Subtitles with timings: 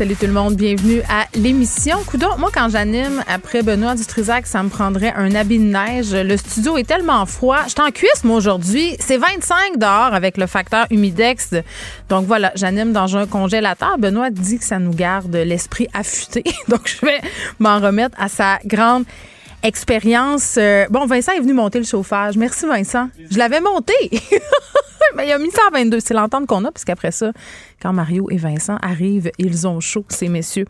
[0.00, 1.98] Salut tout le monde, bienvenue à l'émission.
[2.06, 6.14] Coudon, moi quand j'anime après Benoît Dutrisac, ça me prendrait un habit de neige.
[6.14, 7.58] Le studio est tellement froid.
[7.64, 8.96] Je suis en cuisse moi aujourd'hui.
[8.98, 11.50] C'est 25 dehors avec le facteur humidex.
[12.08, 13.98] Donc voilà, j'anime dans un congélateur.
[13.98, 16.44] Benoît dit que ça nous garde l'esprit affûté.
[16.68, 17.20] Donc je vais
[17.58, 19.04] m'en remettre à sa grande
[19.62, 20.54] expérience.
[20.56, 22.38] Euh, bon, Vincent est venu monter le chauffage.
[22.38, 23.10] Merci, Vincent.
[23.30, 23.92] Je l'avais monté.
[25.16, 26.00] Mais il a mis ça à 22.
[26.00, 27.32] C'est l'entente qu'on a, puisqu'après ça,
[27.80, 30.66] quand Mario et Vincent arrivent, ils ont chaud, ces messieurs.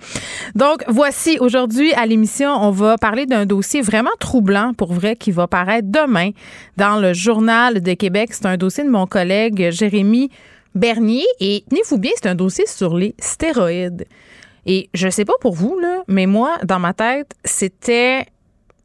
[0.54, 5.30] Donc, voici, aujourd'hui, à l'émission, on va parler d'un dossier vraiment troublant, pour vrai, qui
[5.30, 6.30] va paraître demain
[6.76, 8.30] dans le Journal de Québec.
[8.32, 10.30] C'est un dossier de mon collègue Jérémy
[10.74, 11.24] Bernier.
[11.40, 14.06] Et tenez-vous bien, c'est un dossier sur les stéroïdes.
[14.66, 18.26] Et je sais pas pour vous, là, mais moi, dans ma tête, c'était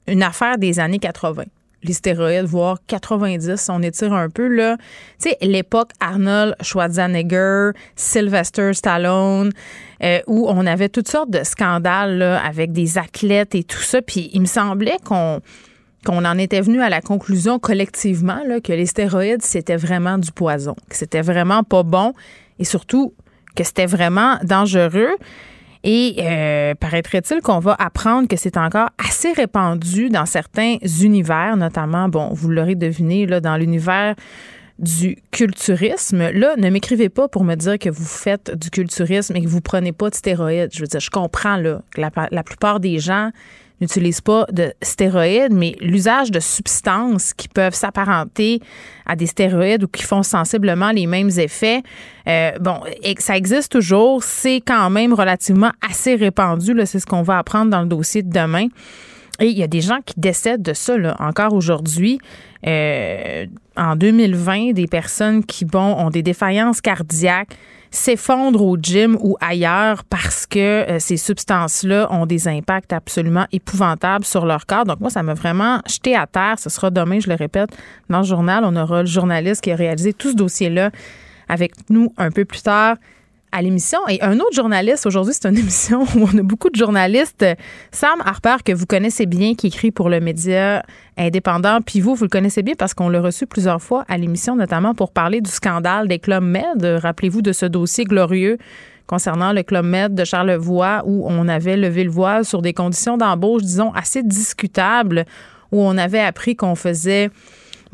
[0.08, 1.44] une affaire des années 80
[1.88, 4.78] les stéroïdes, voire 90, on étire un peu, là.
[5.22, 9.52] Tu sais, l'époque Arnold Schwarzenegger, Sylvester Stallone,
[10.04, 14.02] euh, où on avait toutes sortes de scandales, avec des athlètes et tout ça.
[14.02, 15.42] Puis il me semblait qu'on
[16.08, 20.96] en était venu à la conclusion collectivement que les stéroïdes, c'était vraiment du poison, que
[20.96, 22.14] c'était vraiment pas bon
[22.60, 23.14] et surtout
[23.56, 25.16] que c'était vraiment dangereux.
[25.88, 32.10] Et euh, paraîtrait-il qu'on va apprendre que c'est encore assez répandu dans certains univers, notamment,
[32.10, 34.16] bon, vous l'aurez deviné, dans l'univers
[34.80, 36.32] du culturisme.
[36.32, 39.62] Là, ne m'écrivez pas pour me dire que vous faites du culturisme et que vous
[39.62, 40.72] prenez pas de stéroïdes.
[40.74, 43.30] Je veux dire, je comprends là, la, la plupart des gens
[43.82, 48.60] n'utilisent pas de stéroïdes, mais l'usage de substances qui peuvent s'apparenter
[49.06, 51.84] à des stéroïdes ou qui font sensiblement les mêmes effets,
[52.28, 52.80] euh, bon,
[53.20, 54.24] ça existe toujours.
[54.24, 56.74] C'est quand même relativement assez répandu.
[56.86, 58.68] C'est ce qu'on va apprendre dans le dossier de demain.
[59.40, 62.20] Et il y a des gens qui décèdent de ça encore aujourd'hui.
[62.66, 67.58] Euh, en 2020, des personnes qui bon, ont des défaillances cardiaques
[67.96, 74.26] s'effondrent au gym ou ailleurs parce que euh, ces substances-là ont des impacts absolument épouvantables
[74.26, 74.86] sur leur corps.
[74.86, 76.60] Donc moi, ça m'a vraiment jeté à terre.
[76.60, 77.70] Ce sera demain, je le répète,
[78.10, 78.64] dans le journal.
[78.66, 80.92] On aura le journaliste qui a réalisé tout ce dossier-là
[81.48, 82.98] avec nous un peu plus tard
[83.56, 84.00] à l'émission.
[84.10, 87.46] Et un autre journaliste, aujourd'hui, c'est une émission où on a beaucoup de journalistes.
[87.92, 90.84] Sam Harper, que vous connaissez bien, qui écrit pour le média
[91.18, 91.80] indépendant.
[91.82, 94.94] Puis vous, vous le connaissez bien parce qu'on l'a reçu plusieurs fois à l'émission, notamment
[94.94, 96.84] pour parler du scandale des clubs Med.
[97.02, 98.58] Rappelez-vous de ce dossier glorieux
[99.08, 103.18] concernant le Club Med de Charlevoix où on avait levé le voile sur des conditions
[103.18, 105.26] d'embauche, disons, assez discutables,
[105.72, 107.30] où on avait appris qu'on faisait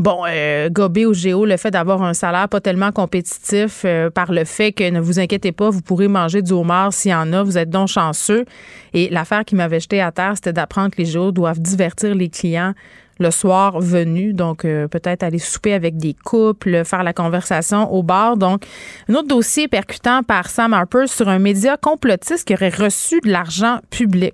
[0.01, 4.31] bon, euh, gober au géo le fait d'avoir un salaire pas tellement compétitif euh, par
[4.31, 7.31] le fait que ne vous inquiétez pas, vous pourrez manger du homard s'il y en
[7.31, 8.45] a, vous êtes donc chanceux.
[8.93, 12.29] Et l'affaire qui m'avait jeté à terre, c'était d'apprendre que les géos doivent divertir les
[12.29, 12.73] clients
[13.21, 14.33] le soir venu.
[14.33, 18.35] Donc, euh, peut-être aller souper avec des couples, faire la conversation au bar.
[18.35, 18.65] Donc,
[19.07, 23.29] un autre dossier percutant par Sam Harper sur un média complotiste qui aurait reçu de
[23.29, 24.33] l'argent public.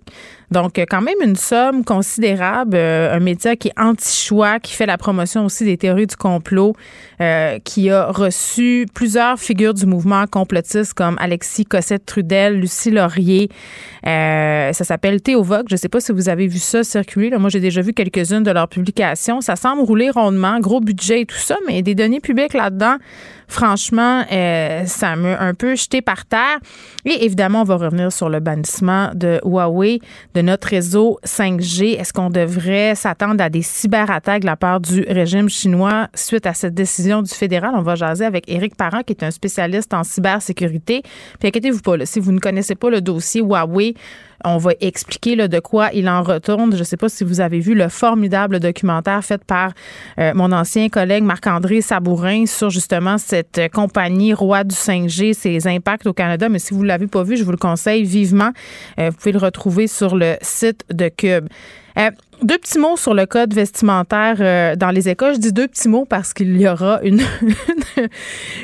[0.50, 2.75] Donc, quand même une somme considérable.
[2.75, 6.74] Euh, un média qui est anti-choix, qui fait la promotion aussi des théories du complot,
[7.19, 13.50] euh, qui a reçu plusieurs figures du mouvement complotiste comme Alexis Cossette-Trudel, Lucie Laurier.
[14.06, 15.66] Euh, ça s'appelle Théo Vogue.
[15.69, 17.29] Je ne sais pas si vous avez vu ça circuler.
[17.38, 19.41] moi, j'ai déjà vu quelques-unes de leurs publications.
[19.41, 22.97] Ça semble rouler rondement, gros budget et tout ça, mais des données publiques là-dedans
[23.47, 26.58] Franchement, euh, ça m'a un peu jeté par terre.
[27.06, 30.00] Et évidemment, on va revenir sur le bannissement de Huawei
[30.34, 31.97] de notre réseau 5G.
[31.97, 36.53] Est-ce qu'on devrait s'attendre à des cyberattaques de la part du régime chinois suite à
[36.53, 37.72] cette décision du fédéral?
[37.75, 41.02] On va jaser avec Éric Parent, qui est un spécialiste en cybersécurité.
[41.40, 43.96] Puis inquiétez-vous pas, si vous ne connaissez pas le dossier Huawei,
[44.44, 46.74] on va expliquer de quoi il en retourne.
[46.74, 49.72] Je ne sais pas si vous avez vu le formidable documentaire fait par
[50.20, 56.08] euh, mon ancien collègue Marc-André Sabourin sur justement cette compagnie roi du 5G, ses impacts
[56.08, 56.50] au Canada.
[56.50, 58.52] Mais si vous ne l'avez pas vu, je vous le conseille vivement.
[59.00, 61.47] Euh, vous pouvez le retrouver sur le site de Cube.
[61.97, 62.11] Euh,
[62.43, 65.35] deux petits mots sur le code vestimentaire euh, dans les écoles.
[65.35, 67.22] Je dis deux petits mots parce qu'il y aura une,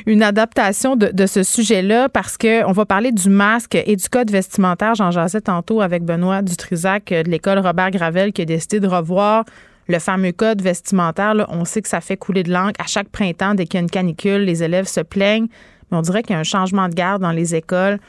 [0.21, 4.95] adaptation de, ce sujet-là parce qu'on va parler du masque et du code vestimentaire.
[4.95, 9.45] J'en jasais tantôt avec Benoît Dutrisac de l'école Robert Gravel qui a décidé de revoir
[9.87, 11.33] le fameux code vestimentaire.
[11.49, 12.79] on sait que ça fait couler de l'encre.
[12.79, 15.47] À chaque printemps, dès qu'il y a une canicule, les élèves se plaignent.
[15.91, 17.99] Mais on dirait qu'il y a un changement de garde dans les écoles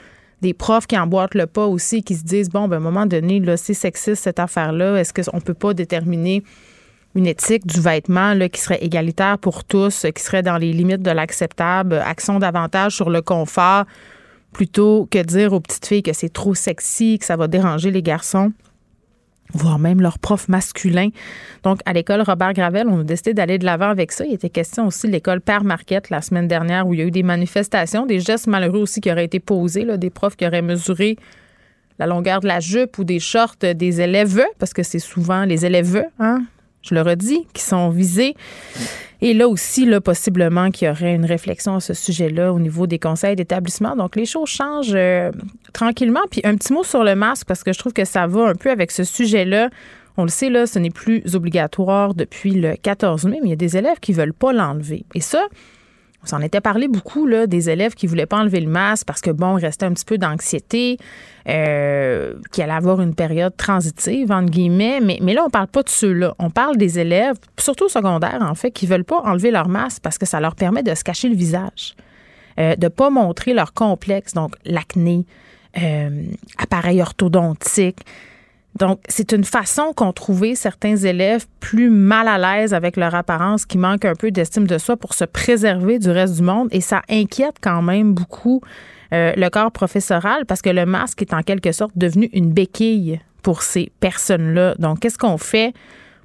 [0.42, 3.06] des profs qui emboîtent le pas aussi, qui se disent, bon, ben, à un moment
[3.06, 4.96] donné, là, c'est sexiste cette affaire-là.
[4.96, 6.42] Est-ce qu'on ne peut pas déterminer
[7.14, 11.10] une éthique du vêtement qui serait égalitaire pour tous, qui serait dans les limites de
[11.10, 13.84] l'acceptable, action davantage sur le confort
[14.52, 18.02] plutôt que dire aux petites filles que c'est trop sexy, que ça va déranger les
[18.02, 18.52] garçons?
[19.52, 21.10] Voire même leurs profs masculins.
[21.62, 24.24] Donc, à l'école Robert Gravel, on a décidé d'aller de l'avant avec ça.
[24.24, 27.06] Il était question aussi de l'école Père Marquette la semaine dernière où il y a
[27.06, 30.46] eu des manifestations, des gestes malheureux aussi qui auraient été posés, là, des profs qui
[30.46, 31.16] auraient mesuré
[31.98, 35.64] la longueur de la jupe ou des shorts des élèves, parce que c'est souvent les
[35.64, 36.42] élèves, hein,
[36.82, 38.34] je le redis, qui sont visés.
[39.26, 42.86] Et là aussi, là, possiblement qu'il y aurait une réflexion à ce sujet-là au niveau
[42.86, 43.96] des conseils d'établissement.
[43.96, 45.32] Donc, les choses changent euh,
[45.72, 46.20] tranquillement.
[46.30, 48.54] Puis, un petit mot sur le masque, parce que je trouve que ça va un
[48.54, 49.70] peu avec ce sujet-là.
[50.18, 53.54] On le sait, là, ce n'est plus obligatoire depuis le 14 mai, mais il y
[53.54, 55.06] a des élèves qui ne veulent pas l'enlever.
[55.14, 55.46] Et ça,
[56.24, 59.20] on s'en était parlé beaucoup là, des élèves qui voulaient pas enlever le masque parce
[59.20, 60.96] que bon, restait un petit peu d'anxiété,
[61.48, 65.00] euh, qui allait avoir une période transitive entre guillemets.
[65.02, 66.34] Mais, là, on parle pas de ceux-là.
[66.38, 70.00] On parle des élèves, surtout au secondaire en fait, qui veulent pas enlever leur masque
[70.02, 71.94] parce que ça leur permet de se cacher le visage,
[72.58, 75.26] euh, de pas montrer leur complexe, donc l'acné,
[75.82, 76.24] euh,
[76.56, 78.00] appareil orthodontique.
[78.78, 83.66] Donc, c'est une façon qu'ont trouvé certains élèves plus mal à l'aise avec leur apparence,
[83.66, 86.68] qui manquent un peu d'estime de soi pour se préserver du reste du monde.
[86.72, 88.62] Et ça inquiète quand même beaucoup
[89.12, 93.20] euh, le corps professoral parce que le masque est en quelque sorte devenu une béquille
[93.42, 94.74] pour ces personnes-là.
[94.80, 95.72] Donc, qu'est-ce qu'on fait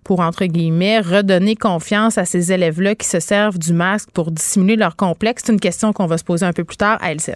[0.04, 4.76] pour, entre guillemets, redonner confiance à ces élèves-là qui se servent du masque pour dissimuler
[4.76, 5.44] leur complexe?
[5.46, 7.36] C'est une question qu'on va se poser un peu plus tard à LCN.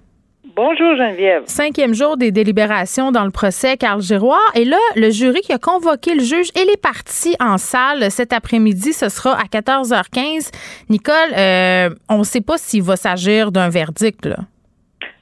[0.55, 1.43] Bonjour Geneviève.
[1.45, 4.41] Cinquième jour des délibérations dans le procès Carl Giroir.
[4.53, 8.33] Et là, le jury qui a convoqué le juge et les parties en salle cet
[8.33, 10.51] après-midi, ce sera à 14h15.
[10.89, 14.25] Nicole, euh, on ne sait pas s'il va s'agir d'un verdict.
[14.25, 14.37] Là.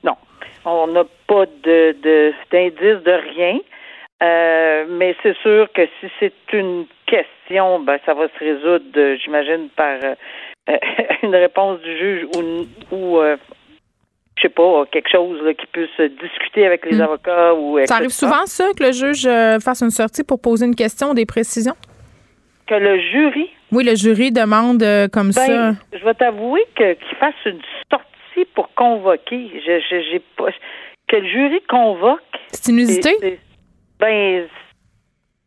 [0.04, 0.16] Non,
[0.66, 1.96] on n'a pas de,
[2.52, 3.60] d'indice de, rien.
[4.24, 9.70] Euh, mais c'est sûr que si c'est une question, ben, ça va se résoudre, j'imagine,
[9.76, 10.16] par euh,
[11.24, 13.22] une réponse du juge ou, ou
[14.40, 17.02] je sais pas, quelque chose qui puisse discuter avec les hmm.
[17.02, 20.66] avocats ou Ça arrive souvent ça que le juge euh, fasse une sortie pour poser
[20.66, 21.76] une question, des précisions?
[22.68, 23.50] Que le jury?
[23.72, 25.72] Oui, le jury demande euh, comme ben, ça.
[25.92, 27.60] Je vais t'avouer que qu'il fasse une
[27.92, 29.52] sortie pour convoquer.
[29.66, 30.52] Je, j'ai pas
[31.08, 32.22] que le jury convoque.
[32.52, 33.40] C'est inusité?
[34.00, 34.48] Ben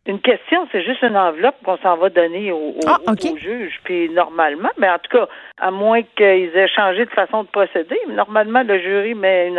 [0.07, 2.99] une question, c'est juste une enveloppe qu'on s'en va donner au, ah,
[3.37, 3.81] juge.
[3.85, 5.29] Puis normalement, mais en tout cas,
[5.59, 9.53] à moins qu'ils aient changé de façon de procéder, normalement, le jury met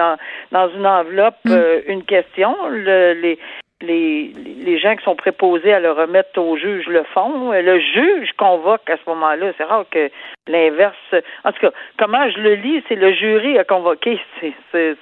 [0.52, 1.52] dans une enveloppe hmm.
[1.52, 2.56] euh, une question.
[2.70, 3.40] Le, les,
[3.82, 7.52] les, les gens qui sont préposés à le remettre au juge le font.
[7.52, 9.54] Le juge convoque à ce moment-là.
[9.58, 10.10] C'est rare que
[10.48, 11.16] l'inverse.
[11.46, 14.20] En tout cas, comment je le lis, c'est le jury à convoquer.
[14.72, 14.98] C'est,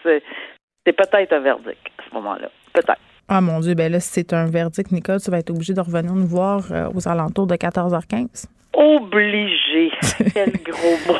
[0.83, 2.49] c'est peut-être un verdict à ce moment-là.
[2.73, 3.10] Peut-être.
[3.27, 5.79] Ah mon Dieu, ben là, si c'est un verdict, Nicole, tu vas être obligé de
[5.79, 8.45] revenir nous voir euh, aux alentours de 14h15.
[8.73, 9.91] Obligé.
[10.33, 11.19] Quel gros mot.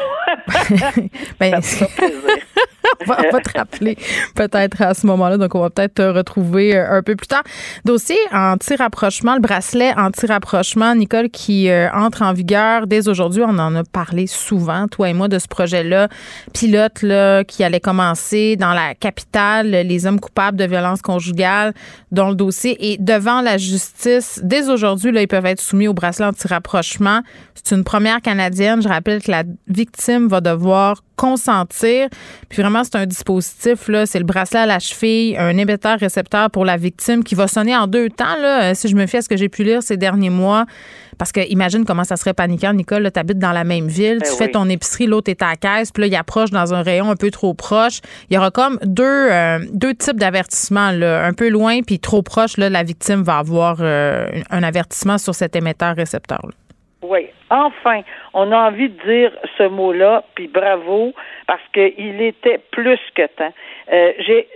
[1.39, 1.85] ben, ça
[3.01, 3.97] on va pas te rappeler
[4.35, 5.37] peut-être à ce moment-là.
[5.37, 7.43] Donc, on va peut-être te retrouver euh, un peu plus tard.
[7.85, 13.43] Dossier anti-rapprochement, le bracelet anti-rapprochement, Nicole, qui euh, entre en vigueur dès aujourd'hui.
[13.45, 16.07] On en a parlé souvent, toi et moi, de ce projet-là.
[16.53, 21.73] Pilote, là, qui allait commencer dans la capitale, les hommes coupables de violences conjugales,
[22.11, 24.39] dont le dossier est devant la justice.
[24.43, 27.21] Dès aujourd'hui, là, ils peuvent être soumis au bracelet anti-rapprochement.
[27.53, 28.81] C'est une première canadienne.
[28.81, 32.09] Je rappelle que la victime va devoir consentir.
[32.49, 36.65] Puis vraiment, c'est un dispositif, là, c'est le bracelet à la cheville, un émetteur-récepteur pour
[36.65, 39.21] la victime qui va sonner en deux temps, là, euh, si je me fie à
[39.21, 40.65] ce que j'ai pu lire ces derniers mois.
[41.19, 43.11] Parce que imagine comment ça serait paniquant, Nicole.
[43.13, 45.55] Tu habites dans la même ville, ben tu fais ton épicerie, l'autre est à la
[45.57, 47.99] caisse, puis là, il approche dans un rayon un peu trop proche.
[48.31, 50.87] Il y aura comme deux, euh, deux types d'avertissements.
[50.87, 55.35] Un peu loin, puis trop proche, là, la victime va avoir euh, un avertissement sur
[55.35, 56.41] cet émetteur-récepteur.
[57.03, 58.01] Oui, enfin,
[58.33, 61.13] on a envie de dire ce mot-là, puis bravo,
[61.47, 63.53] parce qu'il était plus que temps.
[63.91, 64.47] Euh, j'ai,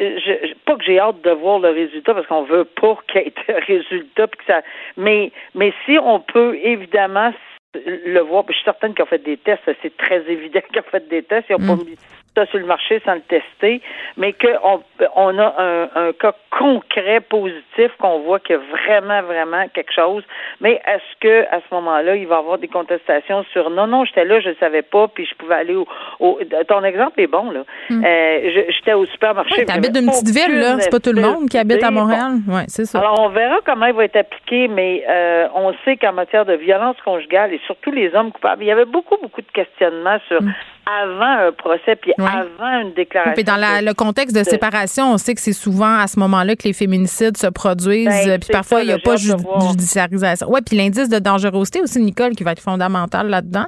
[0.65, 3.33] pas que j'ai hâte de voir le résultat, parce qu'on veut pas qu'il y ait
[3.47, 4.61] de résultat, puis que ça,
[4.95, 7.33] mais, mais si on peut évidemment
[7.73, 10.81] le voir, puis je suis certaine qu'ils ont fait des tests, c'est très évident qu'ils
[10.81, 11.87] ont fait des tests, ils n'ont pas hmm.
[11.87, 11.97] mis
[12.35, 13.81] ça sur le marché sans le tester,
[14.17, 14.83] mais qu'on
[15.15, 19.93] on a un, un, cas concret positif qu'on voit qu'il y a vraiment, vraiment quelque
[19.93, 20.23] chose.
[20.61, 24.05] Mais est-ce que à ce moment-là, il va y avoir des contestations sur non, non,
[24.05, 25.87] j'étais là, je ne savais pas, puis je pouvais aller au,
[26.19, 27.63] au ton exemple est bon là.
[27.89, 28.03] Hmm.
[28.05, 29.63] Euh, j'étais au supermarché.
[29.63, 32.39] Ouais, habites d'une petite ville là, c'est pas tout le monde qui habite à Montréal.
[32.47, 32.99] Ouais, c'est ça.
[32.99, 36.53] Alors on verra comment il va être appliqué, mais euh, on sait qu'en matière de
[36.53, 40.41] violence conjugale et surtout les hommes coupables, il y avait beaucoup, beaucoup de questionnements sur
[40.41, 40.53] hmm
[40.85, 43.33] avant un procès puis avant une déclaration.
[43.33, 46.63] Puis dans le contexte de, séparation, on sait que c'est souvent à ce moment-là que
[46.63, 48.07] les féminicides se produisent.
[48.07, 50.47] Ben, puis parfois, il n'y a pas de judiciarisation.
[50.49, 53.65] Oui, puis l'indice de dangerosité aussi, Nicole, qui va être fondamental là-dedans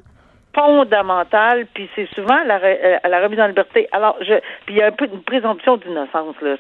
[0.58, 3.88] fondamentale, puis c'est souvent la, euh, la remise en liberté.
[3.92, 4.34] Alors, je,
[4.66, 6.56] puis il y a un peu une présomption d'innocence là.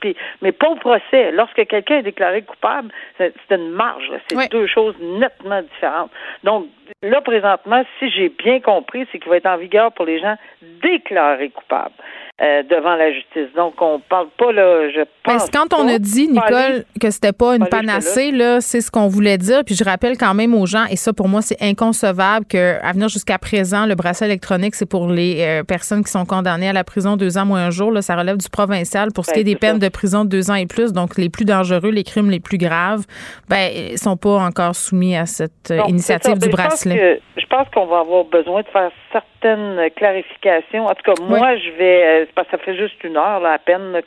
[0.00, 1.32] puis, mais pas au procès.
[1.32, 4.10] Lorsque quelqu'un est déclaré coupable, c'est une marge.
[4.28, 6.10] C'est deux choses nettement différentes.
[6.44, 6.66] Donc
[7.02, 10.36] là, présentement, si j'ai bien compris, c'est qu'il va être en vigueur pour les gens
[10.82, 11.94] déclarés coupables.
[12.40, 13.52] Euh, devant la justice.
[13.56, 15.50] Donc, on parle pas, là, je pense.
[15.50, 19.38] quand on a dit, Nicole, que c'était pas une panacée, là, c'est ce qu'on voulait
[19.38, 19.64] dire.
[19.66, 22.92] Puis je rappelle quand même aux gens, et ça, pour moi, c'est inconcevable que, à
[22.92, 26.72] venir jusqu'à présent, le bracelet électronique, c'est pour les euh, personnes qui sont condamnées à
[26.72, 27.90] la prison deux ans moins un jour.
[27.90, 29.08] Là, ça relève du provincial.
[29.12, 31.18] Pour ce qui est ben, des peines de prison de deux ans et plus, donc
[31.18, 33.02] les plus dangereux, les crimes les plus graves,
[33.48, 37.20] ben, ils sont pas encore soumis à cette euh, initiative du bracelet.
[37.36, 40.84] Je pense qu'on va avoir besoin de faire certaines clarifications.
[40.84, 43.58] En tout cas, moi, je vais parce que ça fait juste une heure là, à
[43.58, 44.00] peine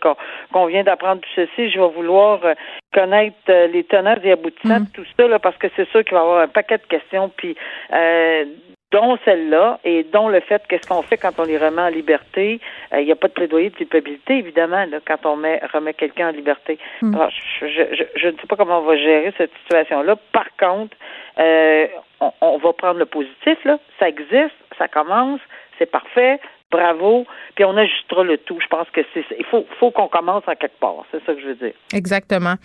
[0.51, 1.70] qu'on vient d'apprendre tout ceci.
[1.70, 2.54] Je vais vouloir euh,
[2.94, 4.92] connaître euh, les tenants et aboutissants de mm.
[4.94, 7.32] tout ça, là, parce que c'est sûr qu'il va y avoir un paquet de questions,
[7.36, 7.56] puis
[7.94, 8.46] euh,
[8.92, 12.60] dont celle-là, et dont le fait qu'est-ce qu'on fait quand on les remet en liberté.
[12.94, 16.30] Il n'y a pas de plaidoyer de culpabilité, évidemment, là, quand on met, remet quelqu'un
[16.30, 16.78] en liberté.
[17.01, 17.16] Mm.
[17.16, 20.18] Alors, je, je, je, ne sais pas comment on va gérer cette situation-là.
[20.34, 20.98] Par contre,
[21.38, 23.80] on, on va prendre le positif, là.
[23.98, 25.40] Ça existe, ça commence,
[25.80, 26.40] c'est parfait,
[26.72, 27.25] bravo,
[27.56, 28.60] puis on ajustera le tout.
[28.62, 31.06] Je pense que c'est il faut, faut qu'on commence en quelque part.
[31.12, 31.74] C'est ça que je veux dire.
[31.94, 32.56] Exactement.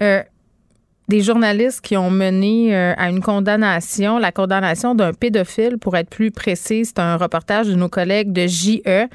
[0.00, 0.22] Euh,
[1.08, 6.10] des journalistes qui ont mené euh, à une condamnation, la condamnation d'un pédophile, pour être
[6.10, 6.84] plus précis.
[6.84, 9.08] C'est un reportage de nos collègues de JE.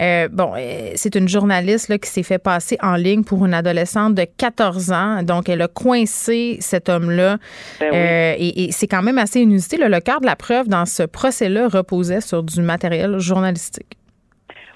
[0.00, 3.54] Euh, bon, euh, c'est une journaliste là, qui s'est fait passer en ligne pour une
[3.54, 5.22] adolescente de 14 ans.
[5.22, 7.38] Donc, elle a coincé cet homme-là.
[7.80, 9.76] Ben et, et c'est quand même assez inusité.
[9.76, 13.98] le cœur de la preuve dans ce procès-là reposait sur du matériel journalistique.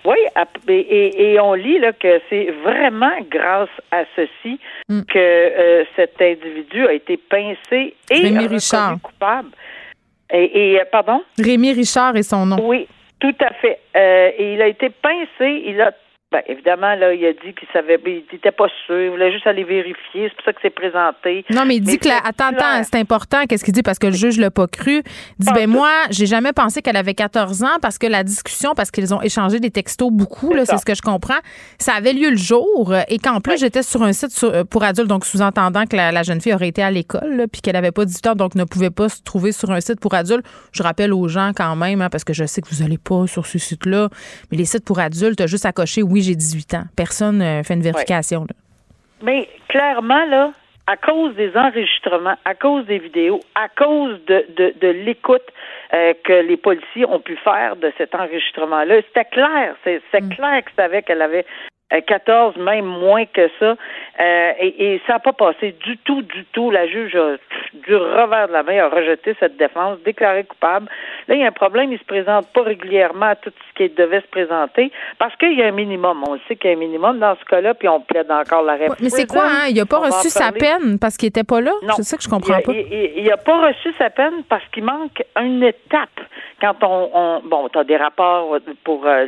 [0.06, 0.16] Oui,
[0.68, 5.00] et, on lit là, que c'est vraiment grâce à ceci mm.
[5.02, 8.98] que euh, cet individu a été pincé et Rémi Richard.
[9.02, 9.48] coupable.
[10.32, 11.22] Et, euh, pardon?
[11.38, 12.56] Rémi Richard est son nom.
[12.62, 12.86] Oui,
[13.18, 13.80] tout à fait.
[13.96, 15.92] Euh, et il a été pincé, il a
[16.36, 19.46] ben, évidemment, là, il a dit qu'il savait, il n'était pas sûr, il voulait juste
[19.46, 21.46] aller vérifier, c'est pour ça que c'est présenté.
[21.48, 24.08] Non, mais il dit que, la, attends, attends, c'est important, qu'est-ce qu'il dit, parce que
[24.08, 25.02] le juge l'a pas cru.
[25.38, 28.74] Il dit, ben, moi, j'ai jamais pensé qu'elle avait 14 ans, parce que la discussion,
[28.76, 31.38] parce qu'ils ont échangé des textos beaucoup, là, c'est ce que je comprends,
[31.78, 35.08] ça avait lieu le jour, et qu'en plus, j'étais sur un site euh, pour adultes,
[35.08, 38.26] donc sous-entendant que la, jeune fille aurait été à l'école, puis qu'elle avait pas 18
[38.26, 40.44] ans, donc ne pouvait pas se trouver sur un site pour adultes.
[40.72, 43.26] Je rappelle aux gens quand même, hein, parce que je sais que vous allez pas
[43.26, 44.10] sur ce site-là,
[44.50, 46.84] mais les sites pour adultes, juste à cocher, oui, j'ai 18 ans.
[46.96, 48.46] Personne ne fait une vérification.
[49.22, 50.52] Mais clairement, là,
[50.86, 55.42] à cause des enregistrements, à cause des vidéos, à cause de, de, l'écoute
[55.92, 59.74] euh, que les policiers ont pu faire de cet enregistrement-là, c'était clair.
[59.84, 60.28] C'est mm.
[60.28, 61.46] clair que savait qu'elle avait
[61.90, 63.76] 14, même moins que ça.
[64.18, 66.70] Euh, et, ça n'a pas passé du tout, du tout.
[66.70, 67.36] La juge a,
[67.74, 70.88] du revers de la main, a rejeté cette défense, déclaré coupable.
[71.28, 73.94] Là, il y a un problème, il se présente pas régulièrement à tout ce qui
[73.94, 76.24] devait se présenter parce qu'il y a un minimum.
[76.26, 78.74] On sait qu'il y a un minimum dans ce cas-là, puis on plaide encore la
[78.74, 79.00] réponse.
[79.00, 79.66] mais c'est quoi, hein?
[79.68, 81.72] Il n'a pas reçu sa peine parce qu'il n'était pas là?
[81.96, 82.72] C'est ça que je comprends pas.
[82.72, 86.08] Il n'a pas reçu sa peine parce qu'il manque une étape.
[86.60, 89.26] Quand on, bon, tu as des rapports pour euh,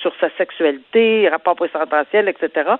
[0.00, 2.70] sur sa sexualité, rapports présententiels, etc.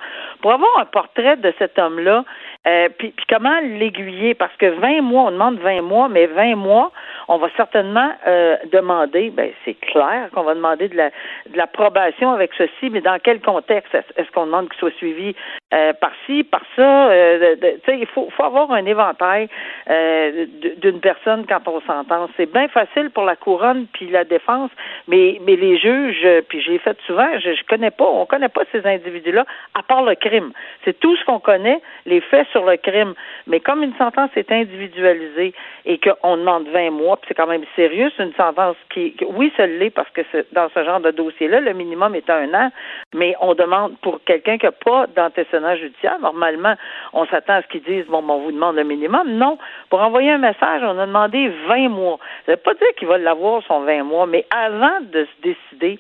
[0.43, 2.25] Pour avoir un portrait de cet homme-là,
[2.67, 4.35] euh, puis, comment l'aiguiller?
[4.35, 6.91] Parce que 20 mois, on demande 20 mois, mais 20 mois,
[7.29, 11.11] on va certainement euh, demander, ben c'est clair qu'on va demander de la
[11.50, 15.35] de l'approbation avec ceci, mais dans quel contexte est-ce qu'on demande qu'il soit suivi
[15.73, 17.11] euh, par ci, par ça?
[17.11, 17.57] Euh,
[17.88, 19.49] il faut, faut avoir un éventail
[19.88, 20.47] euh,
[20.79, 22.29] d'une personne quand on s'entend.
[22.37, 24.71] C'est bien facile pour la couronne puis la défense,
[25.07, 28.62] mais mais les juges, puis j'ai fait souvent, je, je connais pas, on connaît pas
[28.73, 30.53] ces individus-là à part le crime.
[30.85, 33.15] C'est tout ce qu'on connaît, les faits le crime.
[33.47, 37.65] Mais comme une sentence est individualisée et qu'on demande 20 mois, puis c'est quand même
[37.77, 40.23] sérieux, c'est une sentence qui, oui, ça l'est parce que
[40.53, 42.71] dans ce genre de dossier-là, le minimum est un an,
[43.15, 46.75] mais on demande pour quelqu'un qui n'a pas d'antécédent judiciaire, normalement,
[47.12, 49.31] on s'attend à ce qu'ils disent, bon, on vous demande le minimum.
[49.33, 49.59] Non,
[49.91, 52.19] pour envoyer un message, on a demandé 20 mois.
[52.47, 55.99] Ça veut pas dire qu'il va l'avoir son 20 mois, mais avant de se décider,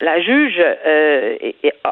[0.00, 1.36] la juge euh,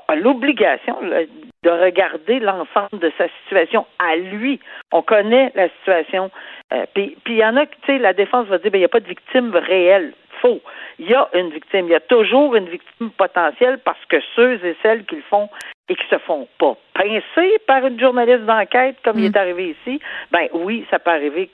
[0.08, 4.60] a l'obligation de regarder l'ensemble de sa situation à lui.
[4.92, 6.30] On connaît la situation.
[6.72, 8.86] Euh, puis il y en a, tu sais, la défense va dire, ben il n'y
[8.86, 10.12] a pas de victime réelle.
[10.42, 10.60] Faux.
[10.98, 11.86] Il y a une victime.
[11.86, 15.48] Il y a toujours une victime potentielle parce que ceux et celles qui le font
[15.88, 19.35] et qui se font pas pincer par une journaliste d'enquête comme il mm.
[19.35, 20.00] est arrivé ici,
[20.33, 21.50] ben oui, ça peut arriver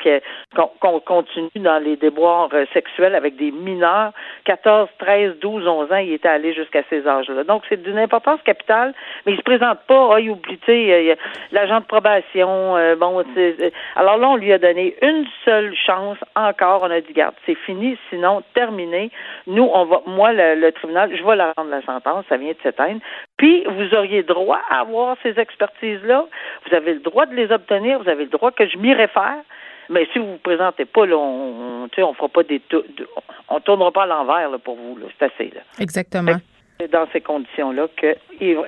[0.55, 4.13] qu'on continue dans les déboires euh, sexuels avec des mineurs,
[4.45, 7.45] 14, 13, 12, 11 ans, il était allé jusqu'à ces âges-là.
[7.45, 8.95] Donc c'est d'une importance capitale,
[9.27, 10.59] mais il se présente pas, ah, il oublie,
[11.51, 13.25] l'agent de probation, euh, bon,
[13.97, 17.57] alors là on lui a donné une seule chance encore, on a dit garde, c'est
[17.67, 19.11] fini, sinon terminé.
[19.47, 22.53] Nous on va, moi le, le tribunal, je vais la rendre la sentence, ça vient
[22.53, 23.01] de s'éteindre,
[23.43, 26.27] puis, vous auriez droit à avoir ces expertises-là.
[26.65, 28.01] Vous avez le droit de les obtenir.
[28.01, 29.43] Vous avez le droit que je m'y réfère.
[29.91, 32.63] Mais si vous ne vous présentez pas, là, on ne on fera pas des
[33.49, 34.97] on tournera pas à l'envers pour vous.
[35.19, 35.51] C'est assez.
[35.53, 35.63] Là.
[35.81, 36.37] Exactement.
[36.79, 38.17] C'est dans ces conditions-là qu'il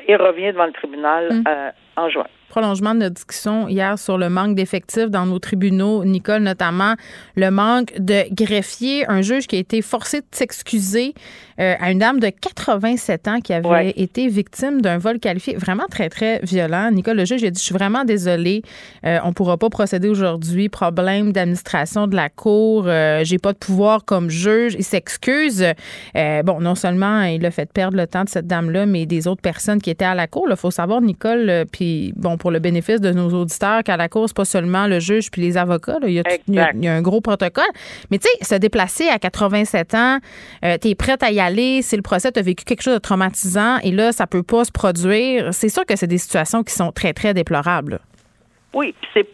[0.09, 1.45] il revient devant le tribunal mm.
[1.47, 6.05] euh, en juin prolongement de notre discussion hier sur le manque d'effectifs dans nos tribunaux,
[6.05, 6.95] Nicole, notamment
[7.35, 11.15] le manque de greffiers, un juge qui a été forcé de s'excuser
[11.61, 15.87] euh, à une dame de 87 ans qui avait été victime d'un vol qualifié vraiment
[15.91, 16.91] très, très violent.
[16.93, 18.63] Nicole, le juge a dit, je suis vraiment désolée,
[19.05, 23.53] euh, on ne pourra pas procéder aujourd'hui, problème d'administration de la cour, euh, j'ai pas
[23.53, 24.77] de pouvoir comme juge.
[24.79, 25.65] Il s'excuse.
[26.15, 29.43] bon, non seulement il a fait perdre le temps de cette dame-là, mais des autres
[29.43, 30.47] personnes qui étaient à la cour.
[30.49, 34.35] Il faut savoir, Nicole, puis bon, pour le bénéfice de nos auditeurs qu'à la course,
[34.35, 35.97] pas seulement le juge puis les avocats.
[36.07, 37.65] Il, y a, un gros protocole.
[38.11, 40.19] Mais tu sais, se déplacer à 87 ans,
[40.63, 42.97] euh, tu es prête à y aller, c'est le procès, tu as vécu quelque chose
[42.97, 45.55] de traumatisant et là, ça peut pas se produire.
[45.55, 48.01] C'est sûr que c'est des situations qui sont très, très déplorables.
[48.75, 49.25] Oui, c'est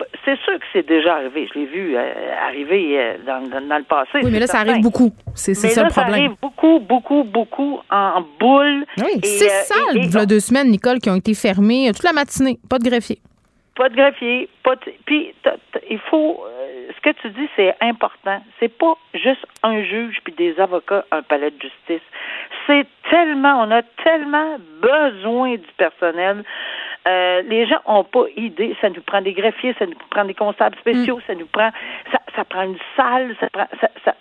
[0.45, 1.49] sûr que c'est déjà arrivé.
[1.53, 4.11] Je l'ai vu euh, arriver euh, dans, le passé.
[4.23, 5.11] Oui, mais là, ça arrive beaucoup.
[5.35, 6.13] C'est ça le problème.
[6.13, 8.85] Ça arrive beaucoup, beaucoup, beaucoup en boule.
[8.99, 12.13] Oui, c'est ça, il y a deux semaines, Nicole, qui ont été fermées toute la
[12.13, 12.59] matinée.
[12.69, 13.19] Pas de greffier.
[13.81, 14.49] Pas de greffier.
[14.63, 15.35] Pas Puis,
[15.89, 16.45] il faut.
[16.47, 18.43] Euh, ce que tu dis, c'est important.
[18.59, 22.07] C'est pas juste un juge puis des avocats, un palais de justice.
[22.67, 23.63] C'est tellement.
[23.63, 26.45] On a tellement besoin du personnel.
[27.09, 28.77] Euh, les gens n'ont pas idée.
[28.81, 31.23] Ça nous prend des greffiers, ça nous prend des constables spéciaux, mm.
[31.27, 31.71] ça nous prend,
[32.37, 34.15] ça, prend une salle, ça prend, ça,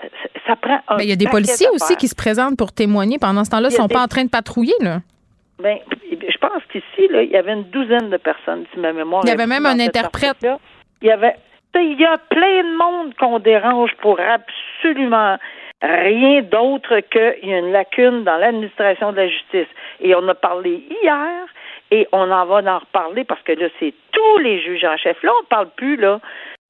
[0.47, 0.97] ça, prend un.
[0.99, 3.75] il y a des policiers aussi qui se présentent pour témoigner pendant ce temps-là, ils
[3.75, 4.99] sont pas en train de patrouiller là.
[5.61, 5.77] Ben,
[6.09, 9.23] je pense qu'ici, là, il y avait une douzaine de personnes, si ma mémoire.
[9.25, 10.37] Il y avait même un interprète.
[11.01, 11.35] Il y avait,
[11.75, 15.37] il y a plein de monde qu'on dérange pour absolument
[15.81, 19.67] rien d'autre qu'il y a une lacune dans l'administration de la justice.
[19.99, 21.45] Et on a parlé hier
[21.91, 25.21] et on en va en reparler parce que là, c'est tous les juges en chef.
[25.23, 26.19] Là, on ne parle plus là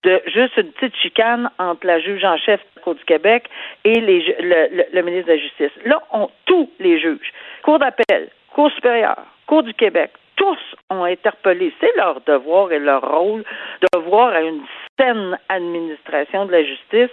[0.03, 3.49] de juste une petite chicane entre la juge en chef de la Cour du Québec
[3.83, 5.71] et les, le, le, ministre de la Justice.
[5.85, 10.57] Là, on tous les juges, Cour d'appel, Cour supérieure, Cour du Québec, tous
[10.89, 11.73] ont interpellé.
[11.81, 13.43] C'est leur devoir et leur rôle
[13.81, 14.61] de voir à une
[14.97, 17.11] saine administration de la justice.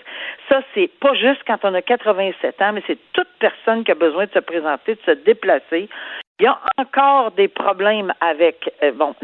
[0.49, 3.97] Ça, c'est pas juste quand on a 87 ans, mais c'est toute personne qui a
[3.97, 5.89] besoin de se présenter, de se déplacer.
[6.39, 9.15] Il y a encore des problèmes avec, euh, bon,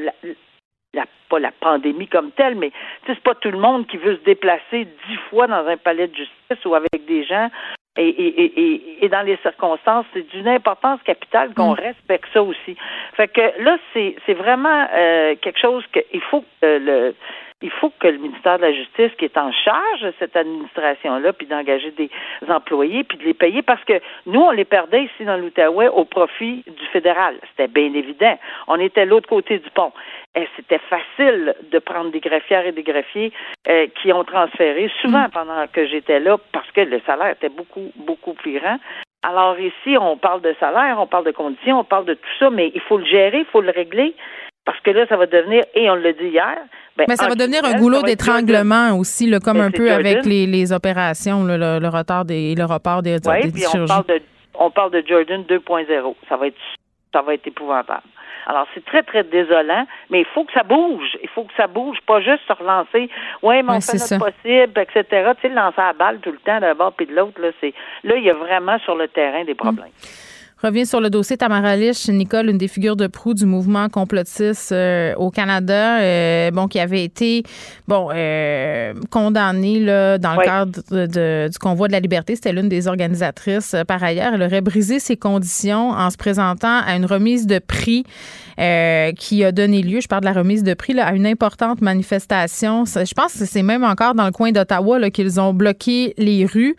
[0.94, 2.72] la, pas la pandémie comme telle, mais
[3.06, 6.14] c'est pas tout le monde qui veut se déplacer dix fois dans un palais de
[6.14, 7.50] justice ou avec des gens.
[7.98, 11.80] Et, et, et, et dans les circonstances, c'est d'une importance capitale qu'on mm.
[11.80, 12.76] respecte ça aussi.
[13.14, 17.14] Fait que là, c'est, c'est vraiment euh, quelque chose qu'il faut que le
[17.62, 21.32] il faut que le ministère de la Justice, qui est en charge de cette administration-là,
[21.32, 22.10] puis d'engager des
[22.48, 26.04] employés, puis de les payer, parce que nous, on les perdait ici dans l'Outaouais au
[26.04, 27.36] profit du fédéral.
[27.50, 28.38] C'était bien évident.
[28.68, 29.92] On était l'autre côté du pont.
[30.34, 33.32] Et c'était facile de prendre des greffières et des greffiers
[33.68, 35.30] euh, qui ont transféré, souvent mm.
[35.32, 38.78] pendant que j'étais là, parce que le salaire était beaucoup, beaucoup plus grand.
[39.22, 42.50] Alors ici, on parle de salaire, on parle de conditions, on parle de tout ça,
[42.50, 44.14] mais il faut le gérer, il faut le régler,
[44.64, 46.56] parce que là, ça va devenir, et on l'a dit hier,
[46.96, 50.24] ben, Mais ça va devenir un goulot d'étranglement aussi, là, comme ben, un peu avec
[50.24, 54.22] les, les opérations, le, le, retard des, le report des, puis on parle de
[54.54, 56.14] on parle de Jordan 2.0.
[56.28, 56.56] Ça va être
[57.12, 58.02] ça va être épouvantable.
[58.46, 61.16] Alors, c'est très, très désolant, mais il faut que ça bouge.
[61.22, 63.08] Il faut que ça bouge, pas juste se relancer.
[63.42, 65.30] Oui, mais on fait notre possible, etc.
[65.40, 67.72] Tu sais, lancer la balle tout le temps d'un bord puis de l'autre, là, c'est,
[68.02, 69.92] là, il y a vraiment sur le terrain des problèmes.
[70.62, 74.70] Revient sur le dossier Tamara Lich, Nicole, une des figures de proue du mouvement complotiste
[74.70, 77.42] euh, au Canada, euh, bon, qui avait été
[77.88, 82.36] bon euh, condamnée là, dans le cadre de, du convoi de la liberté.
[82.36, 83.74] C'était l'une des organisatrices.
[83.88, 88.04] Par ailleurs, elle aurait brisé ses conditions en se présentant à une remise de prix
[89.16, 91.80] qui a donné lieu, je parle de la remise de prix, là, à une importante
[91.80, 92.84] manifestation.
[92.84, 96.76] Je pense que c'est même encore dans le coin d'Ottawa qu'ils ont bloqué les rues.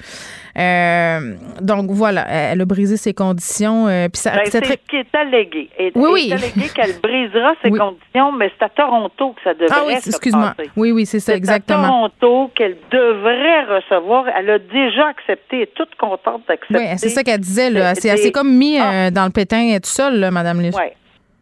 [1.62, 3.73] donc voilà, elle a brisé ses conditions.
[3.88, 5.70] Euh, puis ça, ben, c'est ce qui est allégué.
[5.78, 6.34] Et, oui, oui.
[6.34, 10.54] allégué qu'elle brisera ses conditions, mais c'est à Toronto que ça devrait ah, oui, excuse-moi.
[10.76, 11.80] Oui, oui, c'est ça, exactement.
[11.80, 14.26] C'est à Toronto qu'elle devrait recevoir.
[14.38, 16.76] Elle a déjà accepté, elle est toute contente d'accepter.
[16.76, 17.70] Oui, c'est ça qu'elle disait.
[17.70, 17.96] Là.
[17.96, 19.08] C'est assez comme mis ah.
[19.08, 20.76] euh, dans le pétin toute seule, là, Mme Lich.
[20.76, 20.90] Oui.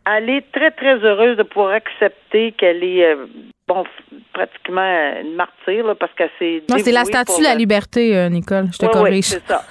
[0.05, 3.27] Elle est très, très heureuse de pouvoir accepter qu'elle est, euh,
[3.67, 3.83] bon,
[4.33, 6.63] pratiquement une martyre, là, parce qu'elle s'est.
[6.69, 8.67] Non, c'est la statue de la liberté, Nicole.
[8.73, 9.13] Je te corrige.
[9.13, 9.63] Oui, c'est ça.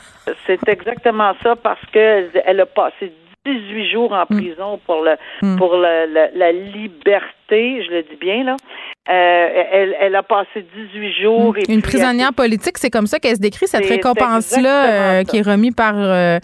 [0.47, 3.13] C'est exactement ça parce qu'elle a passé
[3.47, 4.37] 18 jours en hmm.
[4.37, 5.57] prison pour le hmm.
[5.57, 8.57] pour le, la liberté, je le dis bien là.
[9.09, 11.57] Euh, elle, elle, a passé 18 jours.
[11.57, 15.43] Et Une prisonnière politique, c'est comme ça qu'elle se décrit, cette récompense-là euh, qui est
[15.43, 16.39] remise par euh,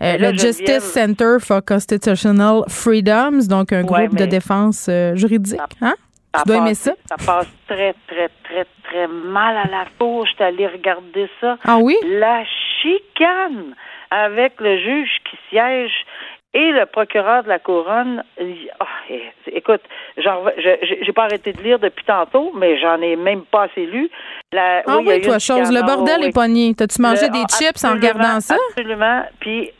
[0.00, 5.58] le Justice Center for Constitutional Freedoms, donc un groupe de défense juridique.
[5.80, 5.94] Hein?
[6.34, 6.92] Ça tu dois aimer ça?
[7.08, 8.66] Ça passe très, très, très,
[9.08, 10.24] mal à la peau.
[10.24, 11.58] Je suis allée regarder ça.
[11.64, 11.96] Ah oui?
[12.04, 12.44] La
[12.80, 13.74] chicane
[14.10, 16.04] avec le juge qui siège
[16.54, 18.84] et le procureur de la couronne, oh,
[19.46, 19.80] écoute,
[20.18, 24.10] genre, j'ai pas arrêté de lire depuis tantôt, mais j'en ai même pas assez lu.
[24.52, 26.74] La, ah oui, toi, chose, le bordel est pogné.
[26.74, 28.56] T'as-tu mangé des chips en regardant ça?
[28.70, 29.22] Absolument.
[29.40, 29.72] Puis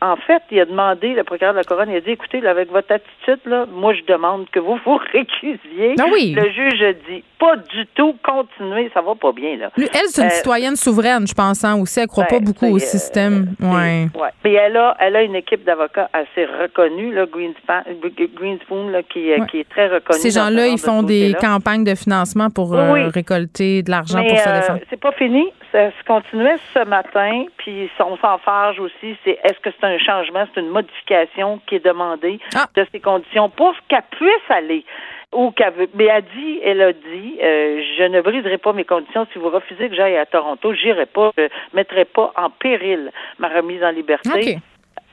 [0.00, 2.70] en fait, il a demandé, le procureur de la couronne, il a dit, écoutez, avec
[2.70, 5.94] votre attitude, là, moi, je demande que vous vous récusiez.
[5.98, 6.34] Ah oui.
[6.34, 9.70] Le juge a dit, pas du tout, continuez, ça va pas bien, là.
[9.76, 12.00] elle, c'est une euh, citoyenne souveraine, je pense, hein, aussi.
[12.00, 13.54] Elle croit pas ben, beaucoup au euh, système.
[13.60, 14.08] ouais.
[14.14, 14.28] ouais.
[14.42, 19.44] Puis elle a, elle a une équipe d'avocats assez reconnue, là, Greenspoon, là, qui, euh,
[19.46, 20.20] qui est très reconnue.
[20.20, 24.80] Ces gens-là, ils font des campagnes de financement pour récolter de l'argent pour se défendre.
[24.90, 29.58] c'est pas fini ça se continuait ce matin, puis on s'en farge aussi, c'est est-ce
[29.60, 32.66] que c'est un changement, c'est une modification qui est demandée ah.
[32.74, 34.84] de ces conditions pour qu'elle puisse aller
[35.32, 35.88] ou qu'elle veut.
[35.94, 39.50] Mais elle dit, elle a dit, euh, je ne briserai pas mes conditions si vous
[39.50, 43.90] refusez que j'aille à Toronto, j'irai pas, je mettrai pas en péril ma remise en
[43.90, 44.58] liberté.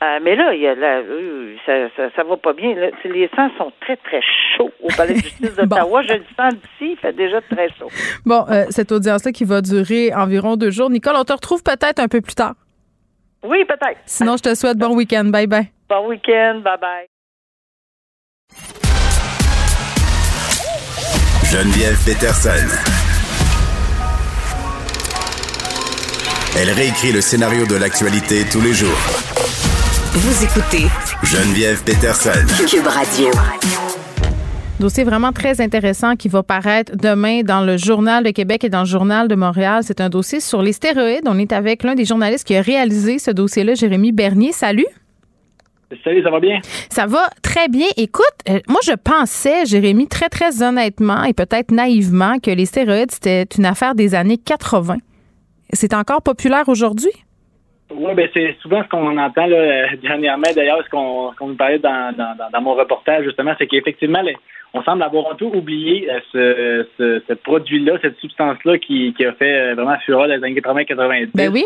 [0.04, 2.76] Euh, mais là, il y a là, euh, ça, ça, ça, va pas bien.
[2.76, 2.88] Là.
[3.06, 4.20] Les sangs sont très, très
[4.58, 6.02] chauds au palais de justice d'Ottawa.
[6.02, 7.90] Je le sens d'ici, il fait déjà très chaud.
[8.26, 10.90] Bon, euh, cette audience-là qui va durer environ deux jours.
[10.90, 12.56] Nicole, on te retrouve peut-être un peu plus tard.
[13.44, 14.00] Oui, peut-être.
[14.06, 15.26] Sinon, je te souhaite bon week-end.
[15.26, 15.72] Bye bye.
[15.88, 16.62] Bon week-end.
[16.62, 17.08] Bye bye.
[21.50, 22.68] Geneviève Peterson.
[26.58, 29.35] Elle réécrit le scénario de l'actualité tous les jours
[30.18, 30.86] vous écoutez
[31.24, 32.46] Geneviève Peterson.
[32.70, 33.28] Cube Radio.
[34.80, 38.80] Dossier vraiment très intéressant qui va paraître demain dans le Journal de Québec et dans
[38.82, 39.82] le Journal de Montréal.
[39.84, 41.26] C'est un dossier sur les stéroïdes.
[41.26, 44.54] On est avec l'un des journalistes qui a réalisé ce dossier-là, Jérémy Bernier.
[44.54, 44.88] Salut.
[46.02, 46.62] Salut, ça va bien?
[46.90, 47.88] Ça va très bien.
[47.98, 53.12] Écoute, euh, moi, je pensais, Jérémy, très, très honnêtement et peut-être naïvement, que les stéroïdes,
[53.12, 54.96] c'était une affaire des années 80.
[55.74, 57.12] C'est encore populaire aujourd'hui?
[57.92, 61.80] Oui, ben c'est souvent ce qu'on entend là, dernièrement, d'ailleurs, ce qu'on qu nous parlait
[61.80, 64.22] dans, dans, dans, mon reportage, justement, c'est qu'effectivement,
[64.74, 69.26] on semble avoir un peu oublié euh, ce, ce, ce produit-là, cette substance-là qui, qui
[69.26, 71.30] a fait euh, vraiment fureur les années 80-90.
[71.36, 71.66] Ben oui.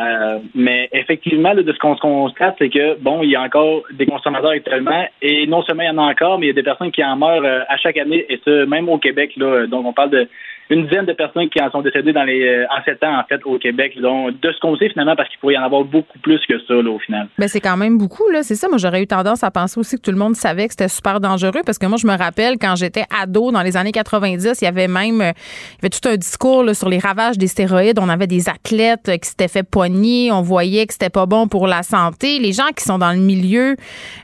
[0.00, 3.42] Euh, mais effectivement, là, de ce qu'on se constate, c'est que bon, il y a
[3.42, 6.52] encore des consommateurs actuellement, et non seulement il y en a encore, mais il y
[6.52, 9.32] a des personnes qui en meurent euh, à chaque année, et ce, même au Québec.
[9.36, 10.28] Là, donc, on parle de
[10.70, 13.24] une dizaine de personnes qui en sont décédées dans les euh, en sept ans en
[13.24, 13.96] fait au Québec.
[13.96, 16.74] De ce qu'on sait finalement parce qu'il pourrait y en avoir beaucoup plus que ça
[16.74, 17.28] là, au final.
[17.38, 18.68] Ben c'est quand même beaucoup là, c'est ça.
[18.68, 21.18] Moi j'aurais eu tendance à penser aussi que tout le monde savait que c'était super
[21.20, 24.64] dangereux parce que moi je me rappelle quand j'étais ado dans les années 90, il
[24.64, 25.32] y avait même euh,
[25.72, 27.98] il y avait tout un discours là, sur les ravages des stéroïdes.
[27.98, 31.48] On avait des athlètes euh, qui s'étaient fait poigner, on voyait que c'était pas bon
[31.48, 32.38] pour la santé.
[32.38, 33.76] Les gens qui sont dans le milieu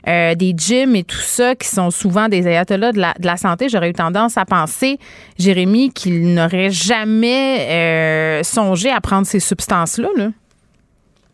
[0.05, 3.67] des gyms et tout ça, qui sont souvent des ayatollahs de la, de la santé,
[3.69, 4.97] j'aurais eu tendance à penser,
[5.37, 10.09] Jérémy, qu'ils n'aurait jamais euh, songé à prendre ces substances-là.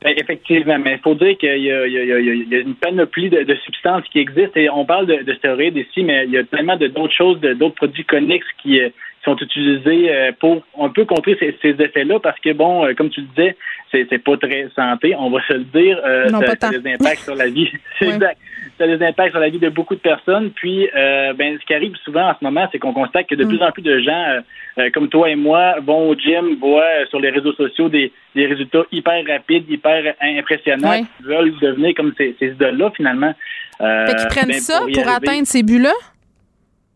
[0.02, 4.60] Ben, effectivement, mais il faut dire qu'il y, a une panoplie de, substances qui existent
[4.60, 8.04] et on parle de, stéroïdes ici, mais il y a tellement d'autres choses, d'autres produits
[8.04, 8.82] connexes qui,
[9.24, 13.56] sont utilisés pour un peu contrer ces, effets-là parce que, bon, comme tu le disais,
[13.92, 16.00] c'est, c'est pas très santé, on va se le dire.
[16.30, 17.70] ça, a des impacts sur la vie.
[18.00, 18.38] c'est exact.
[18.78, 20.52] Ça a des impacts sur la vie de beaucoup de personnes.
[20.52, 23.48] Puis, ben, ce qui arrive souvent en ce moment, c'est qu'on constate que de mm.
[23.48, 24.42] plus en plus de gens
[24.80, 28.12] euh, comme toi et moi, vont au gym, voient euh, sur les réseaux sociaux des,
[28.36, 33.34] résultats hyper rapides, hyper impressionnants, qui veulent devenir comme ces, ces idoles-là, finalement.
[33.82, 35.94] Euh, fait qu'ils prennent ben, ça pour, atteindre ces buts-là?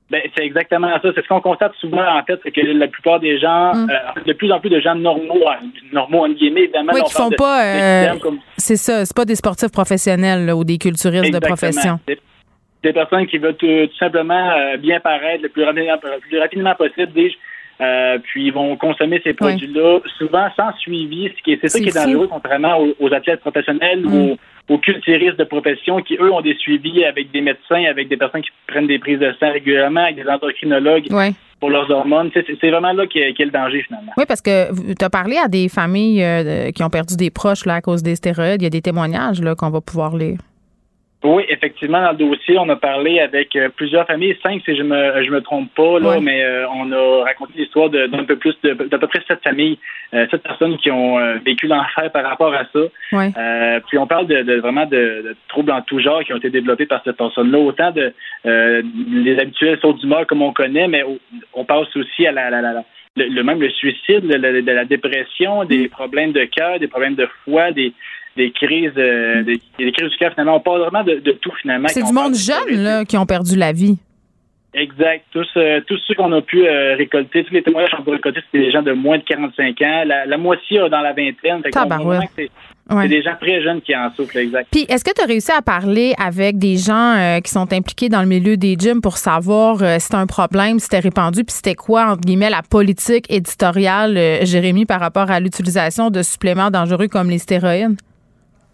[0.10, 1.10] Ben, c'est exactement ça.
[1.14, 3.90] C'est ce qu'on constate souvent, en fait, c'est que la plupart des gens, mm.
[3.90, 5.44] euh, de plus en plus de gens normaux,
[5.92, 8.14] normaux, en guillemets, évidemment, oui, qui font pas,
[8.58, 12.00] c'est ça, c'est pas des sportifs professionnels ou des culturistes de profession.
[12.84, 17.12] Des, personnes qui veulent tout, simplement bien paraître le plus rapidement, le plus rapidement possible,
[17.12, 17.36] dis
[17.80, 22.28] euh, puis ils vont consommer ces produits-là, souvent sans suivi, c'est ça qui est dangereux,
[22.28, 24.38] contrairement aux, athlètes professionnels ou mm.
[24.70, 28.42] aux, culturistes de profession qui, eux, ont des suivis avec des médecins, avec des personnes
[28.42, 31.08] qui prennent des prises de sang régulièrement, avec des endocrinologues.
[31.60, 32.30] Pour leurs hormones.
[32.36, 34.12] C'est vraiment là a le danger, finalement.
[34.16, 37.66] Oui, parce que tu as parlé à des familles euh, qui ont perdu des proches
[37.66, 38.62] là, à cause des stéroïdes.
[38.62, 40.38] Il y a des témoignages qu'on va pouvoir lire.
[41.24, 44.84] Oui, effectivement, dans le dossier, on a parlé avec euh, plusieurs familles, cinq si je
[44.84, 48.56] me je me trompe pas, là, mais euh, on a raconté l'histoire d'un peu plus
[48.64, 49.80] de d'à peu près sept familles,
[50.14, 53.80] euh, sept personnes qui ont vécu l'enfer par rapport à ça.
[53.88, 57.02] puis on parle de, vraiment de, troubles en tout genre qui ont été développés par
[57.04, 58.14] cette personne-là, autant de
[58.46, 61.04] les habituels sauts d'humeur comme on connaît, mais
[61.56, 62.84] on passe aussi à la,
[63.18, 65.90] le, même le suicide, de la dépression, des mm.
[65.90, 67.94] problèmes de cœur, des problèmes de foie, des
[68.38, 69.60] des crises, euh, des,
[69.92, 70.56] crises du cœur, finalement.
[70.56, 71.90] On parle vraiment de, tout, finalement.
[71.90, 73.98] C'est du monde jeune, là, qui ont perdu la vie.
[74.74, 75.26] Exact.
[75.32, 78.12] Tous, euh, tous ceux qu'on a pu euh, récolter, tous les témoignages qu'on a pu
[78.12, 80.04] récolter, c'était des gens de moins de 45 ans.
[80.06, 81.64] La, moitié dans la vingtaine.
[81.64, 84.68] c'est des gens très jeunes qui en souffrent, exact.
[84.72, 88.22] Puis, est-ce que tu as réussi à parler avec des gens qui sont impliqués dans
[88.22, 91.76] le milieu des gyms pour savoir si c'était un problème, si c'était répandu, puis c'était
[91.76, 97.32] quoi, entre guillemets, la politique éditoriale, Jérémy, par rapport à l'utilisation de suppléments dangereux comme
[97.32, 97.98] les stéroïdes?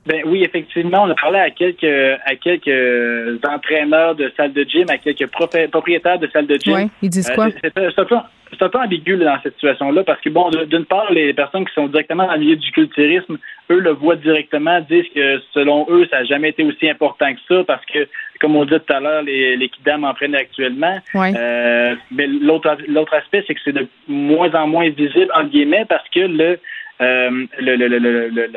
[0.06, 1.84] Ben oui, effectivement, on a parlé à quelques
[2.26, 6.74] à quelques entraîneurs de salles de gym, à quelques propriétaires de salles de gym.
[6.74, 7.48] Oui, ils disent quoi?
[7.52, 11.74] c'est un, peu, ambigu dans cette situation-là parce que bon, d'une part, les personnes qui
[11.74, 13.38] sont directement dans le milieu du culturisme,
[13.72, 17.40] eux le voient directement, disent que selon eux, ça n'a jamais été aussi important que
[17.48, 18.08] ça parce que,
[18.42, 20.98] comme on dit tout à l'heure, les, les kidam en prennent actuellement.
[21.16, 25.86] Euh, mais l'autre l'autre aspect, c'est que c'est de moins en moins visible entre guillemets
[25.88, 26.60] parce que le
[27.02, 27.98] euh, le, le, le,
[28.30, 28.50] le,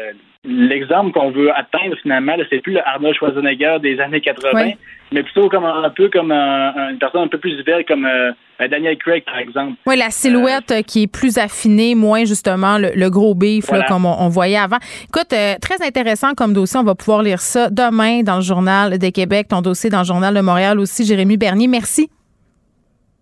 [0.47, 4.73] l'exemple qu'on veut atteindre finalement, c'est plus le Arnold Schwarzenegger des années 80,
[5.13, 8.33] mais plutôt comme un, peu comme une personne un peu plus vieille comme euh,
[8.69, 9.75] Daniel Craig par exemple.
[9.87, 14.29] Oui, la silhouette euh, qui est plus affinée, moins justement le, gros beef comme on,
[14.29, 14.79] voyait avant.
[15.05, 18.99] Écoute, euh, très intéressant comme dossier, on va pouvoir lire ça demain dans le journal
[18.99, 21.05] de Québec, ton dossier dans le journal de Montréal aussi.
[21.05, 22.11] Jérémy Bernier, merci.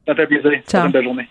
[0.06, 0.60] Ça fait plaisir.
[0.66, 0.88] Ciao.
[0.88, 1.28] Bonne journée.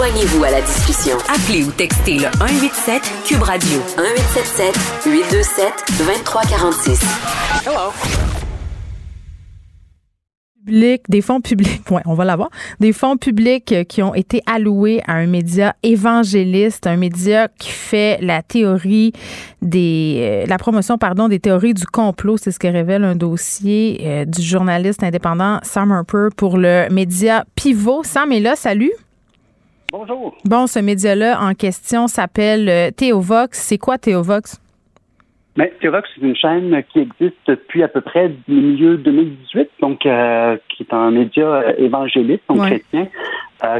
[0.00, 1.18] Joignez-vous à la discussion.
[1.28, 7.00] Appelez ou textez le 187 Cube Radio 1877 827 2346.
[7.66, 7.92] Hello.
[10.64, 12.48] Public, des fonds publics, ouais, on va l'avoir,
[12.80, 18.18] des fonds publics qui ont été alloués à un média évangéliste, un média qui fait
[18.22, 19.12] la théorie
[19.60, 24.00] des, euh, la promotion, pardon, des théories du complot, c'est ce que révèle un dossier
[24.04, 28.02] euh, du journaliste indépendant Sam Harper pour le média Pivot.
[28.02, 28.92] Sam est là, salut.
[29.92, 30.36] Bonjour.
[30.44, 33.58] Bon, ce média-là en question s'appelle euh, Théovox.
[33.58, 34.60] C'est quoi Théovox?
[35.56, 39.68] Mais ben, Théovox, c'est une chaîne qui existe depuis à peu près le milieu 2018,
[39.80, 43.08] donc euh, qui est un média euh, évangéliste, donc chrétien,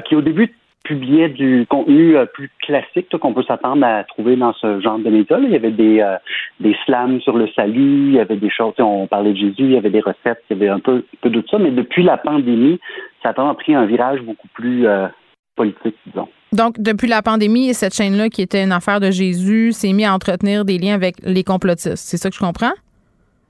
[0.05, 4.81] qui au début publiait du contenu plus classique qu'on peut s'attendre à trouver dans ce
[4.81, 5.39] genre de médias.
[5.39, 6.05] Il y avait des,
[6.59, 9.73] des slams sur le salut, il y avait des choses, on parlait de Jésus, il
[9.73, 12.03] y avait des recettes, il y avait un peu, peu de tout ça, mais depuis
[12.03, 12.81] la pandémie,
[13.23, 14.87] ça a pris un virage beaucoup plus
[15.61, 16.29] politique, disons.
[16.53, 20.15] Donc, depuis la pandémie, cette chaîne-là, qui était une affaire de Jésus, s'est mis à
[20.15, 22.09] entretenir des liens avec les complotistes.
[22.09, 22.73] C'est ça que je comprends?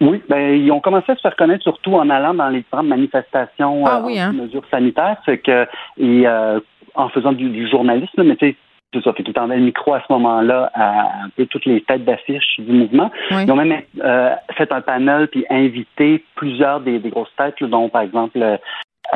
[0.00, 2.88] Oui, ben, ils ont commencé à se faire connaître surtout en allant dans les différentes
[2.88, 4.32] manifestations ah, oui, hein?
[4.32, 5.18] mesures sanitaires.
[5.24, 5.66] C'est que,
[5.98, 6.58] et euh,
[6.94, 8.56] en faisant du, journalisme, mais tu sais,
[8.92, 12.04] tout ça, fait tout le micro à ce moment-là à un peu toutes les têtes
[12.04, 13.10] d'affiche du mouvement.
[13.30, 18.02] Ils ont même euh, fait un panel puis invité plusieurs des, grosses têtes, dont par
[18.02, 18.40] exemple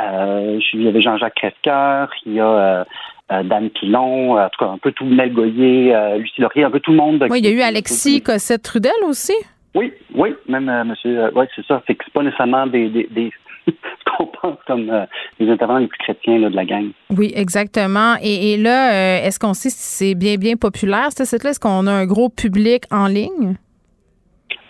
[0.03, 2.85] euh, il y avait Jean-Jacques Crèvecoeur, il y a euh,
[3.33, 6.81] euh, Dan Pilon, en tout cas un peu tout Mel Goyer, Lucie Laurier, un peu
[6.81, 7.27] tout le monde.
[7.31, 9.35] Oui, il y a eu Alexis Cossette-Trudel aussi.
[9.75, 11.83] Oui, oui, même monsieur, oui, c'est ça.
[11.87, 13.31] Fait que c'est pas nécessairement des, des, des
[13.67, 13.73] ce
[14.17, 15.07] qu'on pense comme
[15.41, 16.91] les intervenants les plus chrétiens là, de la gang.
[17.11, 18.15] Oui, exactement.
[18.23, 21.51] Et, là, est-ce qu'on sait si c'est bien, bien populaire, ce site-là?
[21.51, 23.57] Est-ce qu'on a un gros public en ligne?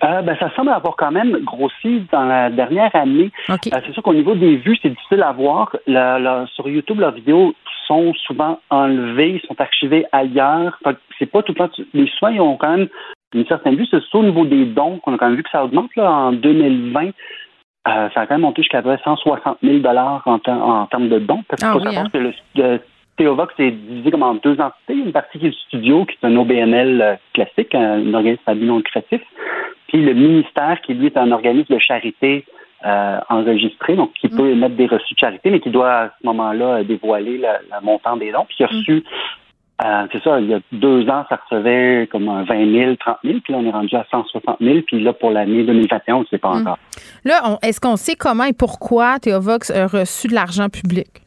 [0.04, 3.30] Euh, ben, ça semble avoir quand même grossi dans la dernière année.
[3.48, 5.74] Euh, c'est sûr qu'au niveau des vues, c'est difficile à voir.
[6.54, 7.54] sur YouTube, leurs vidéos
[7.86, 10.78] sont souvent enlevées, sont archivées ailleurs.
[11.18, 11.70] C'est pas tout le temps.
[11.94, 12.88] Les soins, ils ont quand même
[13.34, 13.86] une certaine vue.
[13.90, 16.32] C'est au niveau des dons qu'on a quand même vu que ça augmente là, en
[16.32, 17.10] 2020.
[17.86, 21.42] Euh, ça a quand même monté jusqu'à 160 000 en, en termes de dons.
[21.48, 22.10] Parce qu'il faut ah savoir hein?
[22.12, 22.80] que le,
[23.16, 24.94] Théovox est divisé comme en deux entités.
[24.94, 28.54] Une partie qui est le studio, qui est un OBNL euh, classique, un, organisme à
[28.54, 29.20] but non lucratif.
[29.88, 32.44] Puis le ministère, qui lui est un organisme de charité
[32.84, 34.36] euh, enregistré, donc qui mm.
[34.36, 38.16] peut émettre des reçus de charité, mais qui doit à ce moment-là dévoiler le, montant
[38.16, 38.46] des dons.
[38.48, 38.76] Puis il a mm.
[38.76, 39.04] reçu,
[39.84, 43.16] euh, c'est ça, il y a deux ans, ça recevait comme un 20 000, 30
[43.22, 46.20] 000, puis là, on est rendu à 160 000, puis là, pour l'année 2021, on
[46.20, 46.60] ne sait pas mm.
[46.62, 46.78] encore.
[47.24, 51.23] Là, est-ce qu'on sait comment et pourquoi Théovox a reçu de l'argent public?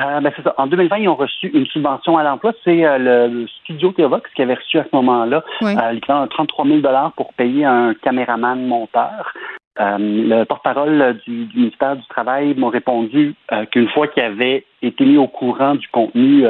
[0.00, 0.54] Euh, ben c'est ça.
[0.56, 2.52] En 2020, ils ont reçu une subvention à l'emploi.
[2.64, 5.74] C'est euh, le, studio Théovox qui avait reçu à ce moment-là oui.
[5.76, 6.80] euh, 33 000
[7.16, 9.32] pour payer un caméraman monteur.
[9.80, 13.34] Euh, le porte-parole du, du, ministère du Travail m'a répondu
[13.70, 16.44] qu'une fois qu'il avait été mis au courant du contenu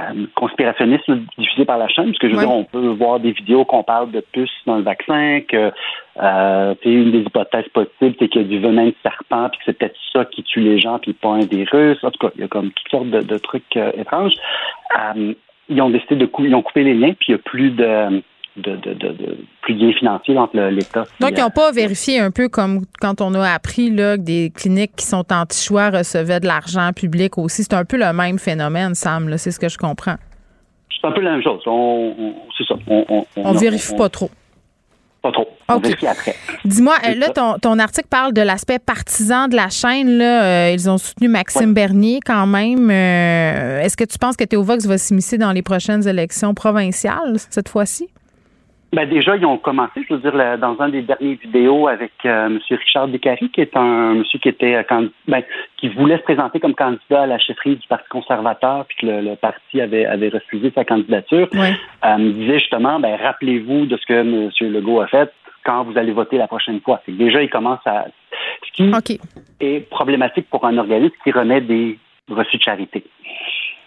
[0.00, 3.32] euh, conspirationniste diffusé par la chaîne, parce que je veux dire, on peut voir des
[3.32, 5.70] vidéos qu'on parle de puces dans le vaccin, que
[6.20, 9.64] euh, une des hypothèses possibles, c'est qu'il y a du venin de serpent, puis que
[9.66, 12.02] c'est peut-être ça qui tue les gens, puis pas un virus.
[12.02, 14.34] En tout cas, il y a comme toutes sortes de, trucs euh, étranges.
[14.98, 15.34] Euh,
[15.68, 17.70] ils ont décidé de couper, ils ont coupé les liens, puis il n'y a plus
[17.70, 18.22] de
[18.56, 21.04] de, de, de, plus bien financier entre l'État.
[21.20, 24.52] Donc, ils n'ont pas vérifié un peu comme quand on a appris là, que des
[24.54, 27.62] cliniques qui sont anti-choix recevaient de l'argent public aussi.
[27.62, 30.16] C'est un peu le même phénomène, Sam, c'est ce que je comprends.
[31.00, 31.60] C'est un peu la même chose.
[31.66, 32.74] On, c'est ça.
[32.86, 34.30] On, on, vérifie pas trop.
[35.22, 35.48] Pas trop.
[35.68, 36.34] Après.
[36.64, 40.18] Dis-moi, là, ton, ton, article parle de l'aspect partisan de la chaîne.
[40.18, 40.44] Là.
[40.44, 42.90] Euh, ils ont soutenu Maxime Bernier quand même.
[42.90, 47.68] Euh, est-ce que tu penses que Théovox va s'immiscer dans les prochaines élections provinciales cette
[47.68, 48.08] fois-ci?
[48.94, 52.46] Ben déjà, ils ont commencé, je veux dire, dans un des derniers vidéos avec euh,
[52.46, 52.60] M.
[52.68, 55.42] Richard Descaries, qui est un monsieur qui était euh, ben,
[55.78, 59.34] qui voulait se présenter comme candidat à la chefferie du Parti conservateur, puis que le,
[59.36, 61.48] parti avait, avait refusé sa candidature.
[61.54, 64.50] Euh, il disait justement, ben, rappelez-vous de ce que M.
[64.60, 65.32] Legault a fait
[65.64, 67.00] quand vous allez voter la prochaine fois.
[67.06, 68.08] C'est déjà, il commence à.
[68.66, 69.18] Ce qui
[69.60, 73.04] est problématique pour un organisme qui remet des reçus de charité.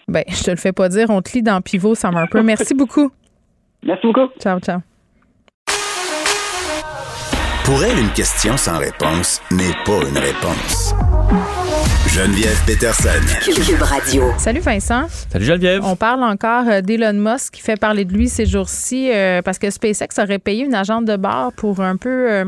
[0.07, 2.41] Ben, je te le fais pas dire, on te lit dans Pivot, ça un peu.
[2.41, 3.11] Merci beaucoup.
[3.83, 4.29] Merci beaucoup.
[4.39, 4.79] Ciao, ciao.
[7.65, 10.93] Pour elle, une question sans réponse n'est pas une réponse.
[12.07, 13.09] Geneviève Peterson.
[13.43, 14.31] Cube Radio.
[14.37, 15.07] Salut Vincent.
[15.31, 15.81] Salut Geneviève.
[15.83, 19.57] On parle encore euh, d'Elon Musk qui fait parler de lui ces jours-ci euh, parce
[19.57, 22.45] que SpaceX aurait payé une agente de bar pour un peu euh,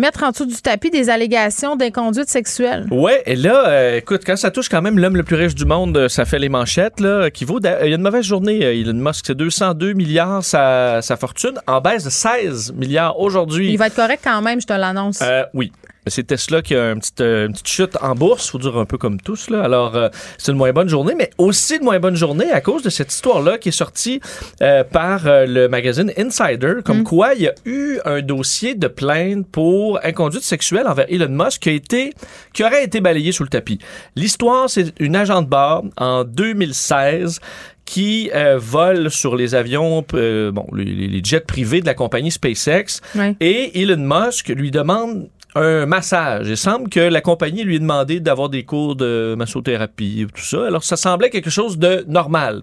[0.00, 2.86] mettre en dessous du tapis des allégations d'inconduite sexuelle.
[2.90, 5.64] Ouais, et là, euh, écoute, quand ça touche quand même l'homme le plus riche du
[5.64, 7.60] monde, euh, ça fait les manchettes, là, qui vaut.
[7.60, 11.60] Il y a une mauvaise journée, euh, Elon Musk, c'est 202 milliards sa, sa, fortune,
[11.66, 13.70] en baisse de 16 milliards aujourd'hui.
[13.70, 15.22] Il va être correct quand même, je te l'annonce.
[15.54, 15.70] oui.
[16.06, 18.86] C'est Tesla qui a une petite, euh, une petite chute en bourse, faut dire un
[18.86, 19.50] peu comme tous.
[19.50, 19.62] Là.
[19.62, 20.08] Alors, euh,
[20.38, 23.12] c'est une moins bonne journée, mais aussi une moins bonne journée à cause de cette
[23.12, 24.20] histoire-là qui est sortie
[24.62, 27.04] euh, par le magazine Insider, comme mm.
[27.04, 31.62] quoi il y a eu un dossier de plainte pour inconduite sexuelle envers Elon Musk
[31.62, 32.14] qui, a été,
[32.54, 33.78] qui aurait été balayé sous le tapis.
[34.16, 37.40] L'histoire, c'est une agent de bar en 2016
[37.84, 43.00] qui vole sur les avions, bon, les, jets privés de la compagnie SpaceX.
[43.40, 46.48] Et Elon Musk lui demande un massage.
[46.48, 50.66] Il semble que la compagnie lui ait demandé d'avoir des cours de massothérapie, tout ça.
[50.66, 52.62] Alors, ça semblait quelque chose de normal.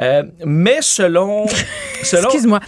[0.00, 1.46] Euh, mais selon...
[2.02, 2.60] selon Excuse-moi.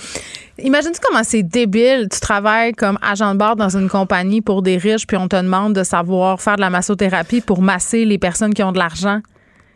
[0.59, 2.09] Imagine-tu comment c'est débile.
[2.13, 5.37] Tu travailles comme agent de bord dans une compagnie pour des riches, puis on te
[5.37, 9.21] demande de savoir faire de la massothérapie pour masser les personnes qui ont de l'argent.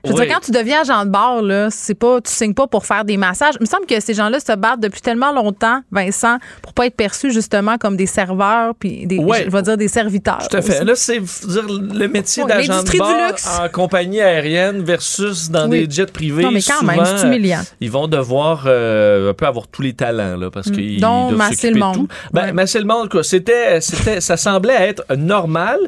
[0.04, 2.66] Je veux dire, quand tu deviens agent de bar, là, c'est pas, tu signes pas
[2.66, 3.54] pour faire des massages.
[3.60, 6.94] Il me semble que ces gens-là se battent depuis tellement longtemps, Vincent, pour pas être
[6.94, 10.46] perçus justement comme des serveurs, puis des, je vais dire des serviteurs.
[10.48, 10.84] Tout à fait.
[10.84, 16.44] Là, c'est le métier d'agent de bar en compagnie aérienne versus dans des jets privés.
[16.44, 17.62] Non, mais quand même, c'est humiliant.
[17.80, 20.72] Ils vont devoir euh, un peu avoir tous les talents, là, parce mm.
[20.72, 21.94] qu'ils doivent masser le monde.
[21.94, 22.08] Tout.
[22.32, 23.24] Ben, masser le monde, quoi.
[23.24, 25.78] C'était, c'était, ça semblait être normal,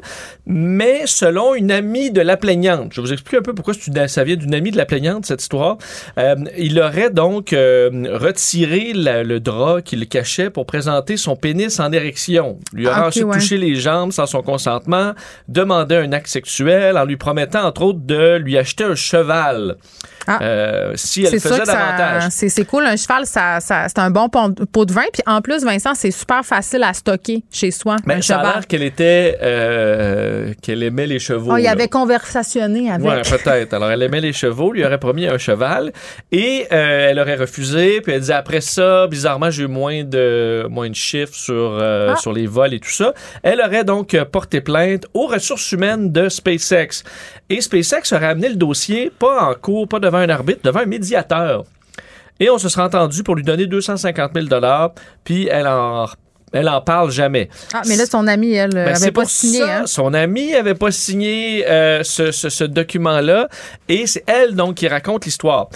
[0.52, 3.72] mais selon une amie de la plaignante, je vais vous expliquer un peu pourquoi
[4.08, 5.78] ça vient d'une amie de la plaignante, cette histoire.
[6.18, 11.78] Euh, il aurait donc euh, retiré le drap qui le cachait pour présenter son pénis
[11.78, 12.58] en érection.
[12.72, 15.12] Lui aurait ensuite touché les jambes sans son consentement,
[15.46, 19.76] demandé un acte sexuel en lui promettant, entre autres, de lui acheter un cheval.
[20.26, 20.38] Ah.
[20.42, 22.24] Euh, si elle faisait davantage.
[22.30, 22.84] C'est cool.
[22.86, 25.04] Un cheval, ça, c'est un bon pot de vin.
[25.12, 27.96] Puis en plus, Vincent, c'est super facile à stocker chez soi.
[28.06, 31.52] Mais ça a l'air qu'elle était euh, qu'elle aimait les chevaux.
[31.54, 31.72] Oh, il là.
[31.72, 33.06] avait conversationné avec.
[33.08, 33.72] Ouais, peut-être.
[33.74, 35.92] Alors, elle aimait les chevaux, lui aurait promis un cheval
[36.32, 38.00] et euh, elle aurait refusé.
[38.00, 42.12] Puis elle disait après ça, bizarrement, j'ai eu moins de moins de chiffres sur euh,
[42.12, 42.16] Ah.
[42.16, 43.14] sur les vols et tout ça.
[43.42, 47.02] Elle aurait donc porté plainte aux ressources humaines de SpaceX
[47.48, 50.86] et SpaceX aurait amené le dossier pas en cours, pas devant un arbitre, devant un
[50.86, 51.64] médiateur.
[52.40, 54.92] Et on se serait entendu pour lui donner 250 000 dollars.
[55.24, 56.06] Puis elle en
[56.52, 57.48] elle en parle jamais.
[57.72, 59.58] Ah, mais là, son amie, elle, Ben, avait c'est pas signé.
[59.60, 59.86] ça, hein.
[59.86, 63.48] Son ami avait pas signé euh, ce, ce- ce document-là
[63.88, 65.68] et c'est elle donc qui raconte l'histoire.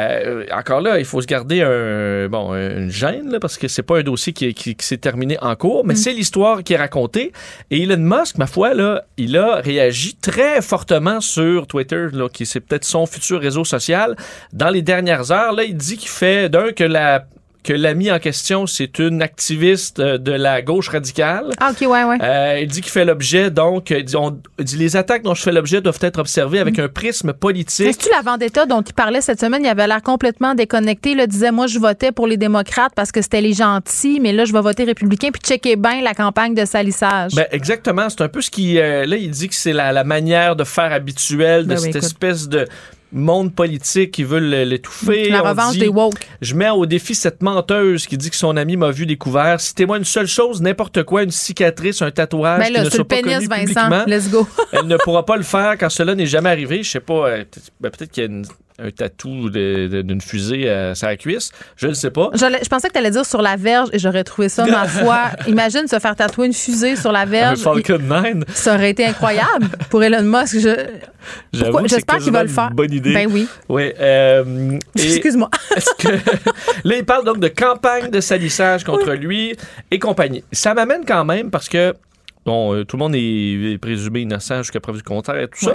[0.00, 3.82] Euh, encore là, il faut se garder un bon une gêne là, parce que c'est
[3.82, 5.88] pas un dossier qui, qui- qui s'est terminé en cours, Mm.
[5.88, 7.32] mais c'est l'histoire qui est racontée.
[7.70, 12.46] Et Elon Musk, ma foi là, il a réagi très fortement sur Twitter, là, qui
[12.46, 14.16] c'est peut-être son futur réseau social.
[14.52, 17.24] Dans les dernières heures, là, il dit qu'il fait d'un que la
[17.62, 21.50] que l'ami en question, c'est une activiste euh, de la gauche radicale.
[21.60, 22.18] Ah, OK, ouais, ouais.
[22.22, 25.80] Euh, il dit qu'il fait l'objet, donc, on- dit, les attaques dont je fais l'objet
[25.80, 27.86] doivent être observées avec un prisme politique.
[27.86, 31.12] Est-ce que la vendetta dont il parlait cette semaine, il avait l'air complètement déconnecté.
[31.12, 34.44] Il disait, moi, je votais pour les démocrates parce que c'était les gentils, mais là,
[34.44, 35.28] je vais voter républicain.
[35.32, 37.32] Puis checker bien la campagne de salissage.
[37.34, 38.08] Ben, exactement.
[38.08, 38.78] C'est un peu ce qui.
[38.78, 41.96] euh, là, il dit que c'est la, la manière de faire habituelle de Ben cette
[41.96, 42.66] espèce de
[43.12, 45.28] monde politique qui veut l'étouffer.
[45.30, 46.26] la On revanche dit, des woke.
[46.40, 49.60] Je mets au défi cette menteuse qui dit que son ami m'a vu découvert.
[49.60, 52.92] Citez-moi une seule chose, n'importe quoi, une cicatrice, un tatouage Ben qui là, ne sur
[52.92, 53.88] le soit pas pénis, connu Vincent.
[53.88, 54.04] publiquement.
[54.06, 54.46] Let's go.
[54.72, 56.82] Elle ne pourra pas le faire quand cela n'est jamais arrivé.
[56.82, 57.44] Je sais pas, euh,
[57.80, 58.46] ben, peut-être qu'il y a une-
[58.78, 61.50] un tatou d'une fusée à sa cuisse?
[61.76, 62.30] Je ne sais pas.
[62.34, 64.86] Je, je pensais que tu allais dire sur la verge et j'aurais trouvé ça, ma
[64.88, 65.24] foi.
[65.46, 67.58] Imagine se faire tatouer une fusée sur la Un verge.
[67.60, 68.44] Falcon 9.
[68.54, 70.58] Ça aurait été incroyable pour Elon Musk.
[70.60, 70.86] Je-
[71.86, 72.70] J'espère qu'il va le faire.
[72.72, 73.14] Bonne idée.
[73.14, 73.46] Ben oui.
[73.68, 73.92] Oui.
[74.00, 75.48] euh, Excuse-moi.
[76.84, 79.54] là il parle donc de campagne de salissage contre lui
[79.90, 80.42] et compagnie.
[80.52, 81.94] Ça m'amène quand même parce que
[82.46, 85.64] bon, euh, tout le monde est, est présumé innocent jusqu'à preuve du contraire et tout
[85.64, 85.72] ça.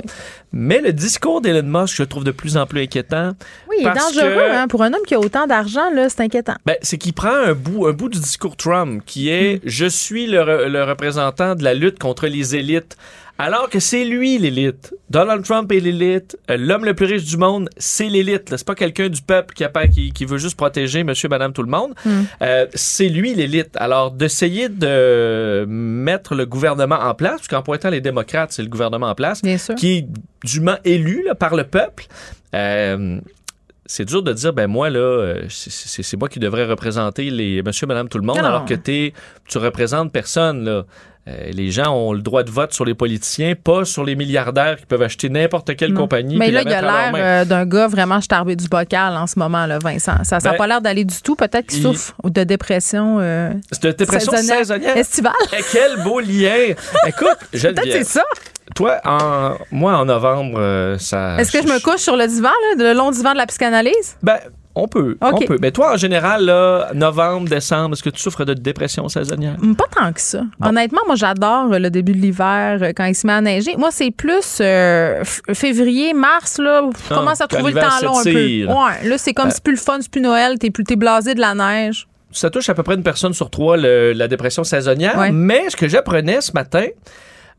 [0.52, 3.34] Mais le discours d'Elon Musk, je le trouve de plus en plus inquiétant.
[3.70, 4.34] Oui, il est dangereux.
[4.36, 6.56] que- Hein, pour un homme qui a autant d'argent, là, c'est inquiétant.
[6.66, 10.28] Ben, c'est qu'il prend un bout, un bout du discours Trump qui est je suis
[10.28, 12.98] le, re- le représentant de la lutte contre les élites.
[13.40, 14.96] Alors que c'est lui l'élite.
[15.12, 16.38] Donald Trump est l'élite.
[16.50, 18.50] Euh, L'homme le plus riche du monde, c'est l'élite.
[18.56, 21.54] C'est pas quelqu'un du peuple qui, a pas- qui, qui veut juste protéger monsieur, madame,
[21.54, 21.94] tout le monde.
[22.42, 23.70] Euh, c'est lui l'élite.
[23.76, 28.70] Alors, d'essayer de mettre le gouvernement en place, parce qu'en pointant les démocrates, c'est le
[28.70, 29.76] gouvernement en place, Bien sûr.
[29.76, 30.08] qui est
[30.44, 32.06] dûment élu là, par le peuple.
[32.56, 33.20] Euh,
[33.86, 38.10] c'est dur de dire, ben moi, là, c'est- moi qui devrais représenter les monsieur, madame,
[38.10, 38.44] tout le monde, Non.
[38.46, 39.14] alors que t'es,
[39.48, 40.86] tu représentes personne, là.
[41.28, 44.78] Euh, les gens ont le droit de vote sur les politiciens, pas sur les milliardaires
[44.78, 46.02] qui peuvent acheter n'importe quelle Non.
[46.02, 46.38] compagnie.
[46.38, 49.28] Mais là, il a à leur l'air euh, d'un gars vraiment starbé du bocal en
[49.28, 50.24] ce moment, là, Vincent.
[50.24, 51.36] Ça n'a Ben, pas l'air d'aller du tout.
[51.36, 54.58] Peut-être qu'il il- souffre de dépression euh, C'est une dépression saisonnière.
[54.60, 54.96] saisonnière.
[54.98, 55.34] estivale.
[55.52, 56.74] Eh, quel beau lien!
[57.08, 58.24] Écoute, Peut-être c'est Geneviève, ça.
[58.76, 61.38] Toi, en, moi, en novembre, euh, ça...
[61.40, 64.18] Est-ce que je me couche sur le divan, là, le long divan de la psychanalyse?
[64.22, 64.38] Ben,
[64.76, 65.58] on peut, on peut.
[65.60, 69.56] Mais toi, en général, là, novembre, décembre, est-ce que tu souffres de dépression saisonnière?
[69.62, 70.42] Hum, Pas tant que ça.
[70.64, 73.76] Honnêtement, moi, j'adore euh, le début de l'hiver euh, quand il se met à neiger.
[73.76, 77.88] Moi, c'est plus euh, février, mars, là, où je Ah, commence à trouver le temps
[78.04, 78.30] long un peu.
[78.68, 81.34] Ouais, là, c'est comme c'est plus le fun, c'est plus Noël, t'es plus t'es blasé
[81.34, 82.08] de la neige.
[82.32, 85.18] ça touche à peu près une personne sur trois, le- la dépression saisonnière.
[85.18, 85.32] Ouais.
[85.32, 86.86] Mais ce que j'apprenais ce matin,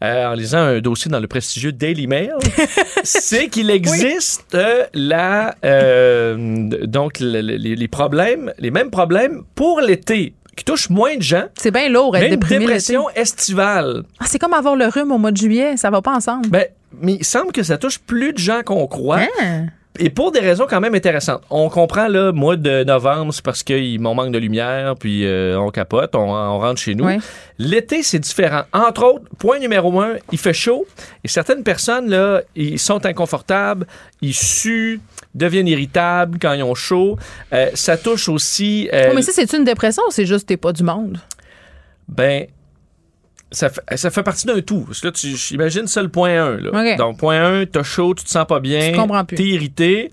[0.04, 2.34] euh, en lisant un dossier dans le prestigieux Daily Mail,
[3.04, 9.42] c'est qu'il existe euh, la, euh, donc le- le- les, les problèmes, les mêmes problèmes
[9.54, 11.44] pour l'été qui touchent moins de gens.
[11.56, 12.66] C'est bien lourd être déprimé l'été.
[12.66, 14.02] dépression estivale.
[14.18, 16.48] Ah, c'est comme avoir le rhume au mois de juillet, ça va pas ensemble.
[16.48, 16.64] Ben,
[17.00, 19.20] mais il semble que ça touche plus de gens qu'on croit.
[19.40, 19.66] Hein?
[20.00, 21.42] Et pour des raisons quand même intéressantes.
[21.50, 25.58] On comprend, là, mois de novembre, c'est parce qu'il m'en manque de lumière, puis euh,
[25.58, 27.08] on capote, on, on rentre chez nous.
[27.58, 28.62] L'été, c'est différent.
[28.72, 30.86] Entre autres, point numéro un, il fait chaud.
[31.24, 33.86] Et certaines personnes, là, ils sont inconfortables,
[34.22, 35.00] ils suent,
[35.34, 37.18] deviennent irritables quand ils ont chaud.
[37.52, 38.88] Euh, ça touche aussi...
[38.92, 41.18] euh, Oh, mais ça, c'est une dépression ou c'est juste t'es pas du monde?
[42.08, 42.46] ben,
[43.50, 44.84] ça fait, ça fait partie d'un tout.
[44.86, 46.56] Parce que là, tu imagines ça le point 1.
[46.58, 46.70] Là.
[46.72, 46.98] OK.
[46.98, 48.92] Donc, point 1, t'as chaud, tu te sens pas bien.
[48.92, 49.36] Tu comprends plus.
[49.36, 50.10] T'es irrité.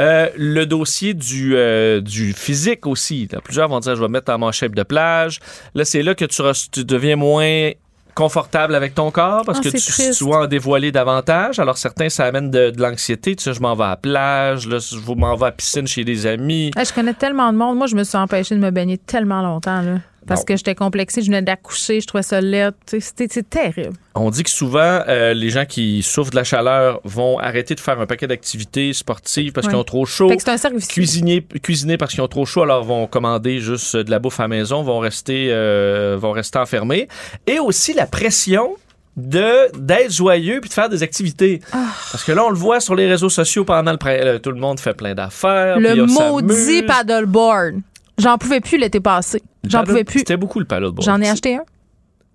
[0.00, 3.28] Euh, le dossier du, euh, du physique aussi.
[3.30, 5.38] Là, plusieurs vont dire je vais mettre mon shape de plage.
[5.74, 7.70] Là, c'est là que tu, deviens moins
[8.14, 11.58] confortable avec ton corps parce Ah, que tu, tu vas en dévoiler davantage.
[11.58, 13.36] Alors certains, ça amène de, de l'anxiété.
[13.36, 15.86] Tu sais, je m'en vais à la plage, là, je m'en vais à la piscine
[15.86, 16.70] chez des amis.
[16.76, 17.76] Hey, je connais tellement de monde.
[17.78, 19.80] Moi, je me suis empêchée de me baigner tellement longtemps.
[19.80, 22.72] Là, parce que j'étais complexée, je venais d'accoucher, je trouvais ça laid.
[22.86, 23.92] C'était terrible.
[24.14, 27.80] On dit que souvent, euh, les gens qui souffrent de la chaleur vont arrêter de
[27.80, 29.72] faire un paquet d'activités sportives parce Ouais.
[29.72, 30.30] qu'ils ont trop chaud.
[30.38, 30.78] C'est un cercle.
[30.86, 34.44] Cuisiner, cuisiner parce qu'ils ont trop chaud, alors vont commander juste de la bouffe à
[34.44, 37.08] la maison, vont rester, euh, vont rester enfermés.
[37.46, 38.76] Et aussi la pression
[39.16, 41.60] de d'être joyeux puis de faire des activités.
[41.72, 41.86] Ah.
[42.10, 44.50] Parce que là, on le voit sur les réseaux sociaux pendant le pré- euh, tout
[44.50, 45.78] le monde fait plein d'affaires.
[45.78, 47.76] Le maudit paddleboard.
[48.18, 49.40] J'en pouvais plus l'été passé.
[49.70, 50.20] J'en pouvais plus.
[50.20, 51.02] C'était beaucoup le paddleboard.
[51.04, 51.64] J'en ai acheté un.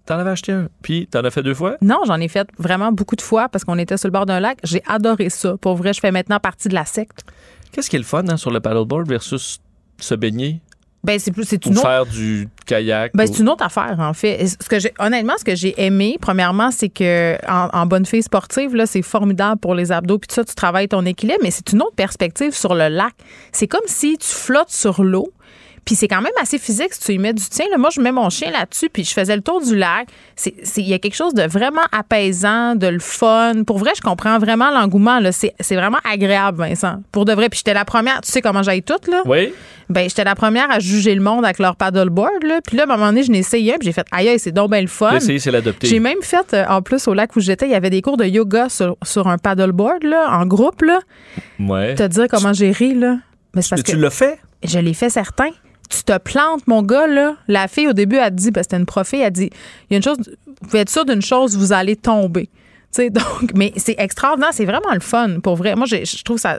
[0.05, 0.69] T'en avais acheté un.
[0.81, 1.77] Puis t'en as fait deux fois?
[1.81, 4.39] Non, j'en ai fait vraiment beaucoup de fois parce qu'on était sur le bord d'un
[4.39, 4.57] lac.
[4.63, 5.55] J'ai adoré ça.
[5.57, 7.21] Pour vrai, je fais maintenant partie de la secte.
[7.71, 9.59] Qu'est-ce qui est le fun hein, sur le paddleboard versus
[9.99, 10.61] se baigner?
[11.01, 11.81] Ben, c'est plus, c'est une autre.
[11.87, 13.11] faire du kayak?
[13.15, 14.41] Ben, ou- c'est une autre affaire, en fait.
[14.43, 18.05] Et Ce que j'ai, honnêtement, ce que j'ai aimé, premièrement, c'est que en, en bonne
[18.05, 21.39] fille sportive, là, c'est formidable pour les abdos, puis tout ça, tu travailles ton équilibre,
[21.41, 23.13] mais c'est une autre perspective sur le lac.
[23.53, 25.31] C'est comme si tu flottes sur l'eau.
[25.85, 27.65] Puis c'est quand même assez physique si tu y mets du tien.
[27.71, 30.07] Là, moi, je mets mon chien là-dessus, puis je faisais le tour du lac.
[30.77, 33.63] Il y a quelque chose de vraiment apaisant, de le fun.
[33.65, 35.19] Pour vrai, je comprends vraiment l'engouement.
[35.31, 37.01] C'est vraiment agréable, Vincent.
[37.11, 37.49] Pour de vrai.
[37.49, 38.21] Puis j'étais la première.
[38.21, 39.21] Tu sais comment j'aille toute, là?
[39.25, 39.53] Oui?
[39.89, 42.59] Ben, j'étais la première à juger le monde avec leur paddleboard, là.
[42.65, 44.37] Puis là, à un moment donné, je n'ai essayé un, puis j'ai fait, aïe, aïe,
[44.37, 45.13] c'est donc bien le fun.
[45.13, 45.87] L'essayer, c'est l'adopter.
[45.87, 48.15] J'ai même fait, euh, en plus, au lac où j'étais, il y avait des cours
[48.17, 50.99] de yoga sur, sur un paddleboard, là, en groupe, là.
[51.59, 51.95] Ouais.
[51.95, 53.17] Te dire comment j'ai ri, là.
[53.55, 54.39] Mais c'est parce Mais tu l'as fait?
[54.63, 55.49] je l'ai fait certain.
[55.89, 57.35] Tu te plantes, mon gars, là.
[57.47, 59.49] La fille, au début, elle dit, parce que c'était une prof, elle dit,
[59.89, 62.49] il y a une chose, vous pouvez être sûr d'une chose, vous allez tomber.
[62.91, 65.75] Tu sais, donc, mais c'est extraordinaire, c'est vraiment le fun, pour vrai.
[65.75, 66.57] Moi, je trouve ça.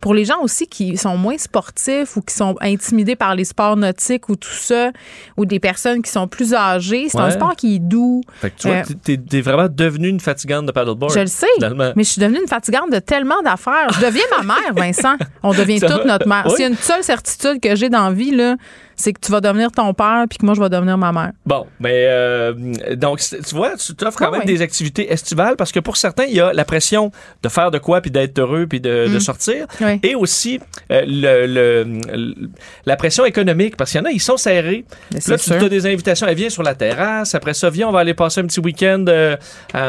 [0.00, 3.76] Pour les gens aussi qui sont moins sportifs ou qui sont intimidés par les sports
[3.76, 4.90] nautiques ou tout ça,
[5.36, 8.22] ou des personnes qui sont plus âgées, c'est un sport qui est doux.
[8.40, 11.12] Fait que tu vois, Euh, t'es- t'es vraiment devenue une fatigante de paddleboard.
[11.12, 11.92] Je le sais, finalement.
[11.94, 13.88] mais je suis devenue une fatigante de tellement d'affaires.
[13.92, 15.16] Je deviens ma mère, Vincent.
[15.42, 16.44] On devient toute notre mère.
[16.46, 16.52] Oui.
[16.52, 18.56] S'il y a une seule certitude que j'ai dans la vie, là,
[18.96, 21.32] c'est que tu vas devenir ton père puis que moi, je vais devenir ma mère.
[21.44, 22.52] Bon, mais euh,
[22.96, 26.24] donc tu vois, tu t'offres quand Ah même des activités estivales parce que pour certains,
[26.24, 27.10] il y a la pression
[27.42, 29.84] de faire de quoi puis d'être heureux puis de, de sortir, Mm.
[29.84, 30.00] Oui.
[30.02, 30.58] et aussi
[30.90, 32.34] euh, le, le- le-
[32.86, 34.84] la pression économique parce qu'il y en a, ils sont serrés.
[35.12, 37.34] Mais Là, tu as des invitations, elle vient sur la terrasse.
[37.34, 39.36] Après ça, viens, on va aller passer un petit week-end euh,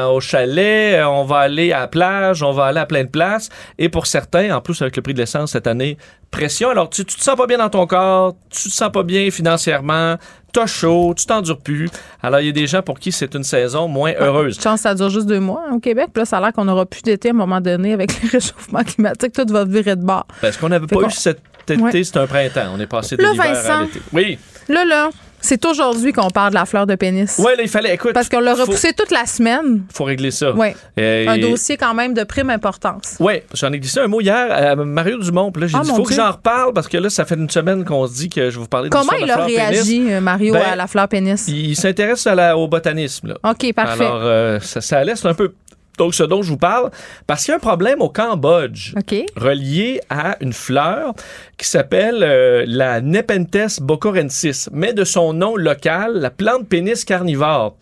[0.10, 3.50] au chalet, on va aller à la plage, on va aller à plein de places.
[3.80, 5.98] Et pour certains, en plus avec le prix de l'essence cette année,
[6.32, 6.70] pression.
[6.70, 9.30] Alors, tu, tu te sens pas bien dans ton corps, tu te sens pas bien
[9.32, 10.16] financièrement,
[10.54, 11.90] t'as chaud, tu t'endures plus.
[12.22, 14.60] Alors, il y a des gens pour qui c'est une saison moins heureuse.
[14.60, 16.08] Chance, ça dure juste deux mois hein, au Québec.
[16.14, 18.30] Puis là, ça a l'air qu'on n'aura plus d'été à un moment donné avec le
[18.32, 19.34] réchauffement climatique.
[19.34, 20.26] Tout va virer de bord.
[20.42, 22.04] Parce qu'on n'avait pas eu cet été, Ouais.
[22.04, 22.72] c'est un printemps.
[22.76, 24.02] On est passé de l'hiver à l'été.
[24.14, 24.38] Oui.
[24.70, 27.38] Là, là, c'est aujourd'hui qu'on parle de la fleur de pénis.
[27.40, 28.14] Là, il fallait, écoute.
[28.14, 29.84] Parce qu'on l'a repoussé toute la semaine.
[29.94, 30.52] Faut régler ça.
[30.54, 30.68] Oui.
[31.00, 33.16] Euh, Un dossier quand même de prime importance.
[33.20, 35.52] Oui, j'en ai glissé un mot hier à Mario Dumont.
[35.52, 37.50] Puis là, j'ai Ah, dit, faut que j'en reparle parce que là, ça fait une
[37.50, 39.56] semaine qu'on se dit que je vais vous parler de Comment de il a pénis.
[39.58, 41.46] réagi, euh, Mario, Ben, à la fleur pénis?
[41.48, 43.28] Il s'intéresse au botanisme.
[43.30, 43.52] Là.
[43.52, 44.06] OK, parfait.
[44.06, 45.54] Alors, euh, ça, ça laisse un peu.
[45.98, 46.92] Donc, ce dont je vous parle,
[47.26, 48.94] parce qu'il y a un problème au Cambodge
[49.36, 51.14] relié à une fleur
[51.58, 57.76] qui s'appelle euh, la Nepenthes bocorensis, mais de son nom local, la plante pénis carnivore.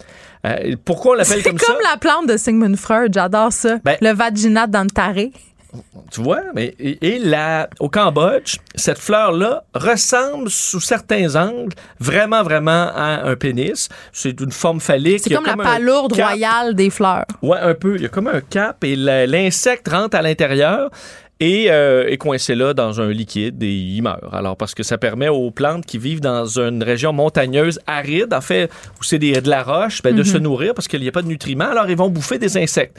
[0.46, 1.92] Euh, pourquoi on l'appelle C'est comme, comme ça?
[1.92, 3.78] la plante de Sigmund Freud, j'adore ça.
[3.84, 5.32] Ben- le vaginat d'Antaré.
[6.12, 12.44] Tu vois, mais et, et la, au Cambodge, cette fleur-là ressemble sous certains angles vraiment,
[12.44, 13.90] vraiment à un pénis.
[14.12, 15.22] C'est une forme phallique.
[15.24, 17.26] C'est comme, la palourde royale des fleurs.
[17.42, 17.96] Ouais, un peu.
[17.96, 20.90] Il y a comme un cap et l'insecte rentre à l'intérieur
[21.40, 24.22] et euh, est coincé là dans un liquide et il meurt.
[24.32, 28.42] Alors, parce que ça permet aux plantes qui vivent dans une région montagneuse aride, en
[28.42, 31.22] fait, où c'est de la roche, ben, de se nourrir parce qu'il n'y a pas
[31.22, 31.70] de nutriments.
[31.70, 32.98] Alors, ils vont bouffer des insectes.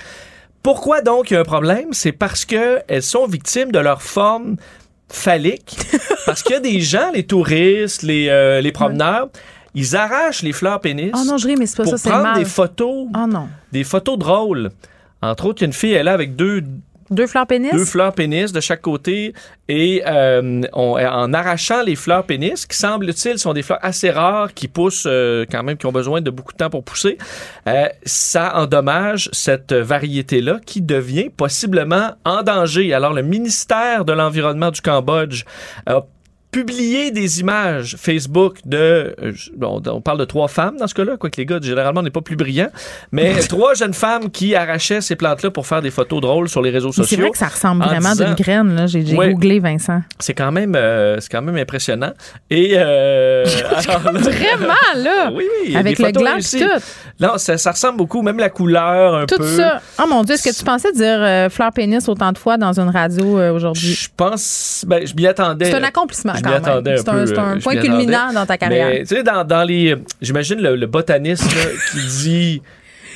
[0.67, 1.91] Pourquoi donc il y a un problème?
[1.93, 4.57] C'est parce qu'elles sont victimes de leur forme
[5.09, 5.79] phallique.
[6.27, 9.29] parce qu'il y a des gens, les touristes, les, euh, les promeneurs,
[9.77, 12.09] ils arrachent les fleurs pénis Oh non, je ris, mais c'est pas pour ça, c'est
[12.09, 12.39] prendre mal.
[12.39, 13.47] des photos Oh non.
[13.71, 14.73] des photos drôles.
[15.23, 16.65] Entre autres, il y a une fille, elle est là avec deux,
[17.11, 17.73] Deux fleurs pénis?
[17.73, 19.33] deux fleurs pénis de chaque côté
[19.69, 24.53] et euh, on- en arrachant les fleurs pénis, qui semble-t-il sont des fleurs assez rares
[24.55, 27.19] qui poussent euh, quand même, qui ont besoin de beaucoup de temps pour pousser,
[27.69, 32.93] euh, ça endommage cette variété-là qui devient possiblement en danger.
[32.95, 35.45] Alors, le ministère de l'Environnement du Cambodge
[36.61, 41.19] publié des images Facebook de, euh, bon, on parle de trois femmes dans ce cas-là,
[41.19, 42.71] quoique les gars, généralement, on n'est pas plus brillants,
[43.13, 46.71] mais trois jeunes femmes qui arrachaient ces plantes-là pour faire des photos drôles sur les
[46.71, 47.19] réseaux Mais c'est sociaux.
[47.21, 48.87] vrai que ça ressemble en vraiment d'une graine, là.
[48.87, 49.33] J'ai Ouais.
[49.35, 50.01] googlé, Vincent.
[50.19, 52.13] C'est quand même, euh, c'est quand même impressionnant.
[52.49, 53.45] Et euh,
[53.89, 55.31] alors là- Vraiment, là!
[55.37, 56.65] Oui, Avec le gland pis tout.
[57.21, 59.57] Non, ça, ça ressemble beaucoup, même la couleur un Tout peu.
[59.57, 59.83] ça.
[60.03, 62.89] Oh mon Dieu, est-ce que tu pensais dire fleur pénis autant de fois dans une
[62.89, 63.93] radio aujourd'hui?
[63.93, 65.67] Je pense, ben, je m'y attendais.
[65.67, 66.97] C'est un accomplissement Je quand même.
[66.97, 68.91] C'est un, peu, c'est un euh, point culminant dans ta carrière.
[69.01, 69.95] Tu sais, dans, dans les.
[70.21, 72.63] J'imagine le, le botaniste là, qui dit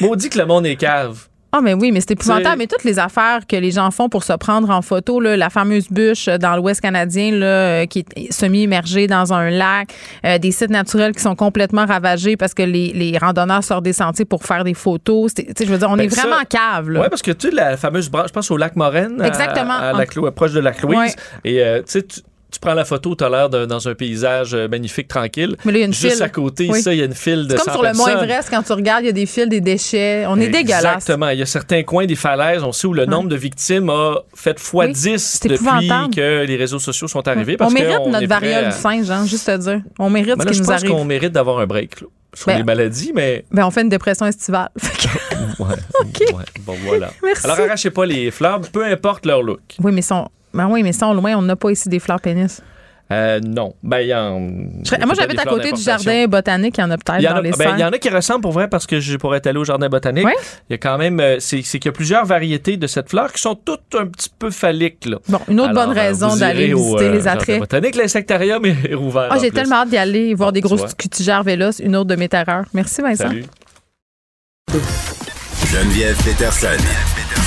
[0.00, 1.26] Maudit que le monde est cave.
[1.52, 2.58] Ah, mais oui, mais c'est épouvantable.
[2.58, 5.50] Mais toutes les affaires que les gens font pour se prendre en photo, là, la
[5.50, 9.92] fameuse bûche dans l'Ouest canadien là, euh, qui est semi-immergée dans un lac,
[10.24, 13.92] euh, des sites naturels qui sont complètement ravagés parce que les, les randonneurs sortent des
[13.92, 15.32] sentiers pour faire des photos.
[15.36, 16.86] Je veux dire, on Ben, est vraiment ça- cave.
[16.88, 19.20] Oui, parce que tu sais, la fameuse branche, je pense au lac Moraine.
[19.20, 19.72] à- Exactement.
[19.76, 20.98] À, la Clo- proche de lac Louise.
[20.98, 21.10] Ouais.
[21.44, 22.06] Et euh, tu sais,
[22.50, 25.56] tu- prends la photo, tu as l'air dans un paysage euh, magnifique, tranquille.
[25.64, 26.22] Mais là, il y a une Juste file.
[26.22, 26.82] à côté, Oui.
[26.82, 28.08] ça, il y a une file de C'est 100 comme sur le Mont.
[28.08, 30.24] Everest, quand tu regardes, il y a des fils, des déchets.
[30.28, 30.84] On est dégueulasse.
[30.84, 31.28] Exactement.
[31.30, 34.16] Il y a certains coins des falaises, on sait où le nombre de victimes a
[34.34, 36.14] fait x Oui, 10 c'est depuis épouvantable.
[36.14, 37.54] que les réseaux sociaux sont arrivés.
[37.54, 39.80] On Parce mérite notre variole à- du singe, hein, juste à dire.
[39.98, 40.90] On mérite Ben ce là, qui je nous pense arrive.
[40.90, 43.88] qu'on mérite d'avoir un break là, sur Ben- les maladies, mais Ben, on fait une
[43.88, 44.68] dépression estivale.
[45.58, 45.66] Ouais,
[46.34, 47.10] ouais, bon voilà.
[47.22, 47.44] Merci.
[47.44, 49.60] Alors arrachez pas les fleurs, peu importe leur look.
[49.82, 50.28] oui, mais sont.
[50.54, 51.34] Ben oui, mais sont loin.
[51.36, 52.62] On n'a pas ici des fleurs pénis.
[53.12, 54.40] Euh, non, ben il y en.
[54.84, 56.76] Serais- moi, j'habite à côté du jardin botanique.
[56.78, 57.88] Il y en a peut-être Il y, en dans a, les ben, il y en
[57.90, 60.28] a qui ressemblent pour vrai parce que je pourrais être allé au jardin botanique.
[60.68, 63.32] Il y a quand même, euh, c'est qu'il y a plusieurs variétés de cette fleur
[63.32, 65.06] qui sont toutes un petit peu phalliques.
[65.06, 65.16] Là.
[65.28, 67.58] Bon, une autre Alors, bonne euh, raison d'aller au, visiter euh, les jardin attraits.
[67.58, 69.26] botanique, l'insectarium est rouvert.
[69.28, 72.28] Ah, j'ai tellement hâte d'y aller, voir des grosses cutigères vélos, une autre de mes
[72.28, 72.66] terreurs.
[72.74, 73.24] Merci, Vincent.
[73.26, 73.44] Salut.
[75.66, 76.68] Geneviève Peterson.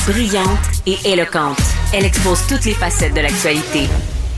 [0.07, 0.47] Brillante
[0.85, 1.57] et éloquente,
[1.93, 3.87] elle expose toutes les facettes de l'actualité.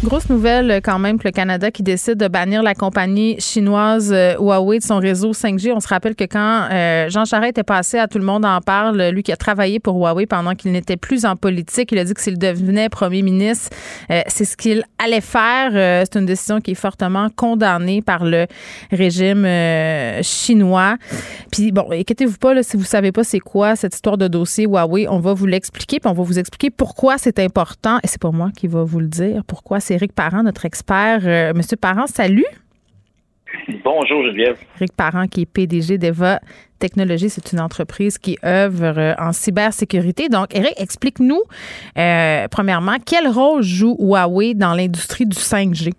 [0.04, 4.12] Grosse nouvelle euh, quand même que le Canada qui décide de bannir la compagnie chinoise
[4.14, 5.72] euh, Huawei de son réseau 5G.
[5.74, 8.60] On se rappelle que quand euh, Jean Charest était passé à Tout le monde en
[8.62, 12.04] parle, lui qui a travaillé pour Huawei pendant qu'il n'était plus en politique, il a
[12.04, 13.70] dit que s'il devenait premier ministre,
[14.12, 15.72] euh, c'est ce qu'il allait faire.
[15.74, 18.48] Euh, c'est une décision qui est fortement condamnée par le
[18.92, 20.98] régime euh, chinois.
[21.52, 24.66] Puis bon, inquiétez-vous pas là, si vous savez pas c'est quoi cette histoire de dossier
[24.66, 27.98] Huawei, on va vous l'expliquer, puis on va vous expliquer pourquoi c'est important.
[28.04, 29.44] Et c'est pas moi qui va vous le dire.
[29.48, 31.20] Pourquoi c'est Éric Parent, notre expert.
[31.26, 32.46] Euh, Monsieur Parent, salut.
[33.84, 34.58] Bonjour Geneviève.
[34.78, 36.40] Éric Parent, qui est PDG d'Eva
[36.80, 40.28] Technologies, c'est une entreprise qui œuvre euh, en cybersécurité.
[40.28, 41.42] Donc, Éric, explique-nous,
[41.98, 45.94] euh, premièrement, quel rôle joue Huawei dans l'industrie du 5G?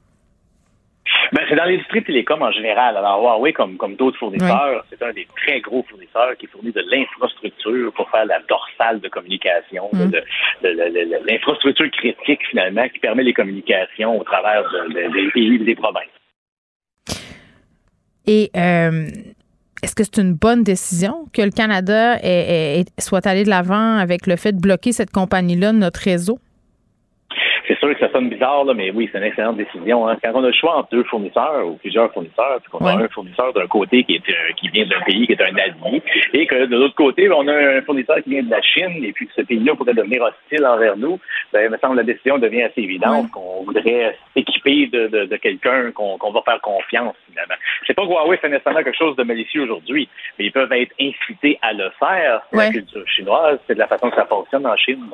[1.33, 2.97] Ben, c'est dans l'industrie télécom en général.
[2.97, 6.83] Alors, Huawei, comme, comme d'autres fournisseurs, c'est un des très gros fournisseurs qui fournit de
[6.91, 9.99] l'infrastructure pour faire la dorsale de communication, Mm.
[9.99, 10.23] de-
[10.63, 15.31] de- de- de- l'infrastructure critique, finalement, qui permet les communications au travers de- de- des
[15.33, 16.05] pays et des provinces.
[18.27, 19.07] Et euh,
[19.83, 23.97] est-ce que c'est une bonne décision que le Canada ait- ait- soit allé de l'avant
[23.99, 26.39] avec le fait de bloquer cette compagnie-là de notre réseau?
[27.87, 30.09] Sûr que ça sonne bizarre, là, mais oui, c'est une excellente décision.
[30.09, 30.17] hein.
[30.23, 33.09] Quand on a le choix entre deux fournisseurs ou plusieurs fournisseurs, puis qu'on a un
[33.09, 36.47] fournisseur d'un côté qui est euh, qui vient d'un pays qui est un allié, et
[36.47, 39.27] que de l'autre côté, on a un fournisseur qui vient de la Chine, et puis
[39.29, 41.21] que ce pays-là pourrait devenir hostile envers nous,
[41.53, 43.31] ben, il me semble que la décision devient assez évidente Ouais.
[43.33, 47.55] qu'on voudrait s'équiper de, de, de quelqu'un qu'on va faire confiance, finalement.
[47.87, 50.09] C'est pas que Huawei fait nécessairement quelque chose de malicieux aujourd'hui,
[50.39, 52.43] mais ils peuvent être incités à le faire.
[52.51, 52.67] C'est Ouais.
[52.67, 55.05] la culture chinoise, c'est de la façon que ça fonctionne en Chine.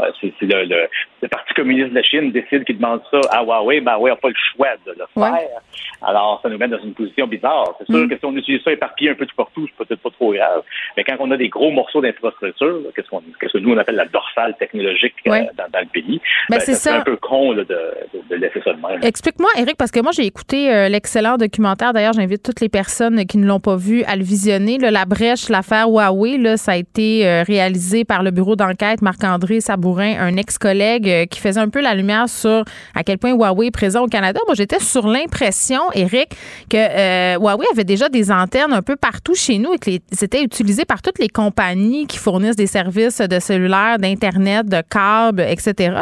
[0.00, 0.88] Euh, c'est c'est le, le,
[1.22, 4.16] le Parti communiste de la Chine décide qu'il demande ça à Huawei, ben Huawei n'a
[4.16, 5.28] pas le choix de le Ouais.
[5.30, 5.60] faire.
[6.02, 7.74] Alors, ça nous met dans une position bizarre.
[7.78, 8.08] C'est sûr Mm.
[8.08, 10.62] que si on utilise ça éparpillé un peu tout partout, c'est peut-être pas trop grave.
[10.96, 13.96] Mais quand on a des gros morceaux d'infrastructure, qu'est-ce qu'on qu'est-ce que nous on appelle
[13.96, 16.96] la dorsale technologique euh, dans, dans le pays, Ben, ben, c'est ça.
[16.98, 17.74] un peu con là, de,
[18.14, 19.00] de, de laisser ça de même.
[19.02, 21.92] Explique-moi, Eric, parce que moi, j'ai écouté euh, l'excellent documentaire.
[21.92, 24.78] D'ailleurs, j'invite toutes les personnes qui ne l'ont pas vu à le visionner.
[24.78, 29.02] Là, la brèche, l'affaire Huawei, là, ça a été euh, réalisé par le bureau d'enquête
[29.02, 33.68] Marc-André Sabourin, un ex-collègue qui faisait un peu la lumière sur à quel point Huawei
[33.68, 34.40] est présent au Canada.
[34.46, 36.30] Moi, j'étais sur l'impression, Eric,
[36.70, 40.42] que euh, Huawei avait déjà des antennes un peu partout chez nous et que c'était
[40.42, 45.92] utilisé par toutes les compagnies qui fournissent des services de cellulaire, d'Internet, de câbles, etc.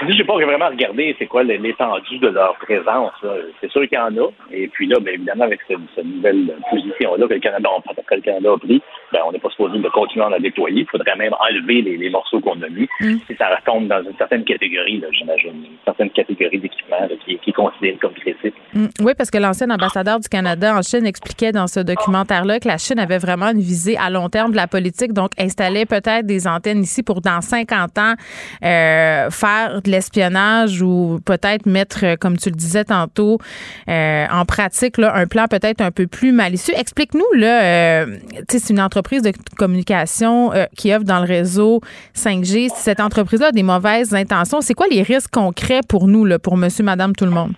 [0.00, 3.12] Ben, dit, j'ai pas vraiment regardé c'est quoi l'étendue de leur présence.
[3.60, 4.30] C'est sûr qu'il y en a.
[4.50, 7.68] Et puis là, ben, évidemment, avec cette, cette nouvelle position-là que le Canada,
[8.06, 8.82] que le Canada a pris,
[9.12, 10.82] ben, on n'est pas supposé de continuer à la déployer.
[10.82, 12.88] Il faudrait même enlever les, les morceaux qu'on a mis.
[13.00, 17.50] Si ça retombe dans une certaine catégorie, j'imagine, une certaine catégorie d'équipement là, qui, qui
[17.50, 18.54] est considérée comme critique.
[18.72, 18.86] Mm.
[19.00, 22.78] Oui, parce que l'ancien ambassadeur du Canada en Chine expliquait dans ce documentaire-là que la
[22.78, 26.46] Chine avait vraiment une visée à long terme de la politique, donc installait peut-être des
[26.46, 28.14] antennes ici pour dans 50 ans
[28.64, 33.38] euh, faire de l'espionnage ou peut-être mettre, euh, comme tu le disais tantôt,
[33.88, 36.74] euh, en pratique là, un plan peut-être un peu plus malicieux.
[36.76, 38.16] Explique-nous, là, euh,
[38.48, 41.80] c'est une entreprise de communication euh, qui œuvre dans le réseau
[42.14, 42.68] 5G.
[42.74, 46.38] Si cette entreprise-là a des mauvaises intentions, c'est quoi les risques concrets pour nous, là,
[46.38, 47.52] pour monsieur, madame, tout le monde?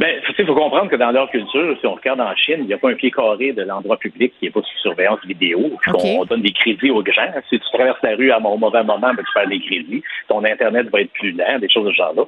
[0.00, 2.72] Ben, il faut comprendre que dans leur culture, si on regarde en Chine, il n'y
[2.72, 5.72] a pas un pied carré de l'endroit public qui n'est pas sous surveillance vidéo.
[5.92, 7.30] On donne des crédits aux gens.
[7.50, 10.02] Si tu traverses la rue à un mauvais moment, ben, tu perds des crédits.
[10.26, 12.22] Ton Internet va être plus lent, des choses de ce genre-là.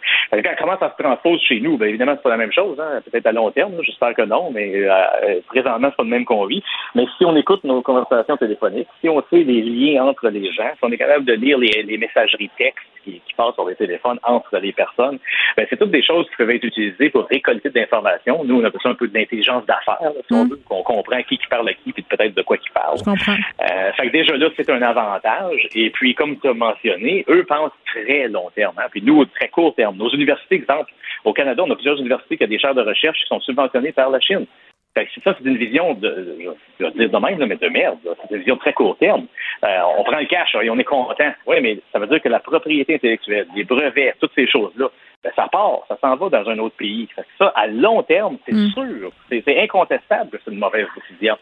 [0.59, 1.79] Comment ça se transpose chez nous?
[1.79, 2.79] Ben, évidemment, c'est pas la même chose.
[2.79, 3.01] Hein.
[3.11, 4.93] Peut-être à long terme, j'espère que non, mais euh,
[5.23, 6.63] euh, présentement, c'est pas le même qu'on vit.
[6.95, 10.69] Mais si on écoute nos conversations téléphoniques, si on sait les liens entre les gens,
[10.75, 13.75] si on est capable de lire les, les messageries textes qui, qui, passent sur les
[13.75, 15.19] téléphones entre les personnes,
[15.57, 18.45] ben, c'est toutes des choses qui peuvent être utilisées pour récolter de l'information.
[18.45, 20.51] Nous, on a besoin un peu d'intelligence d'affaires, si on mm.
[20.51, 22.99] veut, qu'on comprend qui qui parle à qui, puis peut-être de quoi qui parle.
[22.99, 23.37] Je comprends.
[23.61, 25.69] Euh, fait que déjà là, c'est un avantage.
[25.75, 28.75] Et puis, comme tu as mentionné, eux pensent très long terme.
[28.79, 28.87] Hein.
[28.91, 29.97] Puis nous, très court terme.
[29.97, 30.93] Nos universités, exemple,
[31.25, 33.93] au Canada, on a plusieurs universités qui ont des chaires de recherche qui sont subventionnées
[33.93, 34.47] par la Chine.
[34.95, 36.39] Fait que ça, c'est une vision de,
[36.79, 37.99] je vais dire de même, mais de merde.
[38.05, 39.27] C'est une vision très court terme.
[39.65, 41.33] Euh, on prend le cash et on est content.
[41.47, 44.91] Oui, mais ça veut dire que la propriété intellectuelle, les brevets, toutes ces choses-là,
[45.25, 47.09] ben, ça part, ça s'en va dans un autre pays.
[47.15, 48.71] Fait que ça, à long terme, c'est mm.
[48.71, 51.39] sûr, c'est incontestable que c'est une mauvaise décision.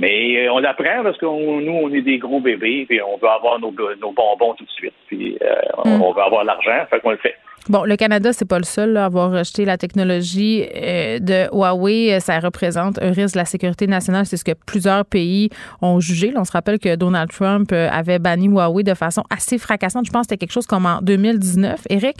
[0.00, 3.28] Mais euh, on l'apprend parce que nous, on est des gros bébés, puis on veut
[3.28, 6.02] avoir nos, nos bonbons tout de suite, puis euh, mm.
[6.02, 7.36] on veut avoir l'argent, fait qu'on le fait.
[7.68, 12.18] Bon, le Canada, c'est pas le seul à avoir rejeté la technologie euh, de Huawei.
[12.18, 14.24] Ça représente un risque de la sécurité nationale.
[14.24, 15.50] C'est ce que plusieurs pays
[15.82, 16.32] ont jugé.
[16.36, 20.06] on se rappelle que Donald Trump euh, avait banni Huawei de façon assez fracassante.
[20.06, 22.16] Je pense que c'était quelque chose comme en 2019, Eric.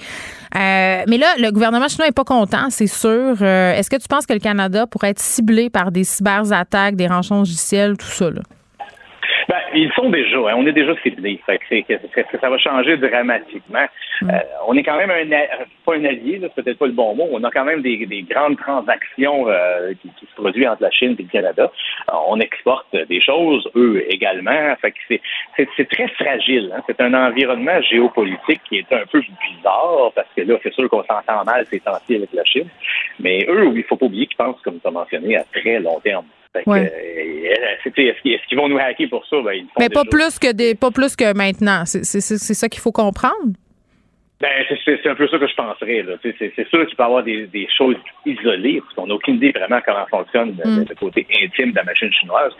[0.54, 3.42] Euh, mais là, le gouvernement chinois n'est pas content, c'est sûr.
[3.42, 7.38] Est-ce que tu penses que le Canada pourrait être ciblé par des cyberattaques, des rançons
[7.38, 8.28] logiciels, tout ça?
[9.74, 11.40] Ils sont déjà, hein, on est déjà ciblés.
[11.46, 13.86] que, ça va changer dramatiquement.
[14.22, 14.30] Mm.
[14.30, 15.26] Euh, on est quand même un
[15.84, 17.28] pas un allié, c'est peut-être pas le bon mot.
[17.30, 21.22] On a quand même des, grandes transactions euh, qui, se produisent entre la Chine et
[21.22, 21.70] le Canada.
[22.10, 24.74] Euh, on exporte des choses, eux également.
[24.80, 25.18] Fait que
[25.76, 26.72] c'est très fragile.
[26.74, 26.82] Hein.
[26.86, 31.04] C'est un environnement géopolitique qui est un peu bizarre parce que là, c'est sûr qu'on
[31.04, 32.68] s'entend mal ces temps-ci avec la Chine.
[33.20, 36.00] Mais eux, il faut pas oublier qu'ils pensent, comme tu as mentionné, à très long
[36.00, 36.24] terme.
[36.66, 36.92] Ouais.
[37.84, 39.36] est-ce qu'ils vont nous hacker pour ça?
[39.42, 41.84] Ben, ils Mais pas plus que des, pas plus que maintenant.
[41.84, 43.52] C'est ça qu'il faut comprendre.
[44.40, 44.50] Ben,
[44.84, 46.04] c'est un peu ça que je penserais.
[46.22, 49.50] C'est sûr qu'il peut y avoir des, des choses isolées, parce qu'on n'a aucune idée
[49.50, 50.84] vraiment comment fonctionne le, mm.
[51.00, 52.52] côté intime de la machine chinoise.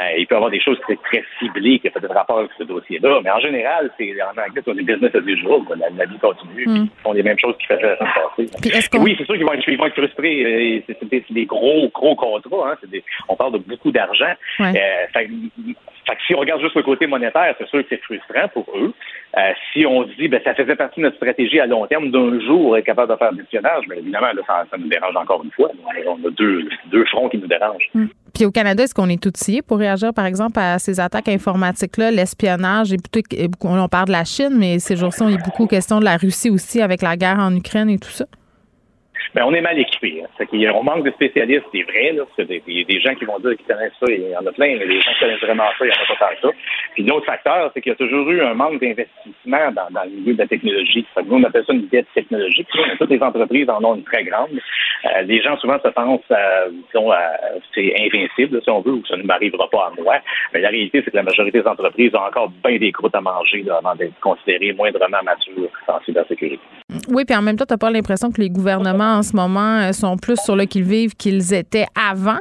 [0.00, 2.52] Euh, il peut y avoir des choses très, très ciblées qui ont fait rapport avec
[2.56, 3.20] ce dossier-là.
[3.22, 5.60] Mais en général, c'est en anglais, c'est des business as usual.
[5.78, 6.66] La, la vie continue.
[6.66, 6.84] Mm.
[6.84, 8.98] Ils font les mêmes choses qu'ils faisaient la semaine passée.
[8.98, 10.78] Oui, c'est sûr qu'ils vont, être, vont être frustrés.
[10.78, 12.72] Euh, c'est des, des, gros, gros contrats.
[12.72, 12.76] Hein.
[12.88, 14.32] Des, on parle de beaucoup d'argent.
[14.60, 14.72] Euh,
[16.06, 18.66] fait, que si on regarde juste le côté monétaire, c'est sûr que c'est frustrant pour
[18.74, 18.92] eux.
[19.36, 22.40] Euh, si on dit, ben, ça faisait partie de notre stratégie à long terme d'un
[22.40, 25.50] jour être capable de faire du espionnage, bien évidemment, là, ça, nous dérange encore une
[25.50, 25.70] fois.
[26.06, 27.90] On a deux, fronts qui nous dérangent.
[27.94, 28.06] Hmm.
[28.34, 32.10] Puis au Canada, est-ce qu'on est outillé pour réagir, par exemple, à ces attaques informatiques-là,
[32.10, 32.92] l'espionnage?
[32.92, 36.16] Et on parle de la Chine, mais ces jours-ci, on est beaucoup question de la
[36.16, 38.26] Russie aussi avec la guerre en Ukraine et tout ça.
[39.34, 40.22] Ben, on est mal équipé.
[40.22, 40.72] Hein.
[40.74, 42.12] on manque de spécialistes, c'est vrai.
[42.12, 44.52] Là, parce des, des, gens qui vont dire qu'ils connaissent ça, il y en a
[44.52, 46.48] plein, mais les gens qui connaissent vraiment ça, il n'y en a pas tant que
[46.48, 46.58] ça.
[46.94, 50.10] Puis l'autre facteur, c'est qu'il y a toujours eu un manque d'investissement dans, dans, le
[50.10, 51.06] milieu de la technologie.
[51.24, 52.68] nous, on appelle ça une dette technologique.
[52.98, 54.50] toutes les entreprises en ont une très grande.
[55.04, 56.64] Euh, les gens souvent se pensent à,
[57.74, 60.16] c'est invincible, si on veut, ou ça ne m'arrivera pas à moi.
[60.52, 63.20] Mais la réalité, c'est que la majorité des entreprises ont encore bien des croûtes à
[63.20, 66.62] manger avant d'être considérées moindrement matures en cybersécurité.
[67.08, 69.78] Oui, puis en même temps, tu n'as pas l'impression que les gouvernements en ce moment
[69.78, 72.38] euh, sont plus sur le qu'ils-vivent qu'ils étaient avant?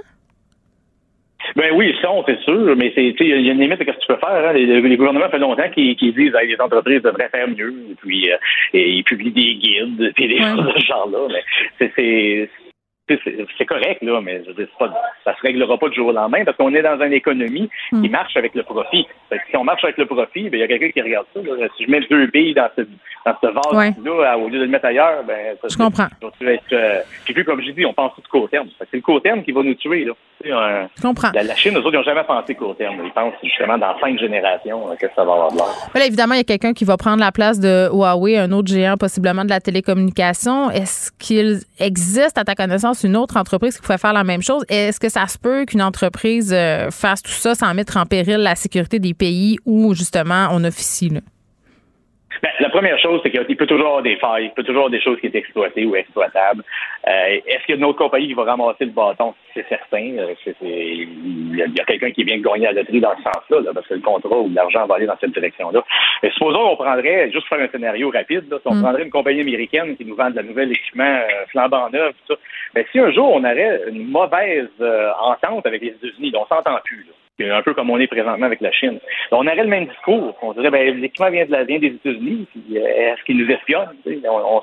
[1.55, 3.91] Ben oui, ils sont, c'est sûr, mais c'est il y a une limite à ce
[3.91, 4.49] que tu peux faire.
[4.49, 4.53] Hein.
[4.53, 8.37] Les, gouvernements fait longtemps qu'ils disent que les entreprises devraient faire mieux, et puis euh,
[8.73, 11.27] ils publient des guides, puis des choses de ce genre-là.
[11.79, 12.49] Mais c'est
[13.07, 14.91] c'est correct, là, mais je veux pas,
[15.23, 17.95] ça se réglera pas du jour au lendemain parce qu'on est dans une économie qui
[17.95, 18.11] hmm.
[18.11, 19.05] marche avec le profit.
[19.49, 21.39] si on marche avec le profit, ben, il y a quelqu'un qui regarde ça.
[21.77, 22.81] Si je mets deux billes dans ce,
[23.25, 26.07] dans ce vase-là, au lieu de le mettre ailleurs, ben, ça, je comprends.
[26.41, 28.69] Être, euh, puis plus, comme je dis, on pense tout court terme.
[28.79, 30.05] C'est le court terme qui va nous tuer.
[30.05, 30.13] Là.
[30.95, 31.31] je comprends.
[31.33, 33.01] La, Chine, eux autres, ils n'ont jamais pensé court terme.
[33.05, 36.05] Ils pensent justement dans cinq générations euh, que ça va avoir de l'air.
[36.05, 38.97] évidemment, il y a quelqu'un qui va prendre la place de Huawei, un autre géant
[38.97, 40.71] possiblement de la télécommunication.
[40.71, 44.63] Est-ce qu'il existe, à ta connaissance, une autre entreprise qui pourrait faire la même chose.
[44.69, 48.37] Est-ce que ça se peut qu'une entreprise euh, fasse tout ça sans mettre en péril
[48.37, 51.09] la sécurité des pays où, justement, on officie?
[51.09, 51.21] Là?
[52.41, 54.91] Ben, la première chose, c'est qu'il peut toujours avoir des failles, il peut toujours avoir
[54.91, 56.63] des choses qui sont exploitées ou exploitables.
[57.07, 59.33] Euh, est-ce qu'il y a une autre compagnie qui va ramasser le bâton?
[59.53, 60.17] C'est certain.
[60.17, 63.87] Euh, il y a, quelqu'un qui vient de gagner la loterie dans ce sens-là, parce
[63.87, 65.83] que le contrat ou l'argent va aller dans cette direction-là.
[66.23, 68.81] Mais supposons qu'on prendrait, juste pour faire un scénario rapide, on mm.
[68.81, 72.33] prendrait une compagnie américaine qui nous vend de la nouvelle équipement euh, flambant neuf, tout
[72.33, 72.39] ça.
[72.73, 74.69] Ben, si un jour on aurait une mauvaise
[75.19, 77.05] entente avec les États-Unis, on s'entend plus,
[77.39, 78.99] un peu comme on est présentement avec la Chine.
[79.31, 80.35] On aurait le même discours.
[80.41, 83.89] On dirait, ben, l'équipement vient, de des États-Unis, euh, est-ce qu'ils nous espionnent?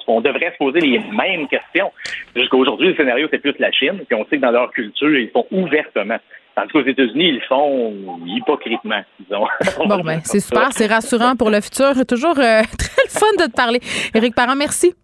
[0.06, 1.92] On, devrait se poser les mêmes questions.
[2.34, 5.14] Jusqu'à aujourd'hui, le scénario, c'est plus la Chine, puis on sait que dans leur culture,
[5.16, 6.18] ils font ouvertement.
[6.54, 7.94] Tandis qu'aux États-Unis, ils le font
[8.26, 9.46] hypocritement, disons.
[9.86, 11.92] Bon, ben, c'est super, c'est rassurant pour le futur.
[12.06, 13.80] Toujours euh, très fun de te parler.
[14.14, 14.94] Éric Parent, merci.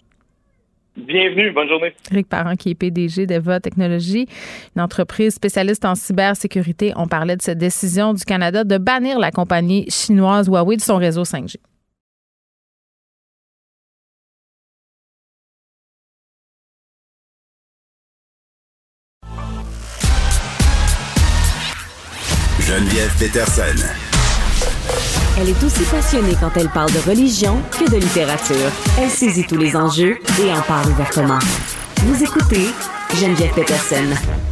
[0.99, 1.95] Bienvenue, bonne journée.
[2.11, 4.27] Éric Parent, qui est PDG d'Eva Technologies,
[4.75, 6.93] une entreprise spécialiste en cybersécurité.
[6.97, 10.97] On parlait de cette décision du Canada de bannir la compagnie chinoise Huawei de son
[10.97, 11.57] réseau 5G.
[22.61, 24.08] Geneviève Peterson.
[25.41, 28.73] Elle est aussi passionnée quand elle parle de religion que de littérature.
[29.01, 31.39] Elle saisit tous les enjeux et en parle ouvertement.
[31.99, 32.67] Vous écoutez
[33.15, 34.05] Geneviève Peterson.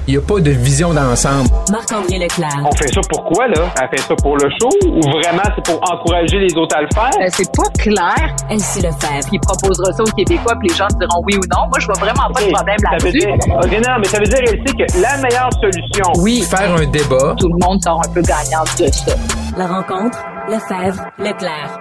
[0.07, 1.51] Il n'y a pas de vision d'ensemble.
[1.73, 2.63] Marc-André Leclerc.
[2.65, 3.75] On fait ça pourquoi, là?
[3.83, 6.89] Elle fait ça pour le show ou vraiment c'est pour encourager les autres à le
[6.95, 7.11] faire?
[7.19, 8.37] Ben, c'est pas clair.
[8.49, 9.21] Elle sait le faire.
[9.27, 11.67] Puis il proposera ça aux Québécois, puis les gens diront oui ou non.
[11.69, 13.29] Moi, je vois vraiment pas de problème là-dessus.
[13.29, 16.13] OK, non, mais ça veut dire, elle sait que la meilleure solution...
[16.19, 17.35] Oui, faire un débat.
[17.39, 19.15] Tout le monde sort un peu gagnant de ça.
[19.57, 20.19] La rencontre,
[20.49, 21.81] Lefebvre, Leclerc.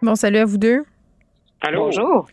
[0.00, 0.84] Bon, salut à vous deux.
[1.60, 1.84] Allô?
[1.84, 2.26] Bonjour.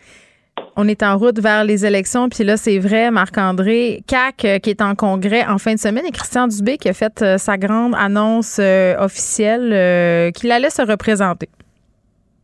[0.78, 4.70] On est en route vers les élections, puis là, c'est vrai, Marc-André, CAC euh, qui
[4.70, 7.58] est en congrès en fin de semaine et Christian Dubé qui a fait euh, sa
[7.58, 11.50] grande annonce euh, officielle euh, qu'il allait se représenter.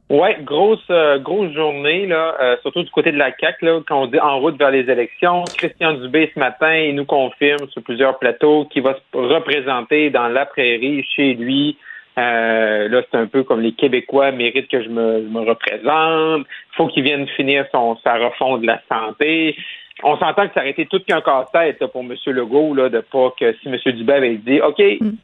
[0.10, 0.86] Oui, grosse
[1.24, 4.56] grosse journée, là, surtout du côté de la CAC, là, quand on dit en route
[4.56, 5.44] vers les élections.
[5.58, 10.28] Christian Dubé, ce matin, il nous confirme sur plusieurs plateaux qu'il va se représenter dans
[10.28, 11.76] la prairie, chez lui,
[12.18, 16.46] euh, là, c'est un peu comme les Québécois méritent que je me, je me représente.
[16.78, 19.56] faut qu'ils viennent finir son, sa refonte de la santé.
[20.04, 22.14] On s'entend que ça aurait été tout qu'un casse-tête pour M.
[22.28, 23.78] Legault, là, de pas que si M.
[23.96, 24.82] Dubé avait dit OK,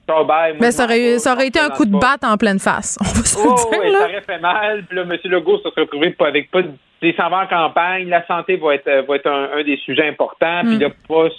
[0.08, 0.56] ça bye.
[0.62, 2.98] Mais ça aurait, ça aurait été un coup de batte en pleine face.
[3.02, 4.00] On va se Oh, dire, ouais, là.
[4.00, 4.84] ça aurait fait mal.
[4.88, 5.18] Puis là, M.
[5.26, 6.70] Legault se serait retrouvé pas avec pas de.
[7.02, 8.08] Il s'en va en campagne.
[8.08, 10.62] La santé va être, va être un, un des sujets importants.
[10.64, 10.80] Puis Mm.
[10.82, 11.30] là, pas pas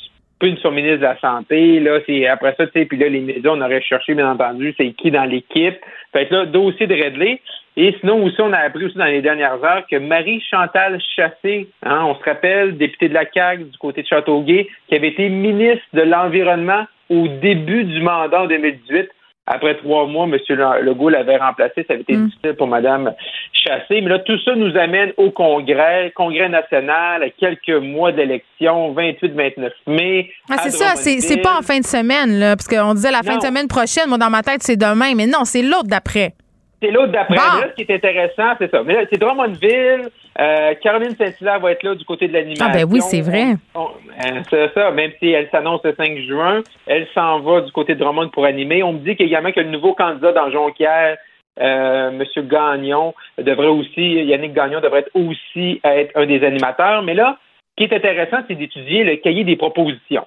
[0.48, 1.80] une surministre de la santé.
[1.80, 4.74] Là, c'est après ça, tu sais, puis là, les médias, on aurait cherché, bien entendu,
[4.76, 5.76] c'est qui dans l'équipe.
[6.12, 7.40] Fait que là, dossier de Redley.
[7.76, 12.04] Et sinon, aussi, on a appris aussi dans les dernières heures que Marie-Chantal Chassé, hein,
[12.04, 15.84] on se rappelle, députée de la CAQ du côté de Châteauguay, qui avait été ministre
[15.94, 19.08] de l'Environnement au début du mandat en 2018.
[19.46, 20.36] Après trois mois, M.
[20.82, 21.84] Legault l'avait remplacé.
[21.88, 22.26] Ça avait été Mm.
[22.26, 23.12] difficile pour Mme
[23.52, 24.00] Chassé.
[24.00, 29.72] Mais là, tout ça nous amène au Congrès, Congrès national, à quelques mois d'élection, 28-29
[29.86, 30.30] mai.
[30.50, 33.36] Ah, c'est ça, c'est pas en fin de semaine, là, parce qu'on disait la fin
[33.38, 34.08] de semaine prochaine.
[34.08, 36.34] Moi, dans ma tête, c'est demain, mais non, c'est l'autre d'après.
[36.82, 37.36] C'est l'autre d'après.
[37.36, 37.60] Bon.
[37.60, 38.82] Là, ce qui est intéressant, c'est ça.
[38.82, 40.08] Mais là, c'est Drummondville.
[40.40, 42.66] Euh, Caroline Saint-Hilaire va être là du côté de l'animation.
[42.68, 43.54] Ah, ben oui, c'est vrai.
[43.76, 44.90] Euh, c'est ça.
[44.90, 48.44] Même si elle s'annonce le 5 juin, elle s'en va du côté de Drummond pour
[48.46, 48.82] animer.
[48.82, 51.18] On me dit également que le nouveau candidat dans Jonquière,
[51.60, 52.48] euh, M.
[52.48, 57.02] Gagnon, devrait aussi, Yannick Gagnon devrait être aussi être un des animateurs.
[57.02, 57.38] Mais là,
[57.70, 60.26] ce qui est intéressant, c'est d'étudier le cahier des propositions.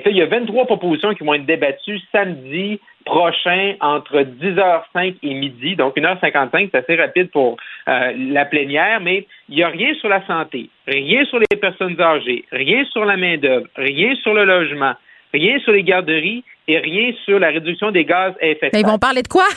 [0.00, 5.16] Fait là, il y a 23 propositions qui vont être débattues samedi prochain entre 10h05
[5.22, 7.56] et midi, donc 1h55, c'est assez rapide pour
[7.88, 12.00] euh, la plénière, mais il n'y a rien sur la santé, rien sur les personnes
[12.00, 14.94] âgées, rien sur la main-d'œuvre, rien sur le logement,
[15.34, 18.78] rien sur les garderies et rien sur la réduction des gaz à effet de Ben,
[18.78, 18.90] ils serre.
[18.92, 19.44] vont parler de quoi?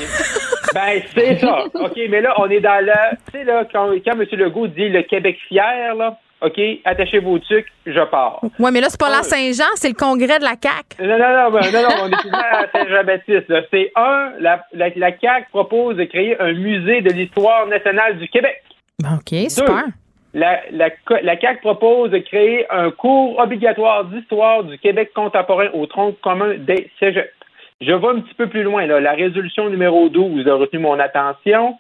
[0.74, 1.64] Ben, c'est ça.
[1.74, 3.12] OK, mais là, on est dans la.
[3.32, 4.26] Tu sais, là, quand, quand M.
[4.34, 8.40] Legault dit le Québec fier, là, OK, attachez vos trucs, je pars.
[8.60, 11.02] Oui, mais là, c'est pas la Saint-Jean, c'est le congrès de la CAQ.
[11.02, 13.54] Non, non, non, ben, non, non, on est toujours à Saint-Jean-Baptiste.
[13.72, 18.28] C'est un, la, la, la CAQ propose de créer un musée de l'histoire nationale du
[18.28, 18.62] Québec.
[19.02, 19.86] Ben, OK, super.
[20.34, 26.14] La, la, CAQ propose de créer un cours obligatoire d'histoire du Québec contemporain au tronc
[26.22, 27.32] commun des cégeps.
[27.80, 28.86] Je vais un petit peu plus loin.
[28.86, 29.00] Là.
[29.00, 31.78] La résolution numéro 12 a retenu mon attention.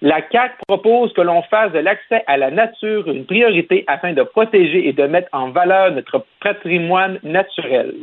[0.00, 4.22] La CAQ propose que l'on fasse de l'accès à la nature une priorité afin de
[4.22, 7.94] protéger et de mettre en valeur notre patrimoine naturel.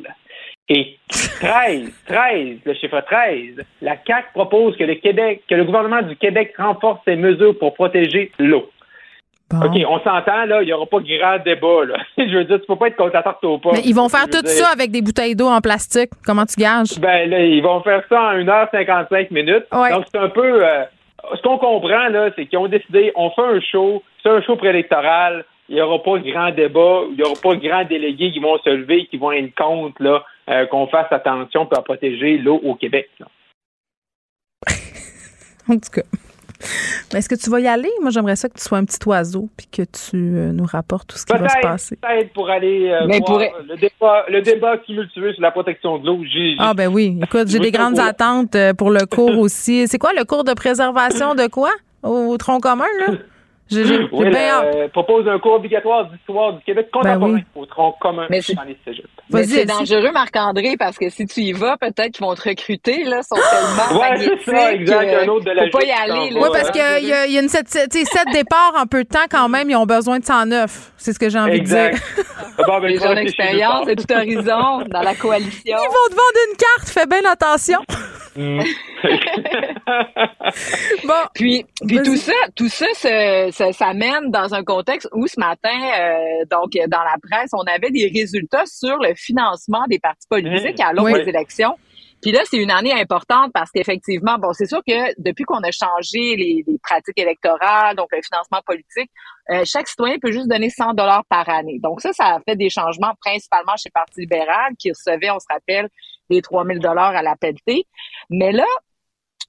[0.68, 6.02] Et 13, 13, le chiffre 13, la CAQ propose que le Québec, que le gouvernement
[6.02, 8.70] du Québec renforce ses mesures pour protéger l'eau.
[9.52, 9.68] Bon.
[9.68, 11.98] OK, on s'entend, là, il n'y aura pas grand débat, là.
[12.18, 13.74] Je veux dire, tu peux pas être contre la tarte aux pommes.
[13.76, 16.10] Mais ils vont faire tout dire, ça avec des bouteilles d'eau en plastique.
[16.26, 17.00] Comment tu gages?
[17.00, 19.66] Ben, là, ils vont faire ça en 1h55 minutes.
[19.72, 19.92] Ouais.
[19.92, 20.66] Donc, c'est un peu...
[20.66, 20.84] euh,
[21.34, 24.56] ce qu'on comprend, là, c'est qu'ils ont décidé, on fait un show, c'est un show
[24.56, 28.32] préélectoral, il n'y aura pas de grand débat, il n'y aura pas de grands délégués
[28.32, 32.38] qui vont se lever, qui vont être contre, là, euh, qu'on fasse attention pour protéger
[32.38, 33.10] l'eau au Québec.
[35.68, 36.04] En tout cas.
[37.14, 37.90] Mais est-ce que tu vas y aller?
[38.02, 41.08] Moi, j'aimerais ça que tu sois un petit oiseau puis que tu euh, nous rapportes
[41.08, 41.96] tout ce qui va se passer.
[41.98, 45.98] peut-être pour aller euh, Mais voir pour- le débat, le débat tumultueux sur la protection
[46.00, 46.20] de l'eau.
[46.32, 47.20] J'ai, Ah, ben oui.
[47.24, 49.88] Écoute, j'ai des grandes attentes euh, pour le cours aussi.
[49.88, 51.72] C'est quoi le cours de préservation de quoi?
[52.04, 53.14] Au tronc commun, là?
[53.68, 57.62] J'ai Oui, bien propose un cours obligatoire d'histoire du Québec contemporain Ben oui.
[57.62, 59.08] au tronc commun Mais c'est- dans les cégeps.
[59.32, 63.24] C'est dangereux, Marc-André, parce que si tu y vas, peut-être qu'ils vont te recruter, là,
[63.24, 63.36] sont
[63.90, 64.42] tellement Ouais, magnétiques.
[64.46, 66.30] ça, exact, euh, un autre de la Faut pas y aller.
[66.36, 69.04] Oui, parce qu'il y y a une sept, sept- tu sais, sept départs en peu
[69.04, 69.68] de temps quand même.
[69.70, 70.92] Ils ont besoin de 109.
[71.06, 71.94] C'est ce que j'ai envie Exact.
[71.94, 72.26] de dire.
[72.58, 73.86] Ah, bon, ben, Les je vais jeunes rester chez nous expériences tard.
[73.86, 75.62] de tout horizon dans la coalition.
[75.66, 76.90] Ils vont te vendre une carte.
[76.90, 77.80] Fais bien attention.
[78.36, 78.64] Mm.
[81.06, 81.14] Bon.
[81.36, 85.70] Puis, puis tout ça, tout ça, se- se- s'amène dans un contexte où ce matin,
[86.00, 90.80] euh, donc dans la presse, on avait des résultats sur le financement des partis politiques
[90.80, 91.14] à l'aube Oui.
[91.24, 91.76] des élections.
[92.22, 95.72] Puis là, c'est une année importante parce qu'effectivement, bon, c'est sûr que depuis qu'on a
[95.72, 99.12] changé les, les pratiques électorales, donc le financement politique,
[99.52, 101.80] euh, chaque citoyen peut juste donner 100 dollars par année.
[101.80, 105.40] Donc ça, ça a fait des changements principalement chez le Parti libéral qui recevait, on
[105.40, 105.90] se rappelle,
[106.30, 107.86] des 3000 dollars à la pelletée.
[108.30, 108.66] Mais là,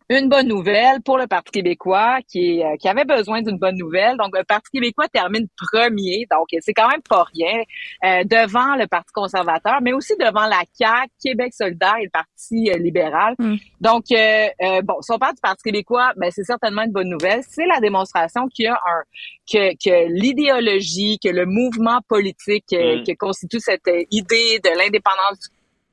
[0.08, 4.16] une bonne nouvelle pour le Parti québécois qui, euh, qui avait besoin d'une bonne nouvelle.
[4.16, 6.26] Donc, le Parti québécois termine premier.
[6.30, 7.62] Donc, c'est quand même pas rien
[8.04, 12.70] euh, devant le Parti conservateur, mais aussi devant la CAQ, Québec solidaire et le Parti
[12.70, 13.34] euh, libéral.
[13.38, 13.56] Mm.
[13.80, 17.10] Donc, euh, euh, bon, si on parle du Parti québécois, ben, c'est certainement une bonne
[17.10, 17.42] nouvelle.
[17.48, 19.02] C'est la démonstration qu'il y a un
[19.50, 23.02] que, que l'idéologie, que le mouvement politique euh, Mm.
[23.02, 25.48] qui constitue cette idée de l'indépendance du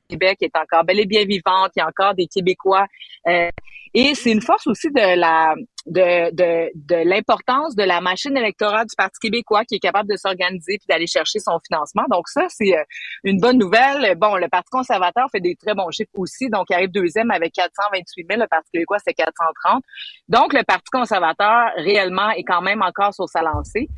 [0.08, 1.72] Québec est encore bel et bien vivante.
[1.76, 2.86] Il y a encore des Québécois
[3.26, 3.48] euh,
[3.96, 5.54] et c'est une force aussi de la
[5.86, 10.16] de, de, de l'importance de la machine électorale du Parti québécois qui est capable de
[10.16, 12.04] s'organiser puis d'aller chercher son financement.
[12.10, 12.82] Donc ça, c'est euh,
[13.22, 14.16] une bonne nouvelle.
[14.16, 16.48] Bon, le Parti conservateur fait des très bons chiffres aussi.
[16.48, 18.40] Donc, il arrive deuxième avec 428 000.
[18.40, 19.84] Le Parti québécois, c'est 430.
[20.28, 23.88] Donc, le Parti conservateur, réellement, est quand même encore sur sa lancée.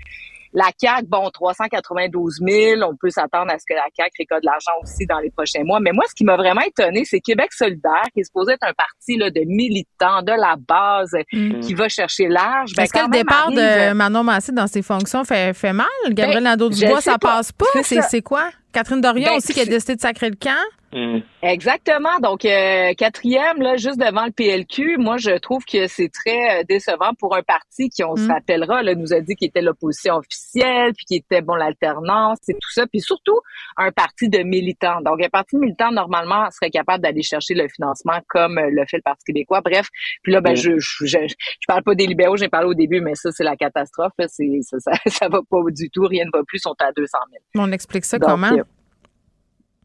[0.58, 2.80] La CAQ, bon, 392 000.
[2.82, 5.62] On peut s'attendre à ce que la CAQ récolte de l'argent aussi dans les prochains
[5.64, 5.80] mois.
[5.80, 8.72] Mais moi, ce qui m'a vraiment étonné, c'est Québec solidaire, qui est supposé être un
[8.72, 11.60] parti là, de militants, de la base, Mm.
[11.60, 12.72] qui va chercher large.
[12.74, 15.86] Ben, Est-ce que le départ arrive- de Manon Massé dans ses fonctions fait, fait mal?
[16.08, 17.36] Gabriel Ben, Nadeau-Dubois, ça pas.
[17.36, 17.66] passe pas?
[17.82, 18.48] C'est quoi?
[18.72, 20.50] Catherine Dorion Ben, aussi qui a décidé de sacrer le camp?
[20.92, 21.18] Mm.
[21.42, 22.18] Exactement.
[22.22, 26.62] Donc, euh, quatrième, là, juste devant le PLQ, moi, je trouve que c'est très euh,
[26.68, 28.30] décevant pour un parti qui, on se Mm.
[28.32, 32.54] rappellera, là, nous a dit qu'il était l'opposition officielle, puis qu'il était, bon, l'alternance et
[32.54, 33.38] tout ça, puis surtout
[33.76, 35.00] un parti de militants.
[35.02, 38.96] Donc, un parti militant, normalement, serait capable d'aller chercher le financement comme euh, le fait
[38.98, 39.60] le Parti québécois.
[39.62, 39.88] Bref,
[40.22, 40.56] puis là, ben, Mm.
[40.56, 43.44] je, je, je, je parle pas des libéraux, j'ai parlé au début, mais ça, c'est
[43.44, 44.12] la catastrophe.
[44.18, 44.26] là.
[44.28, 46.92] C'est, ça, ça, ça va pas du tout, rien ne va plus, ils sont à
[46.92, 47.18] 200
[47.54, 47.66] 000.
[47.66, 48.52] On explique ça Donc, comment?
[48.52, 48.62] euh,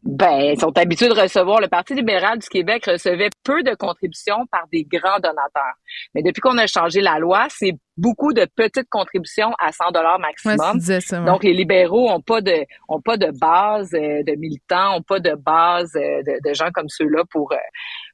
[0.04, 1.60] Ben, ils sont habitués de recevoir.
[1.60, 5.74] Le Parti libéral du Québec recevait peu de contributions par des grands donateurs.
[6.14, 10.18] Mais depuis qu'on a changé la loi, c'est beaucoup de petites contributions à 100 dollars
[10.18, 10.80] maximum.
[10.80, 11.20] ça.
[11.20, 11.24] ouais.
[11.26, 15.20] Donc, les libéraux ont pas de, ont pas de base euh, de militants, ont pas
[15.20, 17.56] de base euh, de, de gens comme ceux-là pour, euh,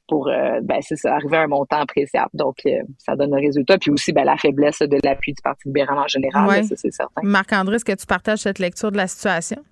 [0.07, 0.29] pour,
[0.61, 2.29] ben, ça, arriver à un montant appréciable.
[2.33, 2.57] Donc,
[2.99, 3.79] ça donne le résultat.
[3.79, 6.61] Puis aussi, ben, la faiblesse de l'appui du Parti libéral en général, Ouais.
[6.63, 7.21] c'est certain.
[7.23, 9.63] Marc-André, est-ce que tu partages cette lecture de la situation?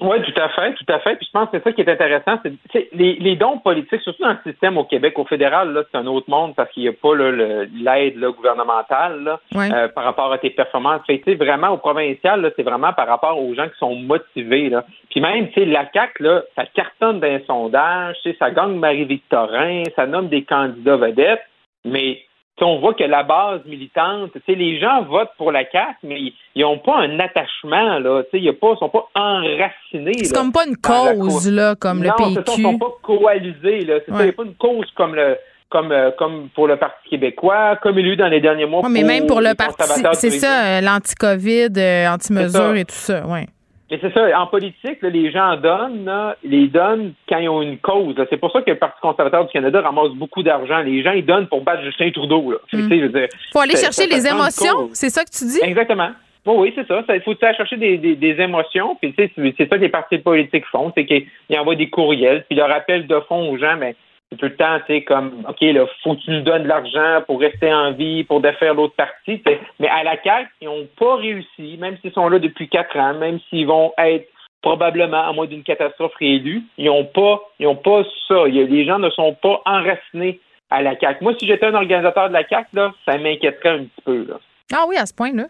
[0.00, 1.16] Oui, tout à fait, tout à fait.
[1.16, 2.38] Puis je pense que c'est ça qui est intéressant.
[2.72, 5.98] C'est, les, les dons politiques, surtout dans le système au Québec, au fédéral, là, c'est
[5.98, 9.68] un autre monde parce qu'il n'y a pas l'aide là, gouvernementale là, Ouais.
[9.72, 11.02] euh, par rapport à tes performances.
[11.06, 13.78] Fait que, tu sais, vraiment, au provincial, là, c'est vraiment par rapport aux gens qui
[13.78, 14.68] sont motivés.
[14.68, 14.84] Là.
[15.10, 18.74] Puis même, tu sais, la CAQ, là, ça cartonne d'un sondage, tu sais, ça gagne
[18.78, 21.42] Marie-Victorin, ça nomme des candidats vedettes,
[21.84, 22.20] mais
[22.64, 26.20] on voit que la base militante, tu sais, les gens votent pour la CAQ, mais
[26.20, 28.22] ils- n'ont pas un attachement, là.
[28.24, 30.24] Tu sais, ils ne sont pas enracinés.
[30.24, 32.42] C'est comme pas une cause, là, comme le non, PQ.
[32.58, 33.94] ils sont pas coalisés, là.
[34.06, 34.32] C'est Ouais.
[34.32, 35.36] pas une cause comme le
[35.70, 38.64] comme euh, comme pour le Parti québécois, comme il y a eu dans les derniers
[38.64, 38.80] mois.
[38.82, 39.84] Ouais, mais même pour le parti,
[40.14, 43.46] c'est ça, euh, l'anti-COVID, euh, anti-mesure et tout ça, ouais.
[43.90, 47.62] Mais c'est ça, en politique, là, les gens donnent, là, les donnent quand ils ont
[47.62, 48.14] une cause.
[48.28, 50.80] C'est pour ça que le Parti conservateur du Canada ramasse beaucoup d'argent.
[50.80, 52.50] Les gens, ils donnent pour battre Justin Trudeau.
[52.50, 52.58] Là.
[52.72, 52.88] Mm.
[52.90, 55.60] je veux dire, Faut aller chercher les émotions, c'est ça que tu dis?
[55.62, 56.10] Exactement.
[56.44, 57.02] Bon, oui, c'est ça.
[57.14, 58.96] Il faut aller chercher des, des, des émotions.
[58.96, 60.92] Puis, tu sais, c'est ça que les partis politiques font.
[60.94, 62.44] C'est qu'ils ils envoient des courriels.
[62.48, 63.96] Puis, le rappel de fond aux gens, mais
[64.30, 66.68] c'est tout le temps, tu sais, comme, OK, là, faut que tu nous donnes de
[66.68, 69.42] l'argent pour rester en vie, pour défaire l'autre partie.
[69.78, 73.14] Mais à la CAQ, ils n'ont pas réussi, même s'ils sont là depuis quatre ans,
[73.14, 74.28] même s'ils vont être
[74.60, 78.48] probablement, à moins d'une catastrophe réélue, ils n'ont pas, ils ont pas ça.
[78.48, 81.22] Il y a- les gens ne sont pas enracinés à la CAQ.
[81.24, 84.34] Moi, si j'étais un organisateur de la CAQ, là, ça m'inquiéterait un petit peu, là.
[84.74, 85.44] Ah oui, à ce point-là.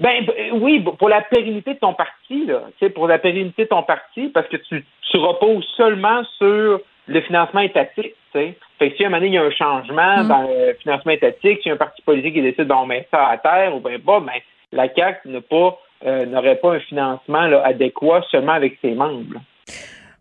[0.00, 3.64] Ben euh, oui, pour la pérennité de ton parti, là, tu sais, pour la pérennité
[3.64, 8.58] de ton parti, parce que tu, tu reposes seulement sur le financement étatique, tu sais.
[8.78, 10.28] Fait que si à un moment donné, il y a un changement Mm.
[10.28, 13.74] dans le financement étatique, si un parti politique qui décide d'en mettre ça à terre
[13.74, 14.32] ou bien pas, ben,
[14.72, 19.40] la CAQ n'a pas, euh, n'aurait pas un financement là, adéquat seulement avec ses membres.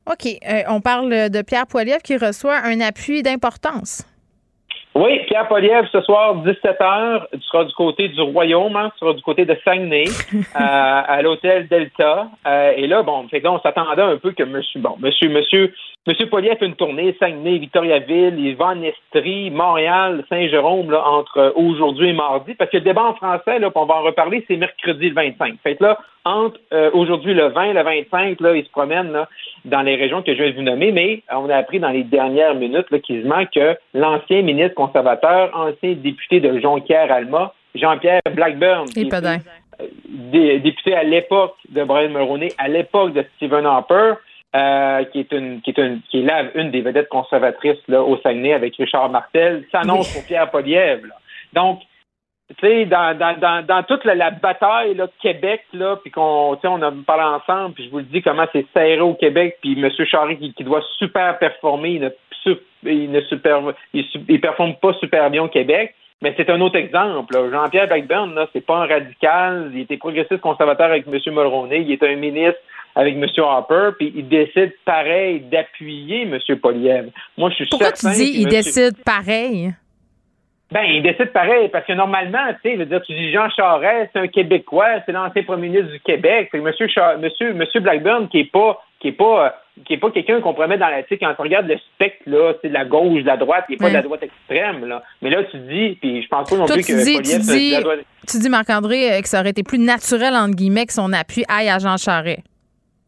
[0.07, 0.25] OK.
[0.25, 4.05] Euh, on parle de Pierre Poilievre qui reçoit un appui d'importance.
[4.95, 9.13] Oui, Pierre Poliev, ce soir, 17h, tu seras du côté du Royaume, hein, tu seras
[9.13, 12.29] du côté de Saguenay, euh, à l'hôtel Delta.
[12.47, 15.27] Euh, et là, bon, fait que là, on s'attendait un peu que monsieur, bon, monsieur,
[15.27, 15.73] monsieur,
[16.07, 21.53] monsieur Poliev fait une tournée, Saguenay, Victoriaville, il va en Estrie, Montréal, Saint-Jérôme, là, entre
[21.55, 24.57] aujourd'hui et mardi, parce que le débat en français, là, on va en reparler, c'est
[24.57, 25.55] mercredi le 25.
[25.63, 29.11] Fait que là, entre euh, aujourd'hui le 20 et le 25, là, il se promène
[29.11, 29.27] là,
[29.65, 32.03] dans les régions que je viens de vous nommer, mais on a appris dans les
[32.03, 39.01] dernières minutes là, quasiment que l'ancien ministre conservateur, ancien député de Jonquière-Alma, Jean-Pierre Blackburn, qui
[39.01, 39.15] était,
[39.81, 44.13] euh, dé- député à l'époque de Brian Mulroney, à l'époque de Stephen Harper,
[44.55, 48.01] euh, qui est une qui est une qui est là une des vedettes conservatrices là,
[48.01, 51.05] au Saguenay avec Richard Martel, s'annonce pour Pierre Poliev.
[51.05, 51.15] là.
[51.53, 51.81] Donc,
[52.49, 56.11] tu sais, dans, dans, dans, dans toute la, la bataille là, de Québec, là, puis
[56.11, 59.57] qu'on, on a parlé ensemble, puis je vous le dis comment c'est serré au Québec,
[59.61, 59.89] puis M.
[60.05, 62.09] Charest qui, qui doit super performer, il ne,
[62.43, 63.61] su- il ne super,
[63.93, 65.95] il, il performe pas super bien au Québec.
[66.21, 67.35] Mais c'est un autre exemple.
[67.51, 69.71] Jean-Pierre Blackburn, là, c'est pas un radical.
[69.73, 71.19] Il était progressiste conservateur avec M.
[71.27, 71.81] Mulroney.
[71.81, 72.59] Il est un ministre
[72.95, 73.25] avec M.
[73.37, 73.89] Harper.
[73.97, 76.39] Puis il décide pareil d'appuyer M.
[76.61, 77.09] Poliev.
[77.37, 79.73] Moi, je suis Pourquoi tu dis que il monsieur- décide pareil?
[80.71, 83.49] ben, il décide pareil, parce que normalement, tu sais, je veux dire, tu dis Jean
[83.49, 86.49] Charest, c'est un Québécois, c'est l'ancien premier ministre du Québec.
[86.51, 89.49] C'est monsieur, Cha- monsieur, monsieur Blackburn qui est pas, qui est pas, euh,
[89.85, 92.23] qui est pas quelqu'un qu'on promet dans la, tu sais, quand on regarde le spectre,
[92.25, 94.85] là, c'est de la gauche, de la droite, il est pas de la droite extrême,
[94.85, 95.03] là.
[95.21, 97.31] Mais là, tu dis, puis je pense pas non Toi, plus tu que dis, Poliev,
[97.41, 97.99] tu de dis, la droite.
[98.27, 101.43] tu dis, Marc-André, euh, que ça aurait été plus naturel, entre guillemets, que son appui
[101.47, 102.39] aille à Jean Charest.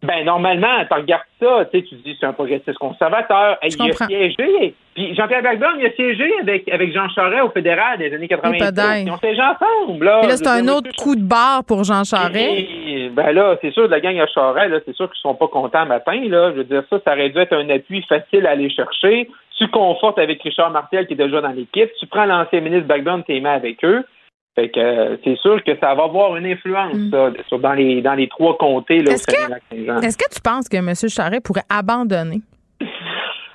[0.04, 3.58] Ben, normalement, tu regardes ça, tu sais, tu dis, c'est un progressiste conservateur.
[3.64, 4.76] Je il a siégé.
[4.94, 8.60] Puis Jean-Pierre Blackburn, il a siégé avec, avec Jean Charest au fédéral des années 90.
[8.60, 9.06] pedaille.
[9.06, 10.22] Ils ont siégé ensemble, là.
[10.22, 12.38] Là, c'est un autre coup de barre pour Jean Charest.
[12.38, 15.34] Et, ben là, c'est sûr, de la gang à Charest, là, c'est sûr qu'ils sont
[15.34, 16.52] pas contents matin, là.
[16.52, 19.30] Je veux dire, ça, ça aurait dû être un appui facile à aller chercher.
[19.58, 21.90] Tu confortes avec Richard Martel, qui est déjà dans l'équipe.
[22.00, 24.06] Tu prends l'ancien ministre Blackburn, mets avec eux.
[24.58, 28.02] Fait que euh, c'est sûr que ça va avoir une influence, ça, sur- dans les
[28.02, 30.04] dans les trois comtés, là, Est-ce que-.
[30.04, 30.94] Est-ce que tu penses que M.
[31.08, 32.42] Charest pourrait abandonner?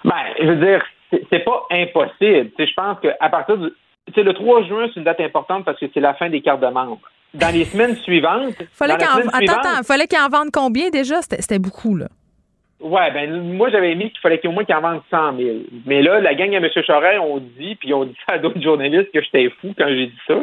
[0.05, 0.83] Ben, je veux dire,
[1.31, 2.51] c'est- pas impossible.
[2.59, 3.69] Je pense qu'à partir du.
[4.17, 6.67] Le 3 juin, c'est une date importante parce que c'est la fin des cartes de
[6.69, 7.01] membres.
[7.35, 8.55] Dans les semaines suivantes.
[8.73, 9.29] Fallait qu'il en...
[9.29, 11.23] Attends, attends, fallait qu'il en vende combien déjà?
[11.23, 12.07] C'était beaucoup, là.
[12.83, 15.03] Ouais, ben moi j'avais mis qu'il fallait qu'il y ait au moins qu'il en vende
[15.09, 15.57] 100 000.
[15.87, 16.69] Mais là, la gang à M.
[16.85, 20.07] Charest ont dit, puis ont dit ça à d'autres journalistes que j'étais fou quand j'ai
[20.07, 20.35] dit ça.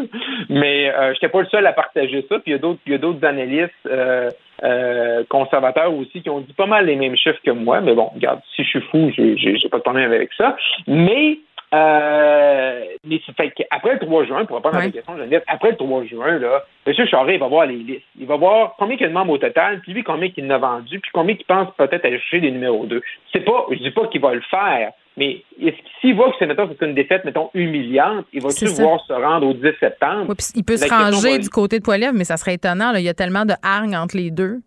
[0.47, 2.39] Mais euh, j'étais pas le seul à partager ça.
[2.39, 4.29] Puis il y a d'autres, il y a d'autres analystes euh,
[4.63, 7.81] euh, conservateurs aussi qui ont dit pas mal les mêmes chiffres que moi.
[7.81, 10.55] Mais bon, regarde, si je suis fou, j'ai, j'ai, j'ai pas de problème avec ça.
[10.87, 11.39] Mais
[11.73, 15.71] euh, mais c'est fait qu'après le 3 juin, pour répondre à la question, Geneviève, après
[15.71, 16.93] le 3 juin, là, M.
[17.07, 18.05] Charest, il va voir les listes.
[18.19, 20.45] Il va voir combien il y a de membres au total, puis lui, combien il
[20.45, 23.01] en a vendu, puis combien il pense peut-être chercher des numéros 2.
[23.33, 25.43] C'est pas, je dis pas qu'il va le faire, mais
[26.01, 29.47] s'il voit que c'est, mettons, c'est une défaite, mettons, humiliante, il va-tu vouloir se rendre
[29.47, 30.33] au 10 septembre?
[30.37, 32.91] Puis il peut La se ranger va- du côté de Poilievre, mais ça serait étonnant.
[32.91, 32.99] là.
[32.99, 34.59] Il y a tellement de hargne entre les deux.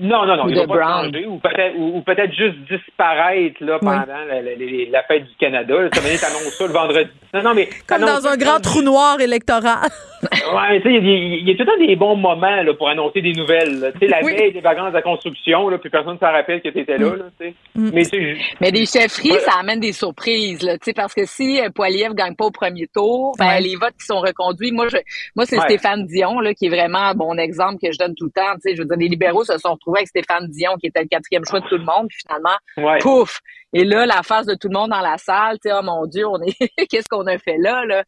[0.00, 2.56] Non, non, non, Ou il de va pas changer, ou peut-être, ou, ou peut-être juste
[2.68, 5.74] disparaître là, pendant la, la- la- la fête du Canada.
[5.94, 7.10] Ça t'annonces ça le vendredi.
[7.32, 9.88] Non, non, mais Comme dans un grand trou noir électoral.
[10.32, 12.88] Ouais, mais tu sais, il y, a tout le temps des bons moments là, pour
[12.88, 13.80] annoncer des nouvelles.
[13.80, 13.92] là.
[13.92, 14.34] Tu sais, la Oui.
[14.36, 16.98] veille des vacances de la construction, là, puis personne ne s'en rappelle que tu étais
[16.98, 17.10] là.
[17.16, 17.54] là tu sais.
[17.74, 17.90] Mm.
[17.92, 19.38] Mais tu sais, je- Mais des chefferies, Ouais.
[19.40, 22.50] ça amène des surprises, là, tu sais, parce que si euh, Poiliev gagne pas au
[22.50, 23.60] premier tour, ben, Ouais.
[23.60, 24.96] les votes qui sont reconduits, moi, je,
[25.36, 25.64] moi, c'est Ouais.
[25.64, 28.54] Stéphane Dion, là, qui est vraiment un bon exemple que je donne tout le temps,
[28.54, 31.02] tu sais, je veux dire, les libéraux se sont retrouvés avec Stéphane Dion, qui était
[31.02, 32.56] le quatrième choix de tout le monde, puis finalement,
[32.90, 32.98] ouais.
[33.00, 33.38] pouf!
[33.74, 36.06] Et là, la face de tout le monde dans la salle, tu sais, oh mon
[36.06, 36.54] Dieu, on est,
[36.88, 38.04] qu'est-ce qu'on a fait là, là?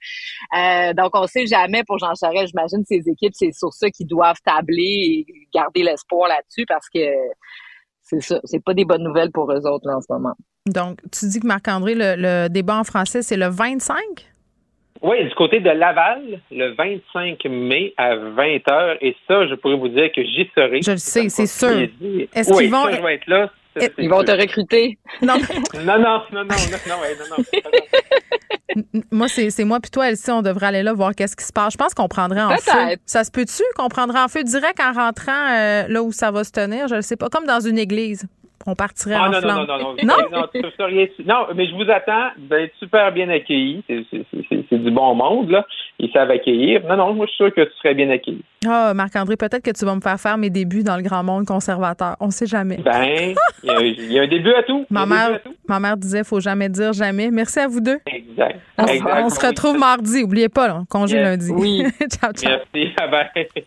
[0.57, 4.07] Euh, donc, on sait jamais pour Jean Charest, j'imagine, ses équipes, c'est sur ça qu'ils
[4.07, 7.01] doivent tabler et garder l'espoir là-dessus parce que
[8.03, 10.35] c'est ça, c'est pas des bonnes nouvelles pour eux autres, là, en ce moment.
[10.67, 13.97] Donc, tu dis que Marc-André, le, le débat en français, c'est le 25?
[15.03, 18.97] Oui, du côté de Laval, le 25 mai à 20h.
[19.01, 20.81] Et ça, je pourrais vous dire que j'y serai.
[20.83, 21.69] Je le sais, c'est sûr.
[22.35, 23.51] Est-ce oui, qu'ils vont- ça, je vais être là.
[23.77, 24.99] Ça, c'est Ils vont te recruter.
[25.23, 25.35] Non,
[25.75, 28.83] Non, non, non, non, non, non, ouais, non, non.
[29.11, 31.53] Moi, c'est c'est moi puis toi, Elsie, on devrait aller là voir qu'est-ce qui se
[31.53, 31.73] passe.
[31.73, 32.97] Je pense qu'on prendrait en feu.
[33.07, 36.45] Ça se peut-tu qu'on prendrait en feu direct en rentrant euh, là où ça va
[36.45, 36.89] se tenir?
[36.89, 37.29] Je ne sais pas.
[37.29, 38.27] Comme dans une église.
[38.67, 39.57] On partirait Ah en non, non, flamme.
[39.59, 40.39] non, non, non, Non?
[40.41, 42.31] non, tu seriez- non, mais je vous attends.
[42.39, 43.83] Vous allez être super bien accueillis.
[43.89, 45.65] C'est- du bon monde, là.
[45.99, 46.83] Ils savent accueillir.
[46.87, 48.43] Non, non, moi, je suis sûr que tu serais bien accueilli.
[48.69, 51.47] Ah, Marc-André, peut-être que tu vas me faire faire mes débuts dans le grand monde
[51.47, 52.17] conservateur.
[52.21, 52.77] On sait jamais.
[52.79, 54.85] Ben, il y, a- il y a un début à tout.
[54.91, 55.55] Ma mère, à tout.
[55.69, 57.31] Ma mère disait faut jamais dire jamais.
[57.31, 57.99] Merci à vous deux.
[58.07, 58.59] Exact.
[58.79, 59.23] On, Exact.
[59.25, 60.23] on se retrouve mardi.
[60.25, 61.25] Oubliez pas, là, congé Yes.
[61.25, 61.53] lundi.
[61.53, 61.83] Oui.
[62.11, 62.59] ciao, ciao.
[62.75, 63.67] Merci.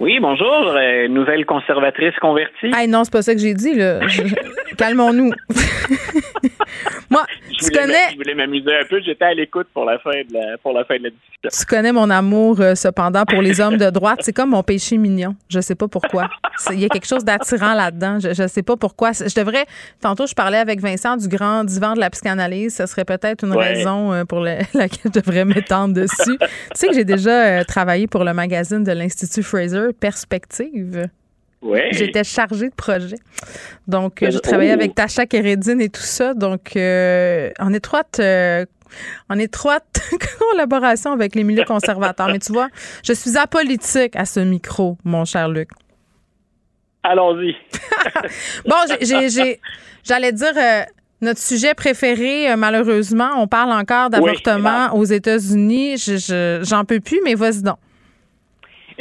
[0.00, 2.70] Oui, bonjour, euh, nouvelle conservatrice convertie.
[2.74, 4.00] Hey, non, c'est pas ça que j'ai dit, là.
[4.08, 4.22] Je-
[4.76, 5.30] Calmons-nous.
[7.10, 9.00] Moi, je tu connais, je voulais m'amuser un peu.
[9.04, 11.50] J'étais à l'écoute pour la fin de la, pour la fin de la discussion.
[11.50, 14.20] tu connais mon amour, euh, cependant, pour les hommes de droite.
[14.22, 15.34] C'est comme mon péché mignon.
[15.48, 16.30] Je sais pas pourquoi.
[16.72, 18.20] Il y a quelque chose d'attirant là-dedans.
[18.20, 19.10] Je, je sais pas pourquoi.
[19.12, 19.66] Je devrais.
[20.00, 22.76] Tantôt, je parlais avec Vincent du grand divan de la psychanalyse.
[22.76, 23.74] Ce serait peut-être une Ouais.
[23.74, 26.38] raison euh, pour le- laquelle je devrais m'étendre dessus.
[26.38, 31.08] tu sais que j'ai déjà travaillé pour le magazine de l'Institut Fraser, Perspective.
[31.62, 31.88] Ouais.
[31.92, 33.16] J'étais chargée de projet.
[33.86, 34.74] Donc, euh, j'ai travaillé oh.
[34.74, 36.32] avec Tasha Kérédine et tout ça.
[36.32, 38.64] Donc, euh, en étroite, euh,
[39.28, 40.00] en étroite
[40.38, 42.28] collaboration avec les milieux conservateurs.
[42.28, 42.68] Mais tu vois,
[43.04, 45.68] je suis apolitique à ce micro, mon cher Luc.
[47.02, 47.54] Allons-y.
[48.66, 48.76] Bon,
[50.04, 50.82] j'allais dire euh,
[51.20, 55.98] notre sujet préféré, malheureusement, on parle encore d'avortement aux États-Unis.
[55.98, 57.76] Je, je- j'en peux plus, mais vas-y donc.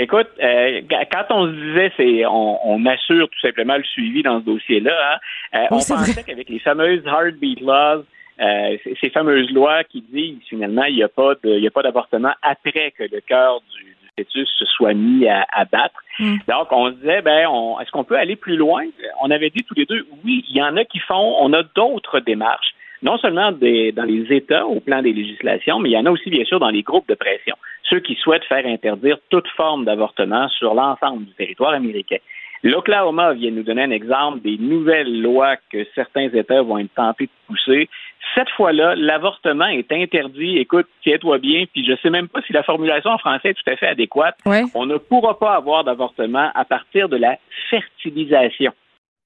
[0.02, 0.80] Écoute, euh,
[1.12, 4.94] quand on se disait, c'est on, on assure tout simplement le suivi dans ce dossier-là.
[5.14, 8.06] hein, euh, Oui, on pensait qu'avec les fameuses heartbeat laws,
[8.40, 11.72] euh, ces, fameuses lois qui disent finalement il n'y a pas de, il y a
[11.72, 16.02] pas d'avortement après que le cœur du, du fœtus se soit mis à, à battre.
[16.18, 16.38] Mm.
[16.48, 18.86] Donc on se disait, ben, on, est-ce qu'on peut aller plus loin?
[19.22, 21.36] On avait dit tous les deux, oui, il y en a qui font.
[21.42, 25.90] On a d'autres démarches non seulement des- dans les États au plan des législations, mais
[25.90, 28.44] il y en a aussi bien sûr dans les groupes de pression, ceux qui souhaitent
[28.46, 32.18] faire interdire toute forme d'avortement sur l'ensemble du territoire américain.
[32.62, 37.28] L'Oklahoma vient nous donner un exemple des nouvelles lois que certains États vont être tentés
[37.28, 37.88] de pousser.
[38.36, 40.58] Cette fois-là, l'avortement est interdit.
[40.58, 43.72] Écoute, tiens-toi bien, puis je sais même pas si la formulation en français est tout
[43.72, 44.36] à fait adéquate.
[44.46, 44.64] Ouais.
[44.76, 47.38] On ne pourra pas avoir d'avortement à partir de la
[47.70, 48.74] fertilisation.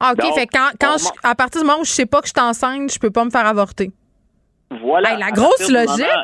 [0.03, 0.19] Ah, OK.
[0.19, 2.33] Donc, fait quand, quand je- à partir du moment où je sais pas que je
[2.37, 3.91] suis enceinte, je peux pas me faire avorter.
[4.81, 5.13] Voilà.
[5.13, 5.87] Hey, la grosse logique.
[5.99, 6.23] moment-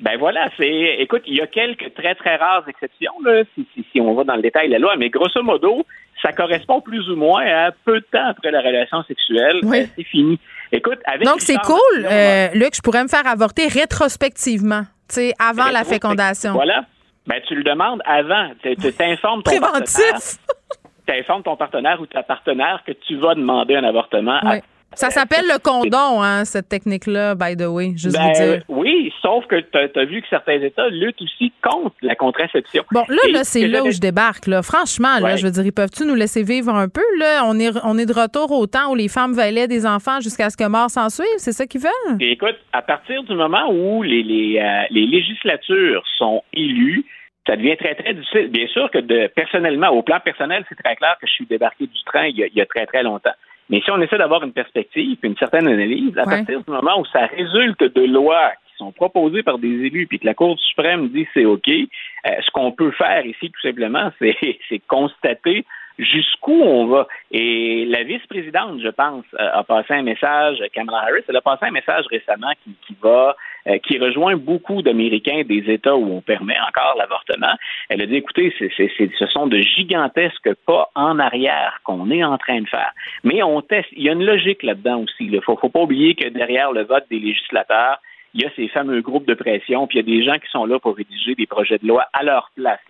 [0.00, 0.96] Ben voilà, c'est.
[0.98, 4.24] Écoute, il y a quelques très très rares exceptions là, si, si, si on va
[4.24, 5.86] dans le détail de la loi, mais grosso modo,
[6.22, 9.60] ça correspond plus ou moins à peu de temps après la relation sexuelle.
[9.62, 9.80] Oui.
[9.80, 10.38] Euh, c'est fini.
[10.72, 15.34] Écoute, avec Donc, c'est cool, euh, Luc, je pourrais me faire avorter rétrospectivement, tu sais,
[15.38, 16.52] avant la fécondation.
[16.52, 16.84] Voilà.
[17.26, 18.50] Ben tu le demandes avant.
[18.62, 19.50] Tu t'informes ton.
[19.52, 20.38] Préventif.
[21.06, 24.38] T'informes ton partenaire ou ta partenaire que tu vas demander un avortement.
[24.42, 24.60] à-.
[24.96, 28.62] Ça s'appelle le condom, hein, cette technique-là, by the way, juste Ben, vous dire.
[28.68, 32.84] oui, sauf que tu as, vu que certains États luttent aussi contre la contraception.
[32.92, 34.62] Bon, là, là, ce c'est là où je débarque, là.
[34.62, 35.36] Franchement, là, Ouais.
[35.36, 37.42] je veux dire, ils peuvent-tu nous laisser vivre un peu, là?
[37.44, 40.48] On est, on est de retour au temps où les femmes veilaient des enfants jusqu'à
[40.48, 41.26] ce que mort s'en suive.
[41.38, 42.16] C'est ça qu'ils veulent?
[42.20, 47.04] Et écoute, à partir du moment où les, les, euh, les législatures sont élues,
[47.46, 48.48] ça devient très, très difficile.
[48.48, 51.86] Bien sûr que de, personnellement, au plan personnel, c'est très clair que je suis débarqué
[51.86, 53.34] du train il y a, il y a très, très longtemps.
[53.70, 56.36] Mais si on essaie d'avoir une perspective, une certaine analyse, à Ouais.
[56.38, 60.18] partir du moment où ça résulte de lois qui sont proposées par des élus, puis
[60.18, 64.10] que la Cour suprême dit c'est OK, euh, ce qu'on peut faire ici, tout simplement,
[64.18, 64.36] c'est
[64.68, 65.64] c'est constater
[65.98, 67.06] jusqu'où on va.
[67.30, 71.66] Et la vice-présidente, je pense, euh, a passé un message, Kamala Harris, elle a passé
[71.66, 76.56] un message récemment qui, va, euh, qui rejoint beaucoup d'Américains des États où on permet
[76.68, 77.54] encore l'avortement.
[77.88, 82.60] Elle a dit, écoutez, ce sont de gigantesques pas en arrière qu'on est en train
[82.60, 82.90] de faire.
[83.22, 83.88] Mais on teste.
[83.92, 85.28] Il y a une logique là-dedans aussi.
[85.30, 87.98] Il faut, faut pas oublier que derrière le vote des législateurs,
[88.34, 90.50] il y a ces fameux groupes de pression, puis il y a des gens qui
[90.50, 92.80] sont là pour rédiger des projets de loi à leur place.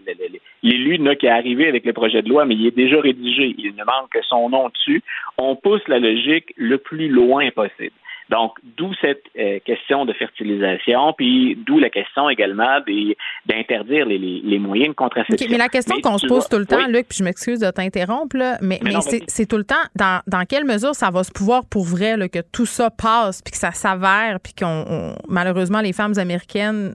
[0.62, 3.54] L'élu n'a qu'à arriver avec le projet de loi, mais il est déjà rédigé.
[3.58, 5.02] Il ne manque que son nom dessus.
[5.36, 7.92] On pousse la logique le plus loin possible.
[8.30, 12.80] Donc, d'où cette euh, question de fertilisation, puis d'où la question également
[13.46, 15.46] d'interdire les, les- les moyens de contraception.
[15.50, 16.92] Mais la question qu'on se pose vois- tout le temps, oui.
[16.92, 20.44] Luc, puis je m'excuse de t'interrompre, mais, Mais mais c'est, tout le temps dans, dans
[20.46, 23.58] quelle mesure ça va se pouvoir pour vrai, là, que tout ça passe, puis que
[23.58, 26.94] ça s'avère, puis qu'on on- malheureusement les femmes américaines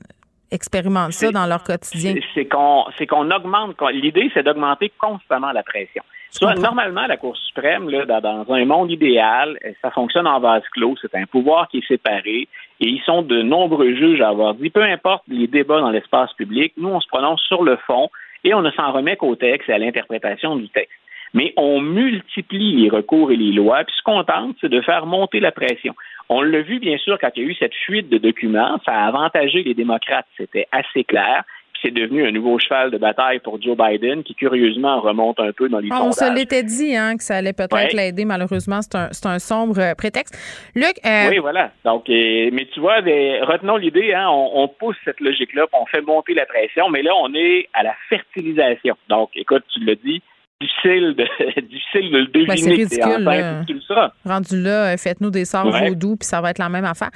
[0.52, 2.16] expérimentent ça dans leur quotidien?
[2.34, 3.76] C'est- qu'on c'est qu'on augmente.
[3.94, 6.02] L'idée, c'est d'augmenter constamment la pression.
[6.32, 10.64] Ça, normalement, la Cour suprême, là, dans, un monde idéal, euh, ça fonctionne en vase
[10.72, 10.96] clos.
[11.02, 12.48] C'est un pouvoir qui est séparé.
[12.80, 16.32] Et ils sont de nombreux juges à avoir dit, peu importe les débats dans l'espace
[16.34, 18.10] public, nous, on se prononce sur le fond
[18.44, 20.94] et on ne s'en remet qu'au texte et à l'interprétation du texte.
[21.34, 25.06] Mais on multiplie les recours et les lois, puis ce qu'on tente, c'est de faire
[25.06, 25.94] monter la pression.
[26.30, 28.94] On l'a vu, bien sûr, quand il y a eu cette fuite de documents, ça
[28.94, 31.44] a avantagé les démocrates, c'était assez clair.
[31.82, 35.70] C'est devenu un nouveau cheval de bataille pour Joe Biden, qui curieusement remonte un peu
[35.70, 36.34] dans les Ah, on sondages.
[36.34, 37.88] se l'était dit hein, que ça allait peut-être Ouais.
[37.94, 38.26] l'aider.
[38.26, 40.38] Malheureusement, c'est un, c'est un sombre euh, prétexte.
[40.76, 41.72] Luc, euh, Oui, voilà.
[41.86, 45.86] Donc, euh, mais tu vois, des- retenons l'idée, hein, on, on pousse cette logique-là, on
[45.86, 48.96] fait monter la pression, mais là, on est à la fertilisation.
[49.08, 50.22] Donc, écoute, tu l'as dit,
[50.60, 51.24] difficile de,
[51.62, 52.46] difficile de le deviner.
[52.48, 53.64] Ben, c'est que t'es ridicule, là.
[53.66, 55.88] tu le rendu là, faites-nous des sorts Ouais.
[55.90, 57.12] vaudous, puis ça va être la même affaire.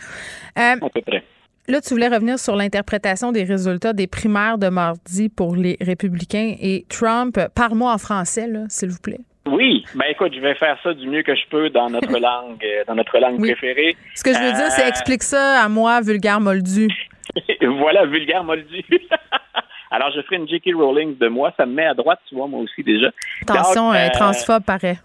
[0.58, 1.24] Euh, à peu près.
[1.68, 6.56] Là, tu voulais revenir sur l'interprétation des résultats des primaires de mardi pour les républicains
[6.60, 7.40] et Trump.
[7.56, 9.20] Parle-moi en français, là, s'il vous plaît.
[9.46, 12.64] Oui, ben écoute, je vais faire ça du mieux que je peux dans notre langue,
[12.64, 13.52] euh, dans notre langue Oui.
[13.54, 13.96] préférée.
[14.16, 16.90] Ce que je veux dire, c'est Euh, explique ça à moi, vulgaire moldu.
[17.80, 18.84] voilà, vulgaire moldu.
[19.92, 20.72] Alors, je ferai une J.K.
[20.76, 21.54] Rowling de moi.
[21.56, 23.08] Ça me met à droite, tu vois, moi aussi déjà.
[23.48, 24.98] Attention, Donc, euh, transphobe paraît.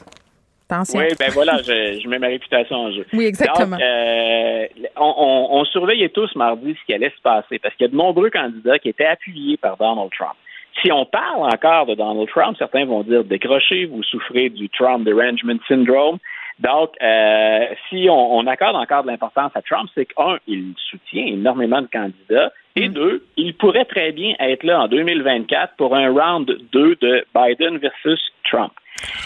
[0.70, 0.98] Attention.
[1.00, 3.06] Oui, ben voilà, je, je mets ma réputation en jeu.
[3.14, 3.76] Oui, exactement.
[3.76, 4.66] Donc, euh,
[4.96, 7.92] on, on- on surveillait tous mardi ce qui allait se passer parce qu'il y a
[7.92, 10.34] de nombreux candidats qui étaient appuyés par Donald Trump.
[10.82, 15.04] Si on parle encore de Donald Trump, certains vont dire décrochez, vous souffrez du Trump
[15.04, 16.18] Derangement Syndrome.
[16.60, 21.24] Donc, euh, si on, on accorde encore de l'importance à Trump, c'est qu'un, il soutient
[21.26, 26.10] énormément de candidats, et deux, il pourrait très bien être là en 2024 pour un
[26.10, 28.72] round 2 de Biden versus Trump.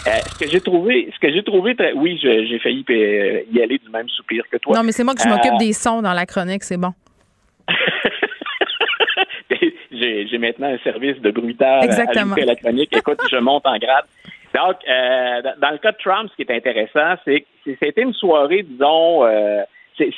[0.07, 3.62] Euh, ce que j'ai trouvé, ce que j'ai trouvé, très- oui, j'ai failli euh, y
[3.62, 4.77] aller du même soupir que toi.
[4.77, 6.93] Non, mais c'est moi que je Euh, m'occupe des sons dans la chronique, c'est bon.
[9.90, 12.35] j'ai maintenant un service de bruitage à Exactement.
[12.35, 12.94] à la chronique.
[12.97, 14.05] Écoute, je monte en grade.
[14.55, 17.47] Donc, euh, dans- le cas de Trump, ce qui est intéressant, c'est que
[17.82, 19.62] c'était une soirée, disons, euh,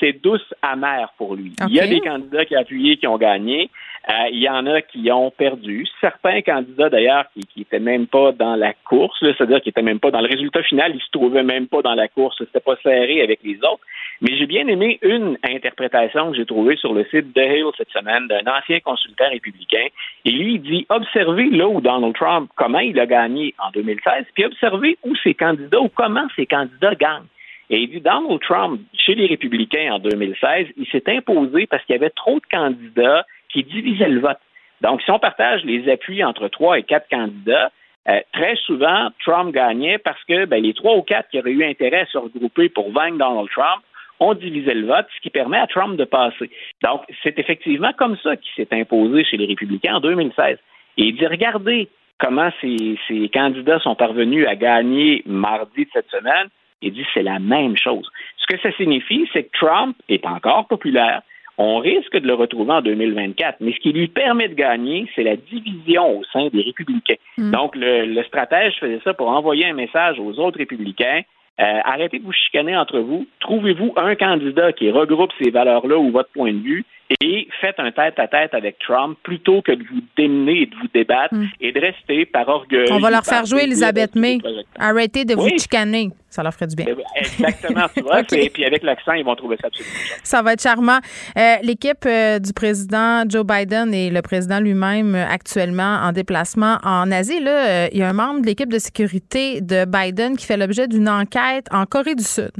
[0.01, 1.53] c'est douce amère pour lui.
[1.69, 3.71] Il y a des candidats qui ont appuyé, qui ont gagné.
[4.09, 5.87] Euh, il y en a qui ont perdu.
[6.01, 10.01] Certains candidats, d'ailleurs, qui qui étaient même pas dans la course, c'est-à-dire qui étaient même
[10.01, 12.37] pas dans le résultat final, ils se trouvaient même pas dans la course.
[12.39, 13.81] C'était pas serré avec les autres.
[14.21, 17.91] Mais j'ai bien aimé une interprétation que j'ai trouvée sur le site de Hill cette
[17.91, 19.87] semaine d'un ancien consultant républicain.
[20.27, 24.27] Et lui, il dit observez là où Donald Trump, comment il a gagné en 2016,
[24.35, 27.27] puis observez où ses candidats ou comment ses candidats gagnent.
[27.71, 31.95] Et il dit Donald Trump, chez les républicains en 2016, il s'est imposé parce qu'il
[31.95, 33.25] y avait trop de candidats
[33.55, 34.39] qui divisaient le vote.
[34.81, 37.71] Donc, si on partage les appuis entre trois et quatre candidats,
[38.09, 41.65] euh, très souvent, Trump gagnait parce que ben, les trois ou quatre qui auraient eu
[41.65, 43.83] intérêt à se regrouper pour vaincre Donald Trump
[44.21, 46.51] ont divisé le vote, ce qui permet à Trump de passer.
[46.83, 50.59] Donc, c'est effectivement comme ça qu'il s'est imposé chez les républicains en 2016.
[50.99, 56.49] Et il dit, regardez comment ces candidats sont parvenus à gagner mardi de cette semaine.
[56.83, 58.09] Il dit, c'est la même chose.
[58.37, 61.23] Ce que ça signifie, c'est que Trump est encore populaire.
[61.57, 63.59] On risque de le retrouver en 2024.
[63.61, 67.15] Mais ce qui lui permet de gagner, c'est la division au sein des républicains.
[67.39, 71.23] Donc, le, le stratège faisait ça pour envoyer un message aux autres républicains.
[71.61, 73.27] Euh, arrêtez de vous chicaner entre vous.
[73.39, 76.85] Trouvez-vous un candidat qui regroupe ces valeurs-là ou votre point de vue
[77.21, 81.35] et faites un tête-à-tête avec Trump plutôt que de vous démener et de vous débattre
[81.61, 82.87] et de rester par orgueil.
[82.91, 84.39] On va leur faire jouer Elisabeth May.
[84.79, 86.11] Arrêtez de vous chicaner.
[86.31, 86.87] Ça leur ferait du bien.
[87.15, 88.23] Exactement, tu vois.
[88.33, 89.95] Et puis avec l'accent, ils vont trouver ça absolument.
[90.25, 90.99] Ça va être charmant.
[91.39, 96.79] Euh, L'équipe euh, du président Joe Biden et le président lui-même euh, actuellement en déplacement
[96.83, 100.45] en Asie, là, il y a un membre de l'équipe de sécurité de Biden qui
[100.45, 102.51] fait l'objet d'une enquête en Corée du Sud.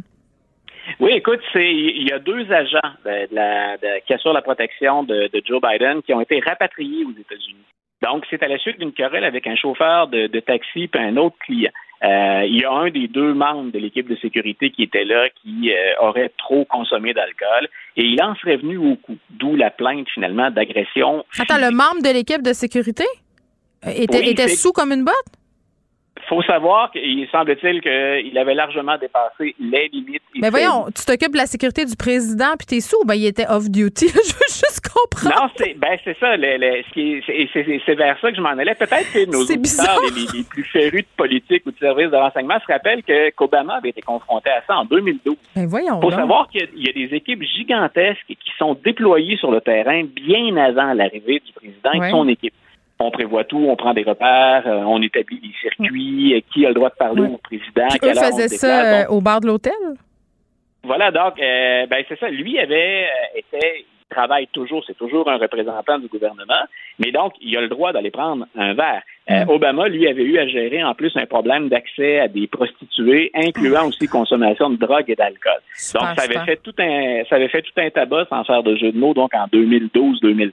[1.01, 5.03] Oui, écoute, c'est il y a deux agents de, la, de- qui assurent la protection
[5.03, 7.65] de, de Joe Biden qui ont été rapatriés aux États-Unis.
[8.03, 11.37] Donc, c'est à la suite d'une querelle avec un chauffeur de, taxi et un autre
[11.39, 11.71] client.
[12.03, 15.29] Euh, il y a un des deux membres de l'équipe de sécurité qui était là
[15.43, 19.71] qui euh, aurait trop consommé d'alcool et il en serait venu au coup, d'où la
[19.71, 21.25] plainte finalement d'agression.
[21.39, 23.05] Attends, le membre de l'équipe de sécurité?
[23.87, 25.15] Euh, était, Oui, était sous comme une botte?
[26.29, 30.23] Faut savoir qu'il semble-t-il qu'il avait largement dépassé les limites.
[30.37, 33.47] Mais voyons, tu t'occupes de la sécurité du président puis t'es sous, ben il était
[33.49, 34.09] off-duty.
[34.09, 35.35] Je veux juste comprendre.
[35.37, 36.37] Non, c'est ben c'est ça.
[36.37, 38.75] le- le- c'est- vers ça que je m'en allais.
[38.75, 40.01] Peut-être que nos auditeurs,
[40.35, 43.91] les, plus férus de politique ou de services de renseignement, se rappellent que qu'Obama avait
[43.91, 45.37] été confronté à ça en 2012.
[45.57, 45.99] Ben voyons.
[45.99, 46.21] Il faut donc.
[46.21, 49.61] savoir qu'il y a- il y, a des équipes gigantesques qui sont déployées sur le
[49.61, 52.55] terrain bien avant l'arrivée du président et de son équipe.
[53.01, 56.69] On prévoit tout, on prend des repères, euh, on établit des circuits, euh, qui a
[56.69, 57.89] le droit de parler au président.
[58.01, 59.73] Quelle eux faisaient ça euh, au bar de l'hôtel?
[60.85, 62.29] voilà, donc, euh, ben c'est ça.
[62.29, 66.65] Lui avait été, travaille toujours, c'est toujours un représentant du gouvernement,
[66.99, 69.03] mais donc il a le droit d'aller prendre un verre.
[69.31, 73.31] Euh, Obama, lui, avait eu à gérer en plus un problème d'accès à des prostituées,
[73.35, 75.61] incluant aussi consommation de drogue et d'alcool.
[75.95, 78.77] Donc, ça avait fait tout un, ça avait fait tout un tabac sans faire de
[78.77, 79.15] jeu de mots.
[79.15, 80.53] Donc, en 2012-2013,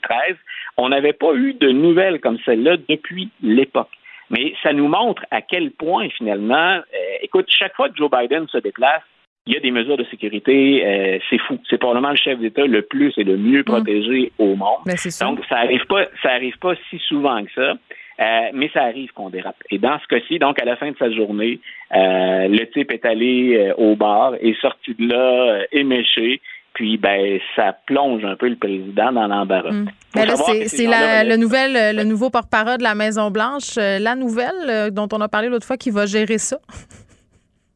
[0.77, 3.89] on n'avait pas eu de nouvelles comme celle-là depuis l'époque.
[4.29, 6.81] Mais ça nous montre à quel point, finalement, euh,
[7.21, 9.03] écoute, chaque fois que Joe Biden se déplace,
[9.47, 11.57] il y a des mesures de sécurité, euh, c'est fou.
[11.69, 14.79] C'est probablement le chef d'État le plus et le mieux protégé au monde.
[14.95, 15.25] C'est ça.
[15.25, 17.73] Donc, ça arrive pas, ça arrive pas si souvent que ça.
[18.19, 19.55] Euh, mais ça arrive qu'on dérape.
[19.71, 21.59] Et dans ce cas-ci, donc à la fin de sa journée,
[21.91, 26.39] euh, le type est allé au bar, est sorti de là éméché,
[26.73, 29.71] puis ben ça plonge un peu le président dans l'embarras.
[29.71, 29.87] Mm.
[30.13, 35.21] Savoir c'est le, nouvel, le nouveau porte-parole de la Maison-Blanche, euh, la nouvelle dont on
[35.21, 36.57] a parlé l'autre fois qui va gérer ça.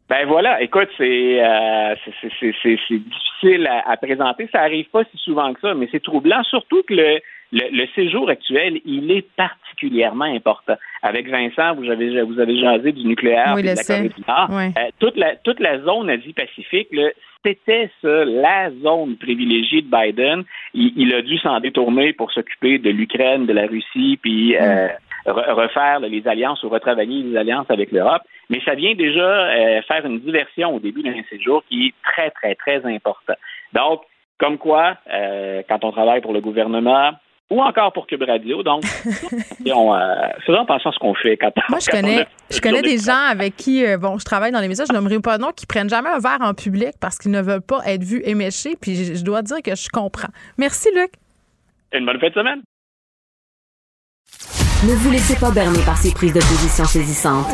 [0.07, 4.48] Ben voilà, écoute, c'est euh, c'est- c'est- c'est c'est- c'est difficile à, à présenter.
[4.52, 7.19] Ça arrive pas si souvent que ça, mais c'est troublant, surtout que le,
[7.52, 10.76] le, le séjour actuel, il est particulièrement important.
[11.02, 13.84] Avec Vincent, vous avez vous avez jasé du nucléaire Oui, puis de la.
[13.84, 14.48] Corée du Nord.
[14.77, 16.90] Euh, toute la toute la zone Asie-Pacifique,
[17.44, 20.44] c'était ça, la zone privilégiée de Biden.
[20.76, 24.88] Il, il a dû s'en détourner pour s'occuper de l'Ukraine, de la Russie, puis euh,
[25.26, 28.22] re- refaire les alliances ou retravailler les alliances avec l'Europe.
[28.50, 32.30] Mais ça vient déjà euh, faire une diversion au début d'un séjour qui est très,
[32.32, 33.34] très, très important.
[33.74, 34.02] Donc,
[34.38, 37.12] comme quoi, euh, quand on travaille pour le gouvernement
[37.50, 38.84] ou encore pour Cube Radio, donc,
[39.74, 40.16] on, euh,
[40.46, 42.82] faisons attention à ce qu'on fait quand Moi, je quand on connais, a- je connais
[42.82, 45.44] des gens avec qui, euh, bon, je travaille dans les médias, je nommerai pas de
[45.44, 48.22] nom, qui prennent jamais un verre en public parce qu'ils ne veulent pas être vus
[48.26, 48.76] éméchés.
[48.82, 50.30] Puis je, je dois dire que je comprends.
[50.58, 51.12] Merci, Luc.
[51.94, 52.62] Une bonne fin de semaine.
[54.88, 57.48] Ne vous laissez pas berner par ces prises de position saisissantes.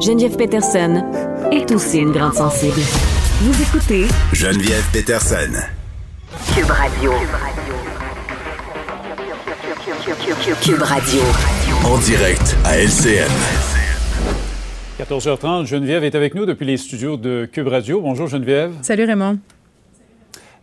[0.00, 1.04] Geneviève Peterson
[1.52, 2.80] est aussi une grande sensible.
[3.42, 5.52] Vous écoutez Geneviève Peterson.
[6.54, 7.12] Cube Radio.
[10.62, 11.20] Cube Radio.
[11.84, 13.28] En direct à LCN.
[14.98, 18.00] 14h30, Geneviève est avec nous depuis les studios de Cube Radio.
[18.00, 18.72] Bonjour Geneviève.
[18.80, 19.38] Salut, Raymond.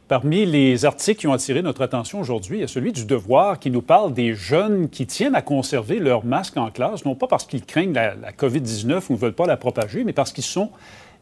[0.08, 3.60] Parmi les articles qui ont attiré notre attention aujourd'hui, il y a celui du Devoir
[3.60, 7.28] qui nous parle des jeunes qui tiennent à conserver leur masque en classe, non pas
[7.28, 10.46] parce qu'ils craignent la, la COVID-19 ou ne veulent pas la propager, mais parce qu'ils
[10.46, 10.72] sont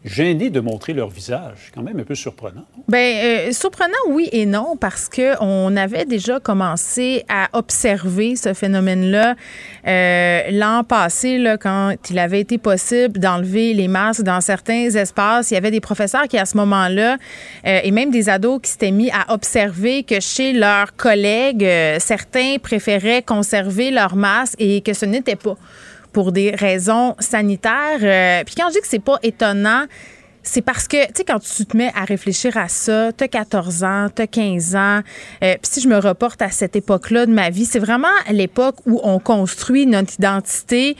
[0.06, 1.72] gênés de montrer leur visage.
[1.74, 2.66] Quand même un peu surprenant.
[2.88, 8.54] Ben euh, surprenant oui et non parce que on avait déjà commencé à observer ce
[8.54, 9.36] phénomène-là
[9.88, 15.50] euh, l'an passé quand il avait été possible d'enlever les masques dans certains espaces.
[15.50, 17.18] Il y avait des professeurs qui à ce moment-là
[17.66, 21.68] euh, et même des ados qui s'étaient mis à observer que chez leurs collègues
[21.98, 25.56] certains préféraient conserver leur masque et que ce n'était pas
[26.16, 28.00] pour des raisons sanitaires.
[28.02, 29.84] Euh, puis quand je dis que c'est pas étonnant,
[30.44, 33.84] c'est parce que, tu sais, quand tu te mets à réfléchir à ça, t'as 14
[33.84, 35.02] ans, t'as 15 ans,
[35.44, 38.78] euh, puis si je me reporte à cette époque-là de ma vie, c'est vraiment l'époque
[38.86, 40.96] où on construit notre identité,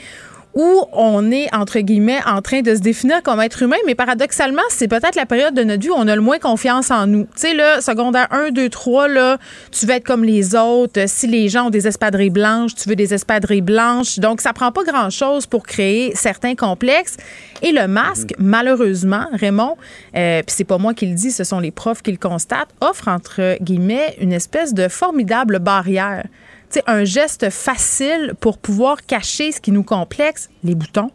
[0.56, 4.62] où on est, entre guillemets, en train de se définir comme être humain, mais paradoxalement,
[4.70, 7.24] c'est peut-être la période de notre vie où on a le moins confiance en nous.
[7.24, 9.38] Tu sais, là, secondaire 1, 2, 3, là,
[9.70, 11.04] tu veux être comme les autres.
[11.08, 14.18] Si les gens ont des espadrilles blanches, tu veux des espadrilles blanches.
[14.18, 17.18] Donc, ça prend pas grand-chose pour créer certains complexes.
[17.60, 19.76] Et le masque, malheureusement, Raymond,
[20.16, 22.70] euh, puis c'est pas moi qui le dis, ce sont les profs qui le constatent,
[22.80, 26.24] offre, entre guillemets, une espèce de formidable barrière
[26.78, 31.10] sais, un geste facile pour pouvoir cacher ce qui nous complexe, les boutons,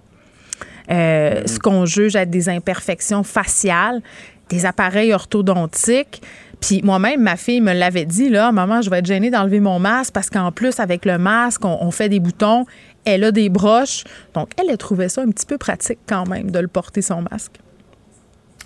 [0.89, 4.01] euh, ce qu'on juge être des imperfections faciales,
[4.49, 6.21] des appareils orthodontiques.
[6.59, 9.79] Puis moi-même, ma fille me l'avait dit, là, maman, je vais être gênée d'enlever mon
[9.79, 12.65] masque parce qu'en plus, avec le masque, on, on fait des boutons.
[13.03, 14.03] Elle a des broches.
[14.35, 17.23] Donc, elle a trouvé ça un petit peu pratique quand même de le porter son
[17.31, 17.53] masque.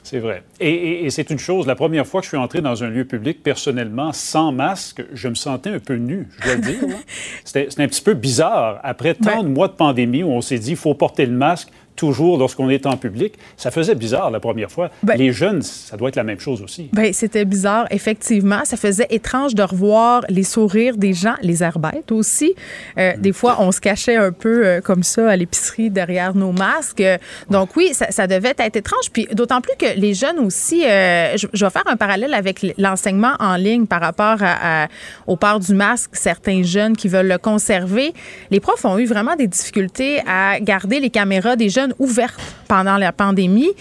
[0.05, 0.43] C'est vrai.
[0.59, 2.89] Et, et- et c'est une chose, la première fois que je suis entré dans un
[2.89, 6.79] lieu public, personnellement, sans masque, je me sentais un peu nu, je dois le dire.
[7.43, 8.79] C'était c'était un petit peu bizarre.
[8.83, 11.69] Après tant de mois de pandémie où on s'est dit, il faut porter le masque
[11.95, 14.89] toujours lorsqu'on est en public, ça faisait bizarre la première fois.
[15.17, 16.89] Les jeunes, ça doit être la même chose aussi.
[16.93, 18.61] Ben, c'était bizarre, effectivement.
[18.65, 22.53] Ça faisait étrange de revoir les sourires des gens, les airbêtes aussi.
[22.97, 26.51] Euh, Des fois, on se cachait un peu euh, comme ça à l'épicerie derrière nos
[26.51, 27.01] masques.
[27.01, 27.17] Euh,
[27.49, 29.09] Donc oui, ça, ça devait être étrange.
[29.13, 32.65] Puis d'autant plus que les jeunes aussi, euh, je, je vais faire un parallèle avec
[32.77, 34.87] l'enseignement en ligne par rapport à, à-
[35.27, 36.11] au port du masque.
[36.13, 38.13] Certains jeunes qui veulent le conserver,
[38.51, 42.97] les profs ont eu vraiment des difficultés à garder les caméras des jeunes ouvertes pendant
[42.97, 43.71] la pandémie.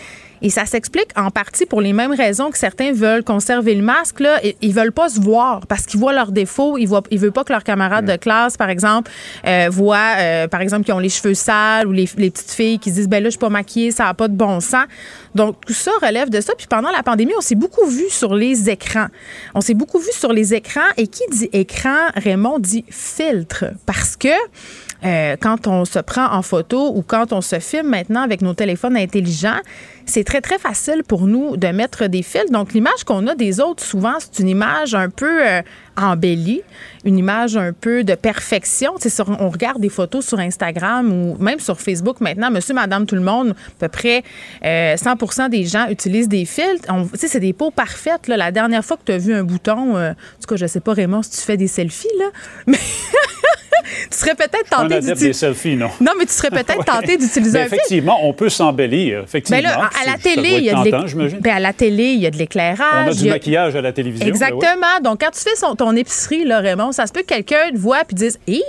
[0.42, 4.20] Et ça s'explique en partie pour les mêmes raisons que certains veulent conserver le masque.
[4.20, 4.38] Là.
[4.60, 6.76] Ils- veulent pas se voir parce qu'ils voient leurs défauts.
[6.76, 9.10] Ils ne ils veulent pas que leurs camarades de classe, par exemple,
[9.46, 12.78] euh, voient, euh, par exemple, qui ont les cheveux sales ou les, les petites filles
[12.78, 14.84] qui se disent, ben là, je suis pas maquillée, ça n'a pas de bon sens.
[15.34, 16.52] Donc, tout ça relève de ça.
[16.58, 19.06] Puis pendant la pandémie, on s'est beaucoup vu sur les écrans.
[19.54, 20.80] On s'est beaucoup vu sur les écrans.
[20.98, 23.64] Et qui dit écran, Raymond dit filtre.
[23.86, 24.28] Parce que
[25.04, 28.54] euh, quand on se prend en photo ou quand on se filme maintenant avec nos
[28.54, 29.60] téléphones intelligents,
[30.06, 32.50] c'est très, très facile pour nous de mettre des fils.
[32.50, 35.62] Donc, l'image qu'on a des autres, souvent, c'est une image un peu euh,
[35.96, 36.62] embellie,
[37.04, 38.94] une image un peu de perfection.
[39.06, 43.14] Sur- on regarde des photos sur Instagram ou même sur Facebook maintenant, monsieur, madame, tout
[43.14, 44.22] le monde, à peu près
[44.64, 46.88] euh, 100 des gens utilisent des filtres.
[47.14, 48.28] C'est des peaux parfaites.
[48.28, 48.36] Là.
[48.36, 50.80] La dernière fois que tu as vu un bouton, euh, en tout cas, je sais
[50.80, 52.26] pas, Raymond, si tu fais des selfies, là,
[52.66, 52.78] mais
[54.10, 55.32] tu serais peut-être tenté adepte des d'utiliser...
[55.32, 55.90] selfies, non?
[56.00, 57.74] Non, mais tu serais peut-être tenté d'utiliser Mais un filtre.
[57.84, 59.20] effectivement, on peut s'embellir.
[59.24, 59.60] Effectivement.
[59.62, 61.38] Ben là, à la télé, il y a de tentant, l'éc- j'imagine.
[61.40, 63.08] ben, à la télé, il y a de On l'éclairage.
[63.08, 64.26] a du a- maquillage à la télévision.
[64.26, 64.32] ben.
[64.32, 65.00] Exactement.
[65.02, 66.62] Donc, quand tu fais son- ton épicerie, là,
[66.92, 68.62] ça se peut que quelqu'un te voit puis dise Hé,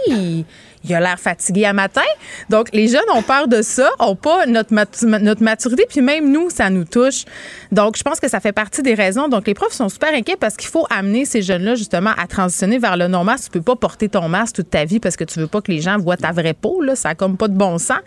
[0.84, 2.02] il a l'air fatigué à matin.
[2.50, 4.74] Donc, les jeunes ont peur de ça, ont pas notre,
[5.20, 7.24] notre maturité, puis même nous, ça nous touche.
[7.72, 9.30] Donc, je pense que ça fait partie des raisons.
[9.30, 12.78] Donc, les profs sont super inquiets parce qu'il faut amener ces jeunes-là, justement, à transitionner
[12.78, 13.46] vers le non-masque.
[13.46, 15.72] Tu peux pas porter ton masque toute ta vie parce que tu veux pas que
[15.72, 16.96] les gens voient ta vraie peau, là.
[16.96, 18.00] Ça a comme pas de bon sens.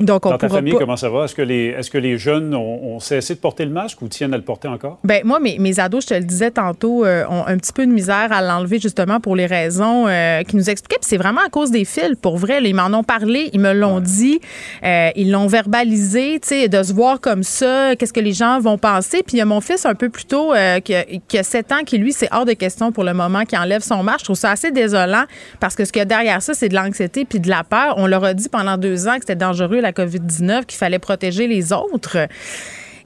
[0.00, 1.24] Donc, on Dans ta famille, pas- comment ça va?
[1.24, 4.08] Est-ce que les, est-ce que les jeunes ont, ont cessé de porter le masque ou
[4.08, 4.98] tiennent à le porter encore?
[5.04, 7.86] Ben moi, mes, mes ados, je te le disais tantôt, euh, ont un petit peu
[7.86, 10.98] de misère à l'enlever justement pour les raisons euh, qu'ils nous expliquaient.
[11.00, 12.14] Puis c'est vraiment à cause des fils.
[12.20, 14.40] Pour vrai, là, ils m'en ont parlé, ils me l'ont dit,
[14.84, 18.60] euh, ils l'ont verbalisé, tu sais, de se voir comme ça, qu'est-ce que les gens
[18.60, 19.22] vont penser.
[19.26, 21.42] Puis il y a mon fils un peu plus tôt, euh, qui, a, qui a
[21.42, 24.20] 7 ans, qui lui, c'est hors de question pour le moment, qui enlève son masque.
[24.20, 25.24] Je trouve ça assez désolant
[25.60, 27.94] parce que ce qu'il y a derrière ça, c'est de l'anxiété puis de la peur.
[27.96, 31.46] On leur a dit pendant deux ans que c'était dangereux la COVID-19, qu'il fallait protéger
[31.46, 32.18] les autres.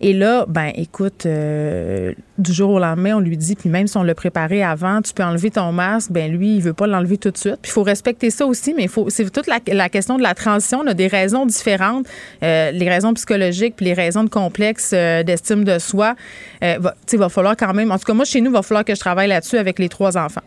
[0.05, 3.97] Et là, ben écoute, euh, du jour au lendemain, on lui dit, puis même si
[3.97, 7.19] on l'a préparé avant, tu peux enlever ton masque, ben lui, il veut pas l'enlever
[7.19, 7.59] tout de suite.
[7.63, 10.81] Puis il faut respecter ça aussi, mais faut, c'est toute la, question de la transition.
[10.81, 12.07] On a des raisons différentes,
[12.43, 16.17] euh, les raisons psychologiques, puis les raisons de complexe euh, d'estime de soi.
[16.61, 18.63] Va, tu il va falloir quand même, en tout cas moi chez nous, il va
[18.63, 20.43] falloir que je travaille là-dessus avec les trois enfants.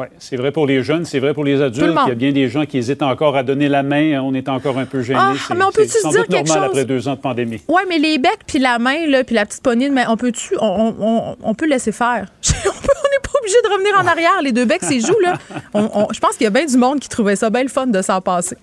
[0.00, 1.86] Oui, c'est vrai pour les jeunes, c'est vrai pour les adultes.
[1.86, 1.92] Le.
[2.06, 4.20] Il y a bien des gens qui hésitent encore à donner la main.
[4.22, 5.18] On est encore un peu gênés.
[5.20, 6.56] Ah, mais on peut-tu c'est se dire quelque chose?
[6.56, 7.60] après deux ans de pandémie.
[7.68, 10.16] Ouais, mais les becs puis la main là, puis la petite poignée de main, on
[10.16, 12.26] peut-tu, on, on- on- on peut laisser faire?
[12.48, 14.40] on peut- n'est pas obligé de revenir en arrière.
[14.42, 15.34] Les deux becs, c'est joue là.
[15.74, 17.68] On- on- je pense qu'il y a bien du monde qui trouvait ça bien le
[17.68, 18.56] fun de s'en passer.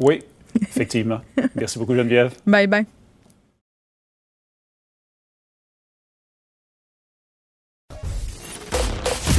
[0.00, 0.22] Oui,
[0.62, 1.20] effectivement.
[1.54, 2.32] Merci beaucoup, Geneviève.
[2.46, 2.86] Bye bye.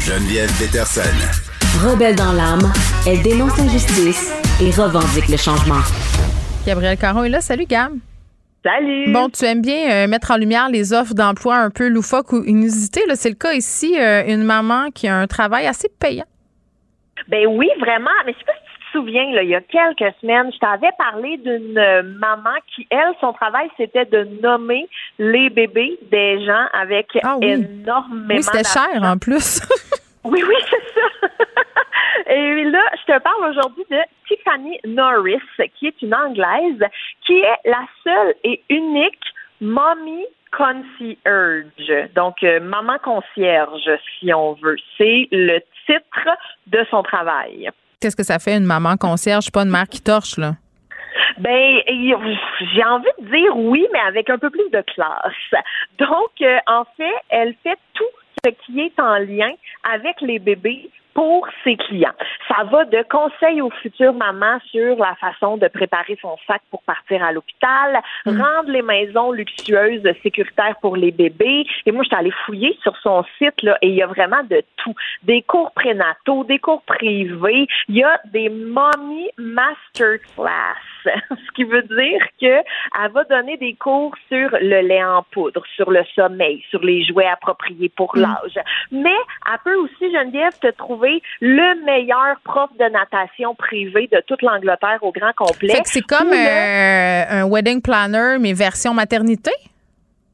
[0.08, 1.02] Geneviève Peterson.
[1.84, 2.72] Rebelle dans l'âme,
[3.06, 4.32] elle dénonce l'injustice
[4.62, 5.84] et revendique le changement.
[6.66, 7.42] Gabriel Caron est là.
[7.42, 7.92] Salut Gab.
[8.64, 9.12] Salut.
[9.12, 12.42] Bon, tu aimes bien euh, mettre en lumière les offres d'emploi un peu loufoques ou
[12.46, 13.04] inusitées.
[13.10, 16.24] Là, c'est le cas ici, euh, une maman qui a un travail assez payant.
[17.28, 18.10] Ben oui, vraiment.
[18.26, 20.60] Mais je sais pas si tu te souviens, là, il y a quelques semaines, je
[20.60, 24.88] t'avais parlé d'une euh, maman qui, elle, son travail, c'était de nommer
[25.20, 27.52] les bébés des gens avec Ah oui.
[27.52, 29.62] énormément Oui, c'était cher en plus.
[30.24, 31.28] Oui, oui, c'est ça.
[32.34, 33.98] Et là, je te parle aujourd'hui de
[34.28, 35.40] Tiffany Norris,
[35.76, 36.84] qui est une Anglaise,
[37.26, 39.24] qui est la seule et unique
[39.62, 42.10] mommy concierge.
[42.16, 43.90] Donc, euh, maman concierge,
[44.20, 44.78] si on veut.
[44.98, 46.38] C'est le titre
[46.68, 47.70] de son travail.
[48.00, 50.54] Qu'est-ce que ça fait une maman concierge, pas une mère qui torche là?
[51.40, 55.64] Ben, j'ai envie de dire oui, mais avec un peu plus de classe.
[55.98, 58.04] Donc, euh, en fait, elle fait tout
[58.46, 59.52] ce qui est en lien
[59.92, 62.14] avec les bébés pour ses clients.
[62.48, 66.84] Ça va de conseils aux futures mamans sur la façon de préparer son sac pour
[66.84, 71.66] partir à l'hôpital, rendre les maisons luxueuses sécuritaires pour les bébés.
[71.88, 74.44] Et moi, je suis allée fouiller sur son site là, et il y a vraiment
[74.44, 74.94] de tout.
[75.24, 77.68] Des cours prénataux, des cours privés.
[77.90, 82.62] Il y a des mommy masterclass, ce qui veut dire que
[83.04, 87.04] elle va donner des cours sur le lait en poudre, sur le sommeil, sur les
[87.04, 88.60] jouets appropriés pour l'âge.
[88.92, 89.18] Mais
[89.52, 91.07] elle peut aussi, Geneviève, te trouver
[91.42, 95.74] le meilleur prof de natation privé de toute l'Angleterre au grand complet.
[95.76, 99.52] Fait que c'est comme le- un wedding planner, mais version maternité?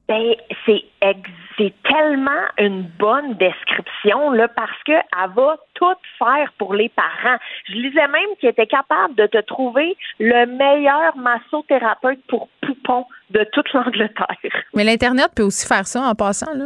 [0.08, 0.34] Ben,
[0.66, 6.74] c'est ex- c'est tellement une bonne description là parce que elle va tout faire pour
[6.74, 7.38] les parents.
[7.68, 13.48] Je lisais même qu'elle était capable de te trouver le meilleur massothérapeute pour poupons de
[13.54, 14.36] toute l'Angleterre.
[14.76, 16.66] Mais l'Internet peut aussi faire ça en passant, là.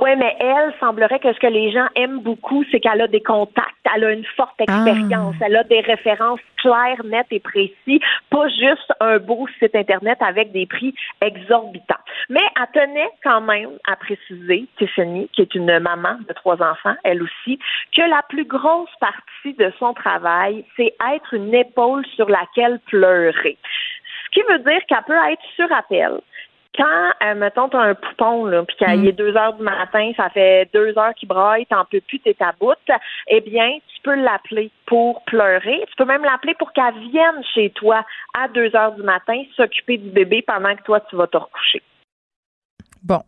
[0.00, 3.22] Oui, mais elle semblerait que ce que les gens aiment beaucoup, c'est qu'elle a des
[3.22, 8.48] contacts, elle a une forte expérience, elle a des références claires, nettes et précises, pas
[8.48, 11.94] juste un beau site Internet avec des prix exorbitants.
[12.28, 16.96] Mais elle tenait quand même à préciser, Tiffany, qui est une maman de trois enfants,
[17.04, 17.58] elle aussi,
[17.96, 23.58] que la plus grosse partie de son travail, c'est être une épaule sur laquelle pleurer.
[24.24, 26.20] Ce qui veut dire qu'elle peut être sur appel,
[26.76, 29.06] quand, euh, mettons, t'as un poupon, là, puis qu'il Mm.
[29.06, 32.36] est deux heures du matin, ça fait deux heures qu'il braille, t'en peux plus, t'es
[32.40, 32.74] à bout,
[33.28, 35.80] eh bien, tu peux l'appeler pour pleurer.
[35.88, 38.04] Tu peux même l'appeler pour qu'elle vienne chez toi
[38.38, 41.82] à deux heures du matin s'occuper du bébé pendant que toi, tu vas te recoucher.
[43.02, 43.20] Bon.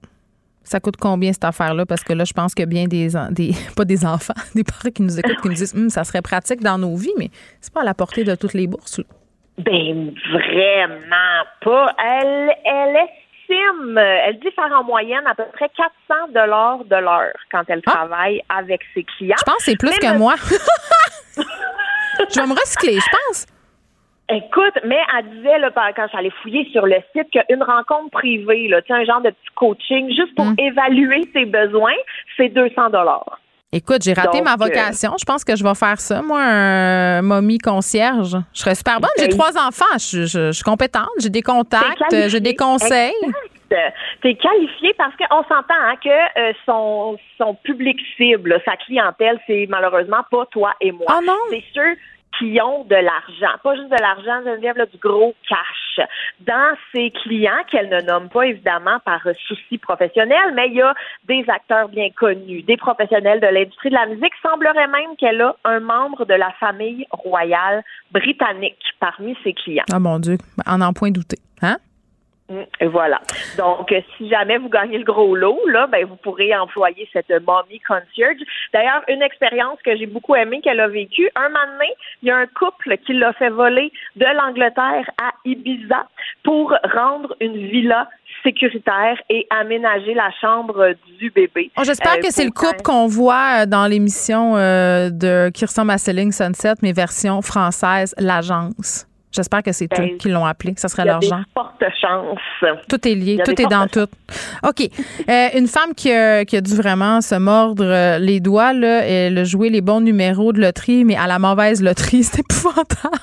[0.63, 1.87] Ça coûte combien cette affaire-là?
[1.87, 5.03] Parce que là, je pense que bien des, des pas des enfants, des parents qui
[5.03, 7.29] nous écoutent, qui nous disent Hum, ça serait pratique dans nos vies, mais
[7.61, 8.99] c'est pas à la portée de toutes les bourses.
[8.99, 9.05] là.
[9.59, 11.95] Ben, vraiment pas.
[12.05, 12.97] Elle, elle
[13.49, 17.83] estime, elle dit faire en moyenne à peu près 400 dollars de l'heure quand elle
[17.83, 19.37] travaille avec ses clients.
[19.39, 19.43] Ah!
[19.47, 20.35] Je pense que c'est plus Mais que me- moi.
[21.37, 23.47] je vais me recycler, je pense.
[24.29, 28.81] Écoute, mais elle disait là, quand j'allais fouiller sur le site qu'une rencontre privée, là,
[28.91, 30.55] un genre de petit coaching juste pour Mm.
[30.59, 31.95] évaluer ses besoins,
[32.37, 33.39] c'est 200 dollars.
[33.73, 35.15] Écoute, j'ai raté Donc, ma euh, vocation.
[35.19, 36.23] Je pense que je vais faire ça.
[36.23, 38.37] Moi, un momie concierge.
[38.55, 39.11] Je serais super bonne.
[39.19, 39.85] J'ai Ben, trois enfants.
[39.99, 41.09] Je, je- je suis compétente.
[41.19, 42.01] J'ai des contacts.
[42.13, 43.13] Euh, J'ai des conseils.
[43.23, 43.95] Exact.
[44.23, 46.09] T'es qualifié parce qu'on s'entend hein, que
[46.41, 51.07] euh, son, son public cible, sa clientèle, c'est malheureusement pas toi et moi.
[51.11, 51.35] Oh non.
[51.51, 51.97] C'est ceux
[52.39, 56.07] qui ont de l'argent, pas juste de l'argent, Geneviève, là, du gros cash.
[56.41, 60.95] Dans ses clients, qu'elle ne nomme pas évidemment par souci professionnel, mais il y a
[61.27, 64.33] des acteurs bien connus, des professionnels de l'industrie de la musique.
[64.43, 69.85] Semblerait même qu'elle a un membre de la famille royale britannique parmi ses clients.
[69.93, 70.37] Ah mon Dieu.
[70.67, 71.39] En en point douter.
[71.63, 71.79] Hein?
[72.49, 73.21] Mm, Et voilà.
[73.59, 77.31] Donc, euh, si jamais vous gagnez le gros lot, là, ben, vous pourrez employer cette
[77.47, 78.39] mommy concierge.
[78.73, 81.29] D'ailleurs, une expérience que j'ai beaucoup aimée qu'elle a vécue.
[81.35, 81.93] Un donné,
[82.23, 86.07] il y a un couple qui l'a fait voler de l'Angleterre à Ibiza
[86.45, 88.09] pour rendre une villa
[88.43, 91.71] sécuritaire et aménager la chambre du bébé.
[91.77, 95.51] Oh, J'espère Euh, que c'est le couple qu'on voit euh, dans l'émission euh, de
[95.91, 99.07] à Selling Sunset, mais version française, l'agence.
[99.37, 100.75] J'espère que c'est Ben, eux qui l'ont appelé.
[100.77, 101.41] Ça serait Il y a leur genre.
[101.55, 102.71] fortes chances.
[102.89, 104.07] Tout est lié, tout est dans tout.
[104.67, 104.89] OK.
[105.29, 109.05] Euh, une femme qui a, qui a dû vraiment se mordre euh, les doigts, là,
[109.07, 113.19] elle a joué les bons numéros de loterie, mais à la mauvaise loterie, c'est épouvantable.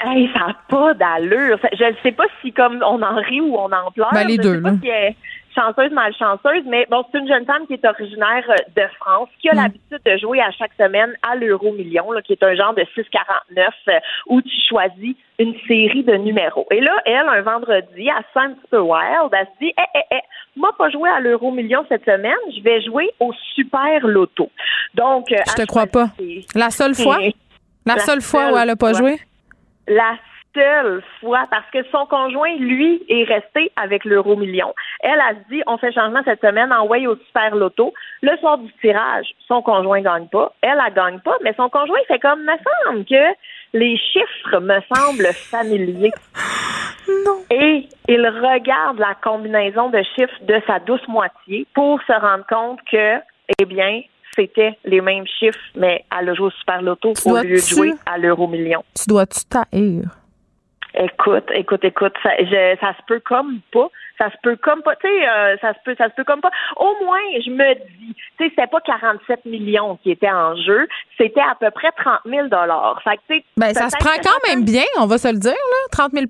[0.00, 1.58] Hey, ça n'a pas d'allure.
[1.76, 4.10] Je ne sais pas si comme on en rit ou on en pleure.
[4.12, 4.76] Ben, les je deux, sais pas là.
[4.80, 5.16] si elle est
[5.58, 9.48] chanceuse, malchanceuse, mais bon, c'est une jeune femme qui est originaire euh, de France, qui
[9.48, 9.56] a Mm.
[9.56, 12.82] l'habitude de jouer à chaque semaine à l'euro million, là, qui est un genre de
[12.94, 13.98] 6,49 euh,
[14.28, 16.66] où tu choisis une série de numéros.
[16.70, 19.30] Et là, elle, un vendredi, elle se sent un petit peu wild.
[19.32, 20.20] Elle se dit, eh, eh, eh,
[20.56, 24.50] moi, pas jouer à l'euro million cette semaine, je vais jouer au super loto.
[24.94, 26.08] Donc, euh, Je te crois pas.
[26.54, 27.18] La seule fois?
[27.86, 28.98] La, La seule fois où elle n'a pas fois.
[28.98, 29.18] joué?
[29.86, 30.16] la
[30.58, 34.74] seule fois parce que son conjoint, lui, est resté avec l'euro million.
[35.00, 37.92] Elle a dit, on fait changement cette semaine, envoyé au super loto.
[38.22, 40.52] Le soir du tirage, son conjoint gagne pas.
[40.62, 42.54] Elle, elle gagne pas, mais son conjoint, fait comme, me
[42.86, 43.34] semble que
[43.72, 46.12] les chiffres me semblent familiers.
[47.08, 47.38] Non.
[47.50, 52.80] Et il regarde la combinaison de chiffres de sa douce moitié pour se rendre compte
[52.90, 53.16] que,
[53.58, 54.02] eh bien,
[54.34, 57.56] c'était les mêmes chiffres, mais elle a joué au super loto Tu au lieu de
[57.56, 58.84] jouer à l'euro million.
[58.94, 60.17] Tu dois-tu t'haïr?
[60.98, 63.88] Écoute, écoute, écoute, ça, je- ça se peut comme pas.
[64.18, 66.40] Ça se peut comme pas, tu sais, euh, ça se peut, ça se peut comme
[66.40, 66.50] pas.
[66.76, 70.88] Au moins, je me dis, tu sais, c'était pas 47 millions qui étaient en jeu,
[71.16, 73.00] c'était à peu près 30 000 dollars.
[73.04, 75.38] Fait que, tu sais, Ben, ça se prend quand même bien, on va se le
[75.38, 75.88] dire, là.
[75.92, 76.26] 30 000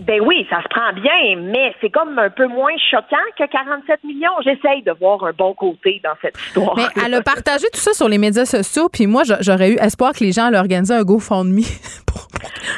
[0.00, 4.02] Ben oui, ça se prend bien, mais c'est comme un peu moins choquant que 47
[4.04, 4.32] millions.
[4.42, 6.74] J'essaye de voir un bon côté dans cette histoire.
[6.76, 9.76] Mais elle a partagé tout ça sur les médias sociaux, puis moi, j'a- j'aurais eu
[9.80, 11.60] espoir que les gens allaient organiser un GoFundMe
[12.06, 12.26] pour,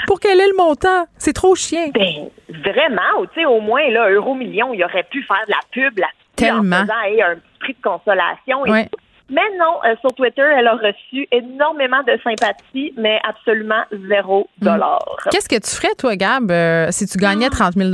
[0.06, 1.06] pour qu'elle ait le montant?
[1.16, 1.88] C'est trop chien.
[1.94, 2.28] Ben,
[2.62, 5.98] vraiment, tu sais, au moins, là, Euro Million, il aurait pu faire de la pub
[5.98, 6.76] là Tellement.
[6.76, 8.66] en faisant hey, un petit prix de consolation.
[8.66, 8.88] et Ouais.
[8.92, 8.98] tout.
[9.30, 14.64] Mais non, euh, sur Twitter, elle a reçu énormément de sympathie, mais absolument zéro Mm.
[14.64, 15.16] dollar.
[15.30, 17.90] Qu'est-ce que tu ferais, toi, Gab, euh, si tu gagnais 30 000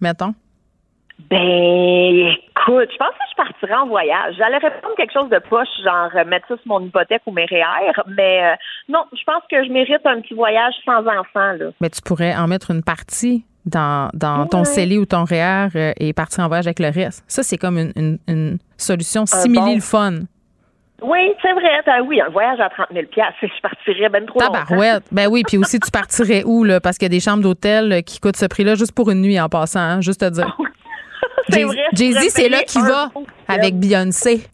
[0.00, 0.34] mettons?
[1.30, 4.34] Ben, écoute, je pense que je partirais en voyage.
[4.38, 7.44] J'allais répondre quelque chose de poche, genre euh, mettre ça sur mon hypothèque ou mes
[7.44, 8.54] REER, mais euh,
[8.88, 11.70] non, je pense que je mérite un petit voyage sans enfant, là.
[11.80, 14.64] Mais tu pourrais en mettre une partie dans, dans ton.
[14.64, 17.24] CELI ou ton REER et partir en voyage avec le reste.
[17.28, 20.12] Ça, c'est comme une, une- une solution Un simili bon- le fun.
[21.04, 21.80] Oui, c'est vrai.
[21.86, 23.06] Ben oui, un voyage à 30 000
[23.42, 24.52] Je partirais ben trop longtemps.
[24.52, 25.04] Tabarouette.
[25.10, 26.80] Ben oui, puis aussi, tu partirais où, là?
[26.80, 29.20] Parce qu'il y a des chambres d'hôtel euh, qui coûtent ce prix-là juste pour une
[29.22, 30.56] nuit en passant, hein, juste te dire.
[31.48, 33.10] C'est Jay- vrai, je Jay-Z, c'est là qu'il va
[33.48, 34.46] avec Beyoncé.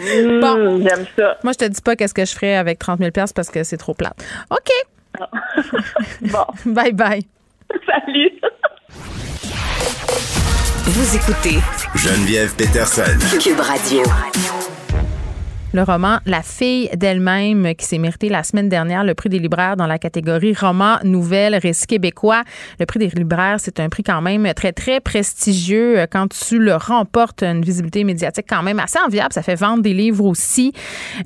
[0.00, 0.82] Mmh, Bon.
[0.82, 1.36] J'aime ça.
[1.44, 3.76] Moi, je te dis pas qu'est-ce que je ferais avec 30 000 parce que c'est
[3.76, 4.16] trop plate.
[4.50, 5.20] OK.
[6.22, 7.22] Bon, Bye bye.
[7.86, 8.30] salut.
[10.86, 11.58] Vous écoutez
[11.94, 13.38] Geneviève Peterson.
[13.40, 14.02] Cube Radio.
[15.72, 19.76] Le roman La fille d'elle-même qui s'est mérité la semaine dernière le prix des libraires
[19.76, 22.42] dans la catégorie roman, nouvelle, récit québécois.
[22.78, 26.06] Le prix des libraires, c'est un prix quand même très, très prestigieux.
[26.10, 29.32] Quand tu le remportes, une visibilité médiatique quand même assez enviable.
[29.32, 30.72] Ça fait vendre des livres aussi.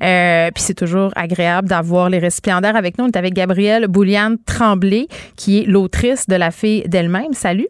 [0.03, 3.05] Euh, puis c'est toujours agréable d'avoir les récipiendaires avec nous.
[3.05, 7.33] On est avec Gabrielle Bouliane Tremblay, qui est l'autrice de La fille d'elle-même.
[7.33, 7.67] Salut.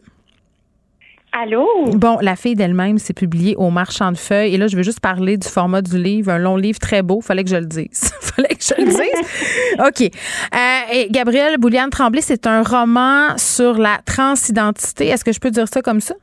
[1.37, 1.67] Allô?
[1.95, 4.53] Bon, La fille d'elle-même, c'est publié au Marchand de Feuilles.
[4.53, 6.31] Et là, je veux juste parler du format du livre.
[6.31, 7.19] Un long livre très beau.
[7.19, 8.09] Fallait que je le dise.
[8.21, 9.79] Fallait que je le dise.
[9.85, 10.01] OK.
[10.01, 15.07] Euh, et Gabrielle Bouliane Tremblay, c'est un roman sur la transidentité.
[15.07, 16.15] Est-ce que je peux dire ça comme ça?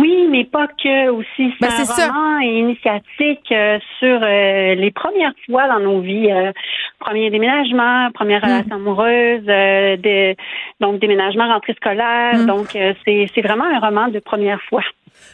[0.00, 1.52] Oui, mais pas que aussi.
[1.60, 6.30] Ben, C'est un roman initiatique euh, sur euh, les premières fois dans nos vies.
[6.32, 6.52] euh,
[6.98, 8.46] premier déménagement, première Hmm.
[8.48, 10.34] relation amoureuse, euh, de-
[10.80, 12.34] donc déménagement, rentrée scolaire.
[12.38, 12.46] Hmm.
[12.46, 14.82] Donc, euh, c'est c'est vraiment un roman de première fois.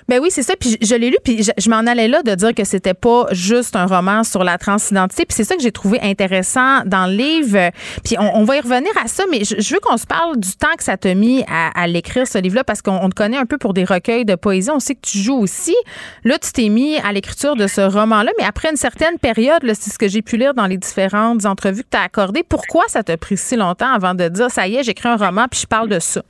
[0.09, 0.55] Ben oui, c'est ça.
[0.57, 3.77] Puis je, l'ai lu, puis je, m'en allais là de dire que c'était pas juste
[3.77, 5.25] un roman sur la transidentité.
[5.27, 7.71] Puis c'est ça que j'ai trouvé intéressant dans le livre.
[8.05, 10.75] Puis on, va y revenir à ça, mais je, veux qu'on se parle du temps
[10.77, 13.59] que ça t'a mis à, l'écrire ce livre-là, parce qu'on on te connaît un peu
[13.59, 14.71] pour des recueils de poésie.
[14.71, 15.77] On sait que tu joues aussi.
[16.25, 19.91] Là, tu t'es mis à l'écriture de ce roman-là, mais après une certaine période, c'est
[19.91, 22.43] ce que j'ai pu lire dans les différentes entrevues que tu as accordées.
[22.43, 25.47] Pourquoi ça t'a pris si longtemps avant de dire ça y est, j'écris un roman
[25.51, 26.23] puis je parle de ça?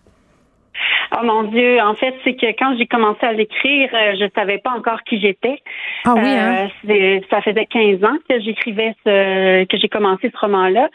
[1.17, 4.59] Oh mon Dieu, en fait, c'est que quand j'ai commencé à l'écrire, euh, je savais
[4.59, 5.59] pas encore qui j'étais.
[6.05, 6.69] Ah oui, hein?
[6.87, 10.89] c'est- ça faisait 15 ans que j'écrivais ce, que j'ai commencé ce roman-là.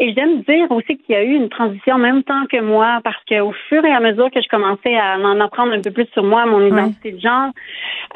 [0.00, 3.00] Et j'aime dire aussi qu'il y a eu une transition en même temps que moi,
[3.04, 6.06] parce qu'au fur et à mesure que je commençais à en apprendre un peu plus
[6.12, 7.50] sur moi, mon identité de genre,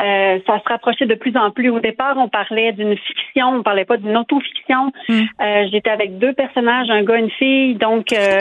[0.00, 1.70] euh, ça se rapprochait de plus en plus.
[1.70, 4.92] Au départ, on parlait d'une fiction, on parlait pas d'une autofiction.
[5.40, 8.40] Euh, J'étais avec deux personnages, un gars, une fille, donc euh,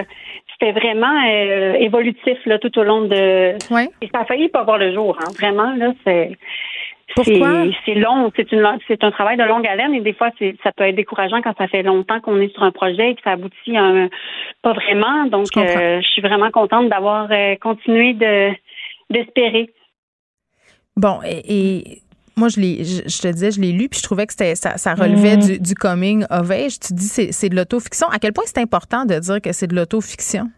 [0.64, 3.56] c'était vraiment euh, évolutif là tout au long de.
[4.02, 5.32] Et ça a failli pas voir le jour, hein.
[5.38, 6.38] Vraiment là, c'est.
[7.16, 7.66] Pourquoi?
[7.86, 10.30] C'est- long, c'est une c'est un travail de longue haleine et des fois
[10.64, 13.22] ça peut être décourageant quand ça fait longtemps qu'on est sur un projet et que
[13.24, 14.10] ça aboutit à un
[14.64, 15.26] pas vraiment.
[15.26, 18.52] Donc Je euh, je suis vraiment contente d'avoir euh, continué de
[19.12, 19.70] d'espérer.
[20.96, 22.02] Bon, et, et
[22.36, 24.94] moi, je, je, je te disais, je l'ai lu, puis je trouvais que ça, ça
[24.94, 25.40] relevait Mm.
[25.42, 26.80] du, du coming of age.
[26.80, 28.08] Tu dis c'est, c'est de l'autofiction.
[28.10, 30.50] À quel point c'est important de dire que c'est de l'autofiction?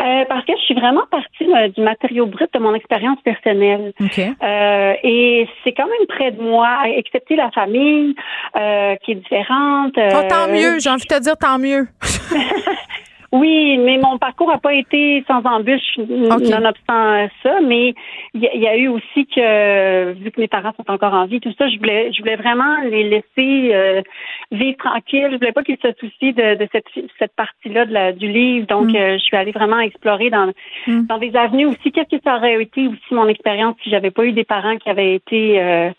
[0.00, 3.92] Euh, parce que je suis vraiment partie euh, du matériau brut de mon expérience personnelle.
[4.00, 4.18] OK.
[4.18, 8.14] Euh, et c'est quand même près de moi, excepté la famille
[8.56, 9.92] euh, qui est différente.
[9.96, 11.86] Oh, tant euh, mieux, j'ai envie de te dire tant mieux.
[13.36, 17.58] Oui, mais mon parcours n'a pas été sans embûche, nonobstant ça.
[17.66, 17.92] Mais
[18.32, 21.14] il y, a- il y a eu aussi que, vu que mes parents sont encore
[21.14, 24.02] en vie, tout ça, je voulais, je voulais vraiment les laisser euh,
[24.52, 25.28] vivre tranquille.
[25.32, 26.86] Je voulais pas qu'ils se soucient de, de cette,
[27.18, 28.68] cette partie-là de la- du livre.
[28.68, 30.52] Donc, euh, je suis allée vraiment explorer dans,
[30.86, 31.90] dans des avenues aussi.
[31.90, 34.88] Qu'est-ce que ça aurait été aussi mon expérience si j'avais pas eu des parents qui
[34.90, 35.90] avaient été euh,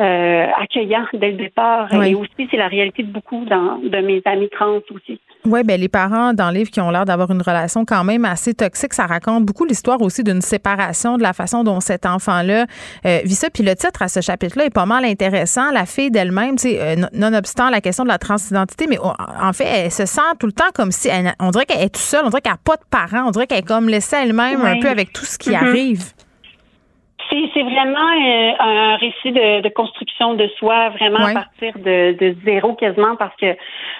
[0.00, 1.88] euh, accueillants dès le départ.
[1.92, 2.10] Oui.
[2.10, 5.20] Et aussi, c'est la réalité de beaucoup dans, de mes amis trans aussi.
[5.46, 8.24] Oui, ben les parents dans le livre qui ont l'air d'avoir une relation quand même
[8.24, 12.64] assez toxique, ça raconte beaucoup l'histoire aussi d'une séparation, de la façon dont cet enfant-là
[13.04, 13.50] euh, vit ça.
[13.50, 15.70] Puis le titre à ce chapitre-là est pas mal intéressant.
[15.70, 19.12] La fille d'elle-même, euh, non- nonobstant la question de la transidentité, mais oh,
[19.42, 21.90] en fait, elle se sent tout le temps comme si, elle- on dirait qu'elle est
[21.94, 24.16] toute seule, on dirait qu'elle n'a pas de parents, on dirait qu'elle est comme laissée
[24.16, 25.56] elle-même un peu avec tout ce qui Mhm.
[25.56, 26.13] arrive.
[27.30, 31.30] C'est, vraiment euh, un récit de, de construction de soi, vraiment Ouais.
[31.30, 33.56] à partir de, de zéro quasiment, parce que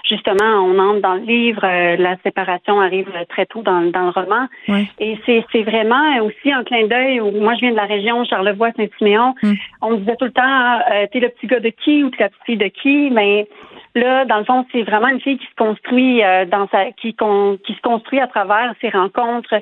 [0.09, 4.11] justement, on entre dans le livre, euh, la séparation arrive très tôt dans, dans le
[4.11, 4.47] roman.
[4.69, 4.87] Ouais.
[4.99, 7.21] Et c'est, vraiment aussi un clin d'œil.
[7.21, 9.35] où Moi, je viens de la région Charlevoix-Saint-Siméon.
[9.81, 12.25] On me disait tout le temps, euh, t'es le petit gars de qui ou t'es
[12.25, 13.49] la petite fille de qui, mais
[13.95, 17.15] là, dans le fond, c'est vraiment une fille qui se construit euh, dans sa, qui,
[17.15, 19.55] con- qui se construit à travers ses rencontres.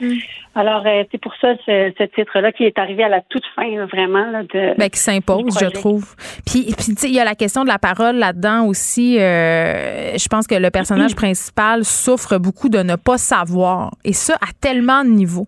[0.55, 3.69] Alors, euh, c'est pour ça ce, ce titre-là qui est arrivé à la toute fin,
[3.69, 4.75] là, vraiment, là, de.
[4.79, 6.15] Ben, qui s'impose, je trouve.
[6.47, 9.19] Puis, puis tu sais, il y a la question de la parole là-dedans aussi.
[9.19, 13.91] Euh, je pense que le personnage principal souffre beaucoup de ne pas savoir.
[14.05, 15.47] Et ça, à tellement de niveaux.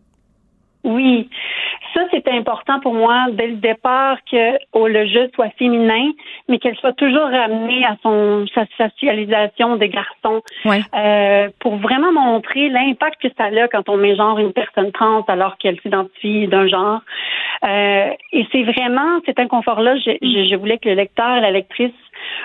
[0.84, 1.30] Oui,
[1.94, 6.10] ça c'est important pour moi dès le départ que oh, le jeu soit féminin,
[6.48, 10.80] mais qu'elle soit toujours ramenée à son sa socialisation des garçons, Ouais.
[10.94, 15.22] Euh, pour vraiment montrer l'impact que ça a quand on met genre une personne trans
[15.28, 17.00] alors qu'elle s'identifie d'un genre.
[17.64, 19.96] Euh, et c'est vraiment cet inconfort-là.
[19.96, 21.92] Je, je, je voulais que le lecteur, la lectrice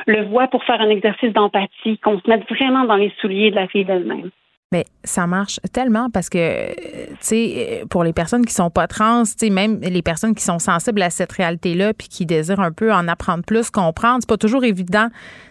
[0.08, 3.56] le voit pour faire un exercice d'empathie, qu'on se mette vraiment dans les souliers de
[3.56, 4.30] la fille d'elle-même.
[4.72, 9.24] Mais ça marche tellement parce que, tu sais, pour les personnes qui sont pas trans,
[9.24, 12.72] tu sais, même les personnes qui sont sensibles à cette réalité-là puis qui désirent un
[12.72, 15.08] peu en apprendre plus, comprendre, c'est pas toujours évident,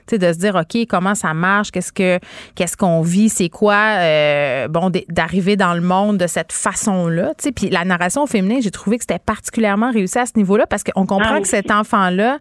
[0.07, 2.21] tu sais, de se dire, OK, comment ça marche, qu'est-ce que,
[2.55, 7.47] qu'est-ce qu'on vit, c'est quoi, euh, bon, d'arriver dans le monde de cette façon-là, tu
[7.47, 7.53] sais.
[7.53, 11.07] Puis la narration féminine, j'ai trouvé que c'était particulièrement réussi à ce niveau-là parce qu'on
[11.07, 12.39] comprend Ah, que cet enfant-là,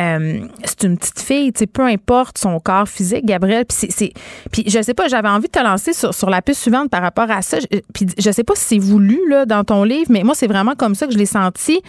[0.00, 3.66] euh, c'est une petite fille, tu sais, peu importe son corps physique, Gabrielle.
[3.66, 4.12] Puis c'est,
[4.50, 7.02] puis je sais pas, j'avais envie de te lancer sur, sur la piste suivante par
[7.02, 7.58] rapport à ça.
[7.92, 10.74] Puis je sais pas si c'est voulu là dans ton livre, mais moi c'est vraiment
[10.74, 11.80] comme ça que je l'ai senti.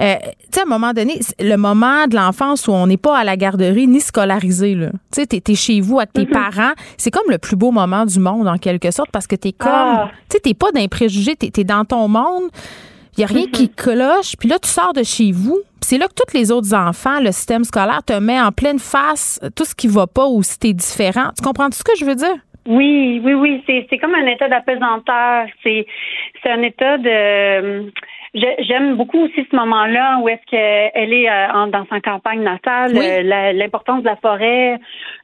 [0.00, 3.18] Euh, tu sais, à un moment donné, le moment de l'enfance où on n'est pas
[3.18, 4.90] à la garderie ni scolarisé, là.
[5.12, 6.32] Tu sais, t'es, chez vous avec tes Mm-hmm.
[6.32, 6.72] parents.
[6.96, 9.70] C'est comme le plus beau moment du monde, en quelque sorte, parce que t'es comme.
[9.72, 10.10] Ah.
[10.28, 12.44] Tu sais, t'es pas d'un préjugé, t'es, t'es dans ton monde.
[13.16, 14.36] Il n'y a rien qui cloche.
[14.38, 15.56] Puis là, tu sors de chez vous.
[15.80, 18.78] Puis c'est là que tous les autres enfants, le système scolaire te met en pleine
[18.78, 21.30] face tout ce qui va pas ou si t'es différent.
[21.36, 22.36] Tu comprends tout ce que je veux dire?
[22.66, 23.62] Oui, oui, oui.
[23.66, 25.46] C'est, c'est comme un état d'apesanteur.
[25.64, 25.84] C'est,
[26.42, 27.90] c'est un état de.
[28.34, 32.92] je- J'aime beaucoup aussi ce moment-là où est-ce qu'elle est euh, dans sa campagne natale,
[32.94, 33.04] Oui.
[33.04, 34.78] euh, l'importance de la forêt,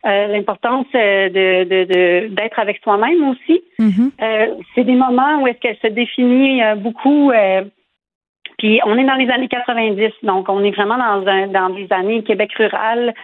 [0.05, 3.62] euh, l'importance euh, de, de, de- d'être avec soi-même aussi.
[3.81, 7.31] Euh, c'est des moments où est-ce qu'elle se définit euh, beaucoup.
[8.59, 11.86] Puis on est dans les années 90, donc on est vraiment dans, un, dans des
[11.90, 13.14] années Québec rural.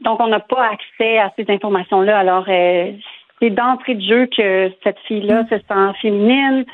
[0.00, 2.18] Donc on n'a pas accès à ces informations-là.
[2.18, 2.92] Alors euh,
[3.40, 6.64] c'est d'entrée de jeu que cette fille-là se sent féminine.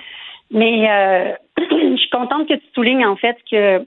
[0.50, 3.84] Mais euh, je suis contente que tu soulignes en fait que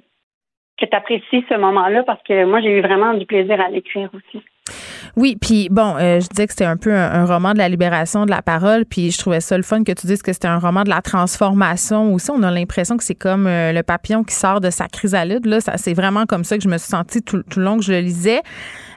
[0.78, 4.10] que tu apprécies ce moment-là parce que moi j'ai eu vraiment du plaisir à l'écrire
[4.14, 4.44] aussi.
[5.18, 7.68] Oui, puis bon, euh, je disais que c'était un peu un, un roman de la
[7.68, 10.48] libération de la parole, puis je trouvais ça le fun que tu dises que c'était
[10.48, 12.30] un roman de la transformation aussi.
[12.32, 15.46] On a l'impression que c'est comme euh, le papillon qui sort de sa chrysalide.
[15.46, 17.78] Là, ça, c'est vraiment comme ça que je me suis sentie tout, tout le long
[17.78, 18.42] que je le lisais.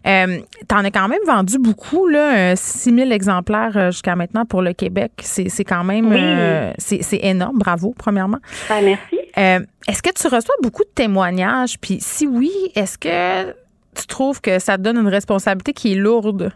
[0.07, 0.39] Euh,
[0.69, 5.13] T'en as quand même vendu beaucoup, là, euh, 6000 exemplaires jusqu'à maintenant pour le Québec.
[5.23, 6.17] C'est, c'est quand même, Oui.
[6.21, 7.59] euh, c'est, c'est énorme.
[7.59, 8.39] Bravo, premièrement.
[8.69, 9.19] Ben, merci.
[9.39, 11.79] Euh, est-ce que tu reçois beaucoup de témoignages?
[11.81, 13.55] Puis si oui, est-ce que
[13.95, 16.53] tu trouves que ça donne une responsabilité qui est lourde?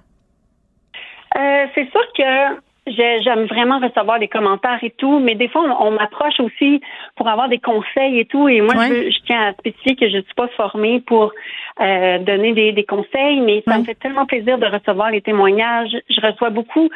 [1.36, 5.88] Euh, c'est sûr que j'aime vraiment recevoir des commentaires et tout, mais des fois, on,
[5.88, 6.80] on m'approche aussi
[7.16, 8.48] pour avoir des conseils et tout.
[8.48, 11.32] Et moi, je, tiens à spécifier que je ne suis pas formée pour
[11.80, 15.96] euh, donner des, des conseils, mais ça me fait tellement plaisir de recevoir les témoignages.
[16.08, 16.88] Je reçois beaucoup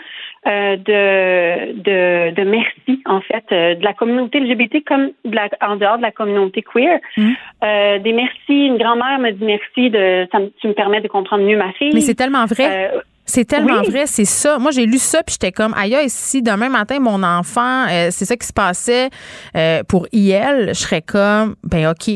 [0.47, 5.48] euh, de, de, de merci, en fait, euh, de la communauté LGBT comme de la,
[5.60, 6.98] en dehors de la communauté queer.
[7.19, 8.66] Euh, des merci.
[8.66, 11.73] Une grand-mère me dit merci de ça me, tu me permets de comprendre mieux ma
[11.73, 11.93] fille.
[11.94, 12.90] Mais c'est tellement vrai.
[13.34, 13.90] C'est tellement oui.
[13.90, 14.59] vrai, c'est ça.
[14.59, 18.26] Moi, j'ai lu ça, puis j'étais comme, aïe, si demain matin, mon enfant, euh, c'est
[18.26, 19.09] ça qui se passait
[19.56, 22.10] euh, pour IL, je serais comme, ben OK.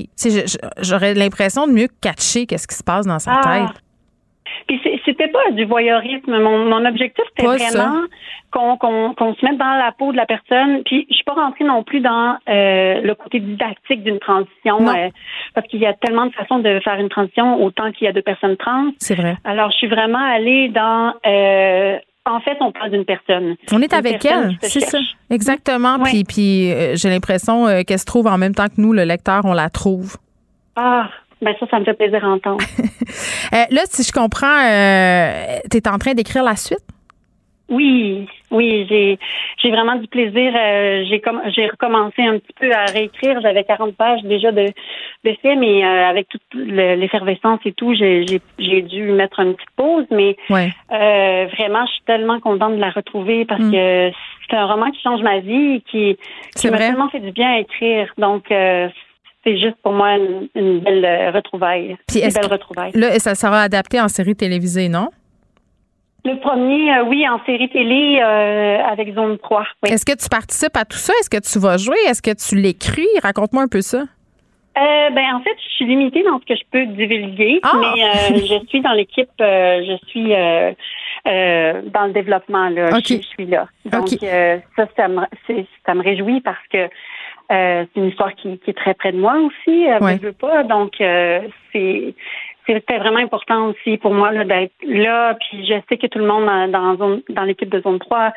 [0.79, 3.43] J'aurais l'impression de mieux catcher qu'est-ce qui se passe dans sa Ah.
[3.69, 3.83] tête.
[4.67, 6.39] Puis c'était pas du voyeurisme.
[6.39, 8.03] Mon, mon objectif, c'était vraiment
[8.51, 10.83] qu'on se mette dans la peau de la personne.
[10.85, 15.09] Puis je suis pas rentrée non plus dans euh, le côté didactique d'une transition, euh,
[15.55, 18.13] parce qu'il y a tellement de façons de faire une transition autant qu'il y a
[18.13, 18.91] de personnes trans.
[18.99, 19.37] C'est vrai.
[19.45, 21.15] Alors je suis vraiment allée dans.
[21.27, 21.99] euh,
[22.29, 23.55] en fait, on parle d'une personne.
[23.73, 24.99] On est avec elle, c'est ça.
[25.31, 26.01] Exactement.
[26.03, 29.05] Puis, puis euh, j'ai l'impression euh, qu'elle se trouve en même temps que nous, le
[29.05, 30.17] lecteur, on la trouve.
[30.75, 31.09] Ah,
[31.43, 32.65] ben ça, ça me fait plaisir à entendre.
[33.55, 36.81] Euh, là, si je comprends, euh, tu es en train d'écrire la suite?
[37.69, 39.19] Oui, oui, j'ai
[39.63, 40.53] j'ai vraiment du plaisir.
[40.57, 43.41] Euh, j'ai comme j'ai recommencé un petit peu à réécrire.
[43.41, 44.67] J'avais 40 pages déjà de
[45.25, 48.25] de fait, mais euh, avec toute le- l'effervescence et tout, j'ai
[48.59, 50.07] j'ai dû mettre une petite pause.
[50.11, 50.73] Mais Ouais.
[50.93, 53.73] euh, vraiment, je suis tellement contente de la retrouver parce Mm.
[53.73, 54.11] que
[54.49, 56.17] c'est un roman qui change ma vie et qui
[56.57, 58.13] qui m'a tellement fait du bien à écrire.
[58.19, 58.89] Donc euh,
[59.47, 62.91] c'est juste pour moi une, une belle euh, retrouvaille, Puis une belle que- retrouvaille.
[62.95, 65.09] Là, ça sera adapté en série télévisée, non?
[66.25, 69.65] Le premier, euh, oui, en série télé euh, avec Zone 3.
[69.85, 69.91] Oui.
[69.93, 71.13] Est-ce que tu participes à tout ça?
[71.21, 71.97] Est-ce que tu vas jouer?
[72.09, 73.07] Est-ce que tu l'écris?
[73.23, 73.99] Raconte-moi un peu ça.
[73.99, 77.73] Euh, ben en fait, je suis limitée dans ce que je peux divulguer, Ah!
[77.81, 80.31] mais je suis dans l'équipe, je suis
[81.25, 83.69] dans le développement là, je, je suis là.
[83.87, 85.23] Donc ça, ça me,
[85.87, 86.89] ça me réjouit parce que
[87.53, 89.87] euh, c'est une histoire qui, qui est très près de moi aussi.
[89.89, 90.19] Euh, Ouais.
[90.21, 91.41] je veux pas, donc euh,
[91.73, 92.15] c'est
[92.67, 95.35] c'était vraiment important aussi pour moi d'être là.
[95.35, 98.33] Puis je sais que tout le monde dans, dans, zone- dans l'équipe de zone 3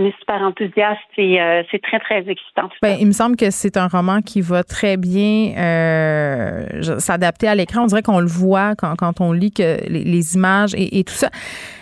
[0.00, 2.68] on est super enthousiaste et euh, c'est très très excitant.
[2.82, 7.54] Ben, il me semble que c'est un roman qui va très bien euh, s'adapter à
[7.56, 7.82] l'écran.
[7.82, 11.04] On dirait qu'on le voit quand, quand on lit que les, les images et, et
[11.04, 11.30] tout ça.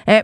[0.08, 0.20] Euh,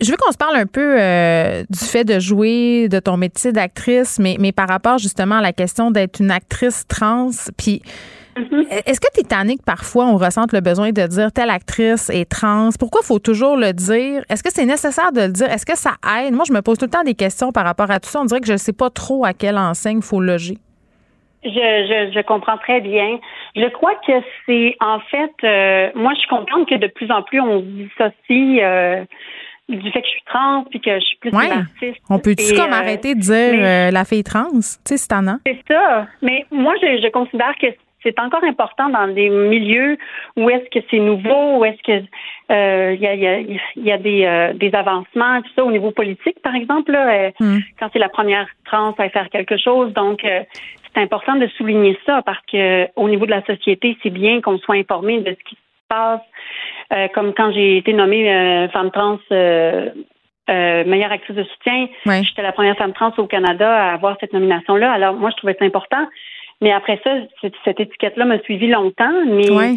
[0.00, 3.52] je veux qu'on se parle un peu euh, du fait de jouer, de ton métier
[3.52, 7.30] d'actrice, mais, mais par rapport justement à la question d'être une actrice trans.
[7.56, 7.82] Puis,
[8.86, 12.30] est-ce que tu es que parfois on ressente le besoin de dire telle actrice est
[12.30, 12.70] trans?
[12.78, 14.22] Pourquoi faut toujours le dire?
[14.28, 15.50] Est-ce que c'est nécessaire de le dire?
[15.50, 16.34] Est-ce que ça aide?
[16.34, 18.20] Moi, je me pose tout le temps des questions par rapport à tout ça.
[18.20, 20.58] On dirait que je ne sais pas trop à quelle enseigne il faut loger.
[21.44, 23.18] Je, je, je comprends très bien.
[23.54, 24.12] Je crois que
[24.46, 28.60] c'est en fait, euh, moi je suis contente que de plus en plus on dissocie
[28.60, 29.04] euh,
[29.68, 31.46] du fait que je suis trans puis que je suis plus Ouais.
[31.46, 32.00] une artiste.
[32.10, 34.48] On peut-tu comme euh, arrêter de dire mais- euh, la fille trans?
[34.50, 35.38] Tu sais, c'est tannant.
[35.46, 36.06] C'est ça.
[36.22, 37.66] Mais moi je, je considère que
[38.02, 39.98] c'est encore important dans des milieux
[40.36, 42.04] où est-ce que c'est nouveau, où est-ce que
[42.50, 43.40] euh, il y, a, y, a,
[43.76, 47.30] y a des, euh, des avancements, tout ça au niveau politique, par exemple, là, euh,
[47.40, 47.58] Hmm.
[47.78, 49.92] quand c'est la première trans à faire quelque chose.
[49.94, 50.42] Donc, euh,
[50.94, 54.58] c'est important de souligner ça parce que au niveau de la société, c'est bien qu'on
[54.58, 56.20] soit informé de ce qui se passe.
[56.92, 59.90] Euh, comme quand j'ai été nommée euh, femme trans euh,
[60.48, 61.88] euh, meilleure actrice de soutien,
[62.22, 64.90] j'étais la première femme trans au Canada à avoir cette nomination-là.
[64.90, 66.06] Alors, moi, je trouvais ça important.
[66.60, 67.10] Mais après ça,
[67.40, 69.74] cette, cette étiquette-là m'a suivi longtemps, mais Ouais.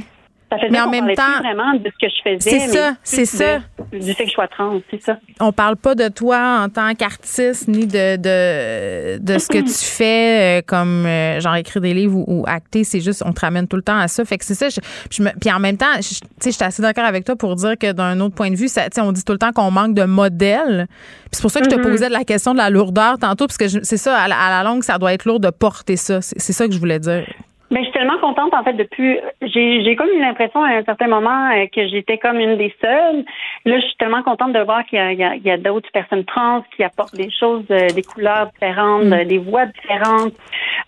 [0.52, 2.60] Ça faisait Mais en même temps, vraiment de ce que je faisais.
[2.60, 3.60] c'est ça, c'est ça.
[3.91, 5.18] Du fait que je sois trans, c'est ça.
[5.40, 9.86] on parle pas de toi en tant qu'artiste ni de, de, de ce que tu
[9.86, 13.40] fais euh, comme euh, genre écrire des livres ou, ou acter c'est juste on te
[13.41, 14.80] ramène tout le temps à ça fait que c'est ça je,
[15.11, 17.36] je me, puis en même temps je- tu sais je suis assez d'accord avec toi
[17.36, 19.40] pour dire que d'un autre point de vue ça, tu sais, on dit tout le
[19.40, 22.53] temps qu'on manque de modèles Puis c'est pour ça que je te posais la question
[22.53, 25.14] de la lourdeur tantôt parce que c'est ça à la, à la longue ça doit
[25.14, 27.26] être lourd de porter ça c'est ça que je voulais dire
[27.72, 29.18] Mais je suis tellement contente, en fait, depuis.
[29.41, 32.73] J'ai j'ai comme eu l'impression à un certain moment euh, que j'étais comme une des
[32.81, 33.23] seules.
[33.65, 36.26] Là, je suis tellement contente de voir qu'il y a, il y a- d'autres personnes
[36.26, 39.14] trans qui apportent des choses, euh, des couleurs différentes, Mm.
[39.14, 40.34] euh, des voix différentes.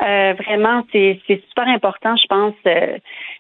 [0.06, 2.54] Euh, vraiment, c'est c'est super important, je pense.
[2.68, 2.98] euh,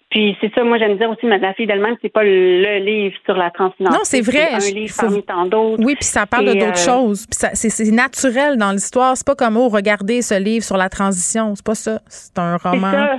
[0.10, 3.16] puis c'est ça, moi j'aime dire aussi, mais la fille d'elle-même, c'est pas le, livre
[3.26, 3.98] sur la transidentité.
[3.98, 4.54] Non, c'est vrai.
[4.54, 5.84] un Je- livre faut- parmi tant d'autres.
[5.84, 7.26] Oui, puis ça parle de d'autres euh, choses.
[7.26, 9.18] Puis ça- c'est c'est naturel dans l'histoire.
[9.18, 11.56] C'est pas comme oh regardez ce livre sur la transition.
[11.56, 12.00] C'est pas ça.
[12.08, 12.92] C'est un C'est roman.
[12.92, 13.18] ça.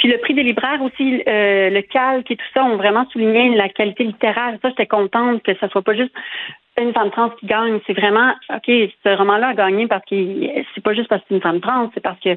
[0.00, 3.54] Puis le prix des libraires aussi, euh, le calque et tout ça ont vraiment souligné
[3.54, 4.56] la qualité littéraire.
[4.62, 6.14] Ça, j'étais contente que ça soit pas juste
[6.80, 7.80] une femme trans qui gagne.
[7.86, 10.16] C'est vraiment, OK, ce roman-là a gagné parce que
[10.74, 12.30] c'est pas juste parce que c'est une femme trans, c'est parce que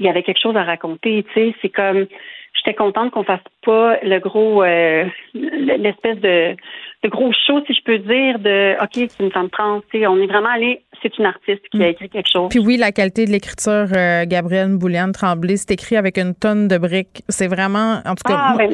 [0.00, 1.24] il y avait quelque chose à raconter.
[1.32, 2.06] Tu sais, c'est comme,
[2.54, 5.04] j'étais contente qu'on fasse pas le gros, euh,
[5.34, 6.56] l'espèce de,
[7.04, 9.82] de gros show, si je peux dire, de, OK, c'est une femme trans.
[9.92, 12.48] Tu sais, on est vraiment allé, c'est une artiste qui a écrit quelque chose.
[12.50, 16.66] Puis oui, la qualité de l'écriture, euh, Gabrielle Bouliane Tremblay, c'est écrit avec une tonne
[16.66, 17.22] de briques.
[17.28, 18.70] C'est vraiment, en tout cas, Ah, ben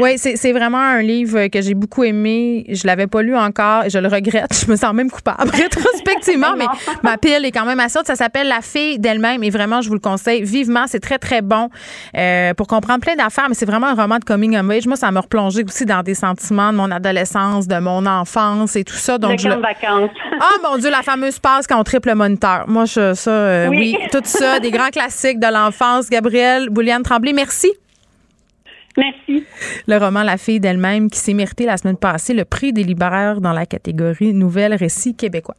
[0.00, 2.64] oui, c'est vraiment un livre que j'ai beaucoup aimé.
[2.70, 4.58] Je l'avais pas lu encore et je le regrette.
[4.64, 6.64] Je me sens même coupable rétrospectivement, mais
[7.02, 8.06] ma pile est quand même assez haute.
[8.06, 10.86] Ça s'appelle La fille d'elle-même et vraiment, je vous le conseille vivement.
[10.86, 11.68] C'est très, très bon
[12.16, 14.86] euh, pour comprendre plein d'affaires, mais c'est vraiment un roman de coming of age.
[14.86, 18.84] Moi, ça m'a replongé aussi dans des sentiments de mon adolescence, de mon enfance et
[18.84, 19.18] tout ça.
[19.18, 20.10] Donc, je le- de vacances.
[20.40, 22.64] Oh mon Dieu, la fameuse passe quand on triple le moniteur.
[22.68, 23.96] Moi, je, ça, euh, oui.
[23.98, 24.08] Oui.
[24.12, 26.08] tout ça, des grands classiques de l'enfance.
[26.10, 27.72] Gabrielle Bouliane Tremblay, merci.
[28.96, 29.44] Merci.
[29.86, 33.40] Le roman La fille d'elle-même qui s'est mérité la semaine passée le prix des libraires
[33.40, 35.56] dans la catégorie Nouvelle Récit québécois.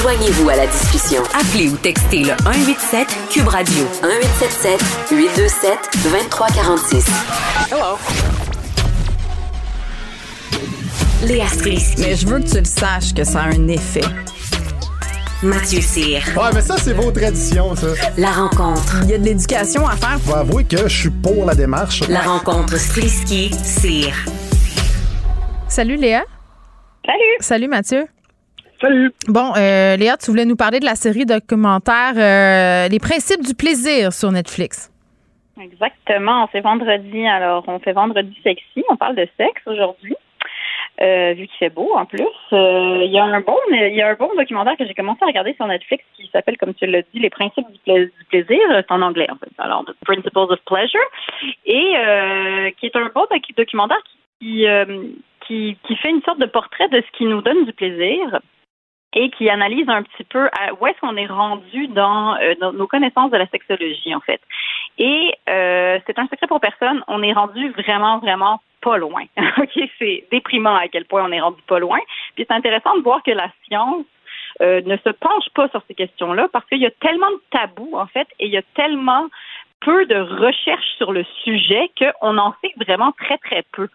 [0.00, 1.22] Joignez-vous à la discussion.
[1.34, 4.80] Appelez ou textez le 187 Cube Radio 1877
[5.10, 7.06] 827 2346.
[7.70, 8.39] Hello.
[11.26, 12.00] Léa Strisky.
[12.00, 14.00] Mais je veux que tu le saches que ça a un effet.
[15.42, 16.22] Mathieu Cyr.
[16.34, 17.88] Ouais, mais ça, c'est vos traditions, ça.
[18.16, 19.02] La rencontre.
[19.02, 20.18] Il y a de l'éducation à faire.
[20.20, 22.00] Faut avouer que je suis pour la démarche.
[22.08, 24.14] La rencontre Strisky-Cyr.
[25.68, 26.24] Salut Léa.
[27.04, 27.36] Salut.
[27.40, 28.06] Salut Mathieu.
[28.80, 29.12] Salut.
[29.28, 33.54] Bon, euh, Léa, tu voulais nous parler de la série documentaire euh, Les principes du
[33.54, 34.90] plaisir sur Netflix.
[35.60, 36.48] Exactement.
[36.50, 37.26] C'est vendredi.
[37.26, 38.82] Alors, on fait vendredi sexy.
[38.88, 40.16] On parle de sexe aujourd'hui.
[41.02, 42.28] Euh, vu qu'il fait beau en plus.
[42.52, 45.20] Euh, Il y a un bon il y a un bon documentaire que j'ai commencé
[45.22, 48.60] à regarder sur Netflix qui s'appelle, comme tu l'as dit, Les principes du, du plaisir.
[48.70, 49.50] C'est en anglais en fait.
[49.56, 51.00] Alors, Principles of Pleasure.
[51.64, 54.02] Et euh, qui est un bon doc- documentaire
[54.40, 54.66] qui,
[55.46, 58.38] qui, fait une sorte de portrait de ce qui nous donne du plaisir
[59.14, 62.36] et qui analyse un petit peu à où est-ce qu'on est rendu dans
[62.72, 64.40] nos connaissances de la sexologie, en fait.
[64.98, 69.22] Et euh, c'est un secret pour personne, on est rendu vraiment, vraiment pas loin.
[69.58, 71.98] OK, c'est déprimant à quel point on est rendu pas loin.
[72.34, 74.04] Puis c'est intéressant de voir que la science
[74.62, 77.94] euh, ne se penche pas sur ces questions-là parce qu'il y a tellement de tabous,
[77.94, 79.26] en fait, et il y a tellement
[79.80, 83.88] peu de recherches sur le sujet qu'on en sait vraiment très, très peu.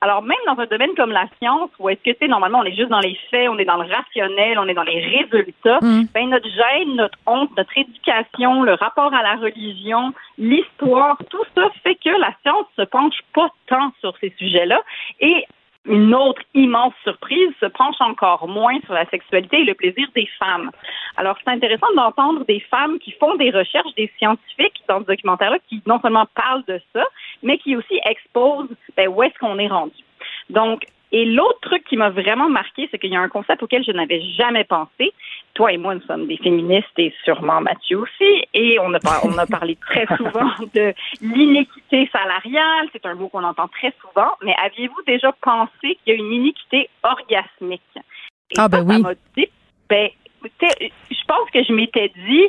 [0.00, 2.64] Alors, même dans un domaine comme la science, où est-ce que, tu sais, normalement, on
[2.64, 5.80] est juste dans les faits, on est dans le rationnel, on est dans les résultats,
[5.80, 11.68] ben, notre gêne, notre honte, notre éducation, le rapport à la religion, l'histoire, tout ça
[11.82, 14.80] fait que la science se penche pas tant sur ces sujets-là.
[15.20, 15.44] Et
[15.86, 20.28] une autre immense surprise se penche encore moins sur la sexualité et le plaisir des
[20.38, 20.70] femmes.
[21.16, 25.58] Alors, c'est intéressant d'entendre des femmes qui font des recherches, des scientifiques dans ce documentaire-là,
[25.68, 27.04] qui non seulement parlent de ça,
[27.42, 30.02] mais qui aussi exposent ben, où est-ce qu'on est rendu.
[30.50, 33.84] Donc, et l'autre truc qui m'a vraiment marqué, c'est qu'il y a un concept auquel
[33.84, 35.12] je n'avais jamais pensé.
[35.54, 38.44] Toi et moi, nous sommes des féministes et sûrement Mathieu aussi.
[38.54, 42.88] Et on a, par- on a parlé très souvent de l'inéquité salariale.
[42.92, 44.32] C'est un mot qu'on entend très souvent.
[44.42, 47.82] Mais aviez-vous déjà pensé qu'il y a une iniquité orgasmique?
[47.96, 49.02] Et Ah, ben ça, oui.
[49.02, 49.48] m'a dit,
[49.88, 50.08] ben,
[50.42, 52.48] tu sais, je pense que je m'étais dit,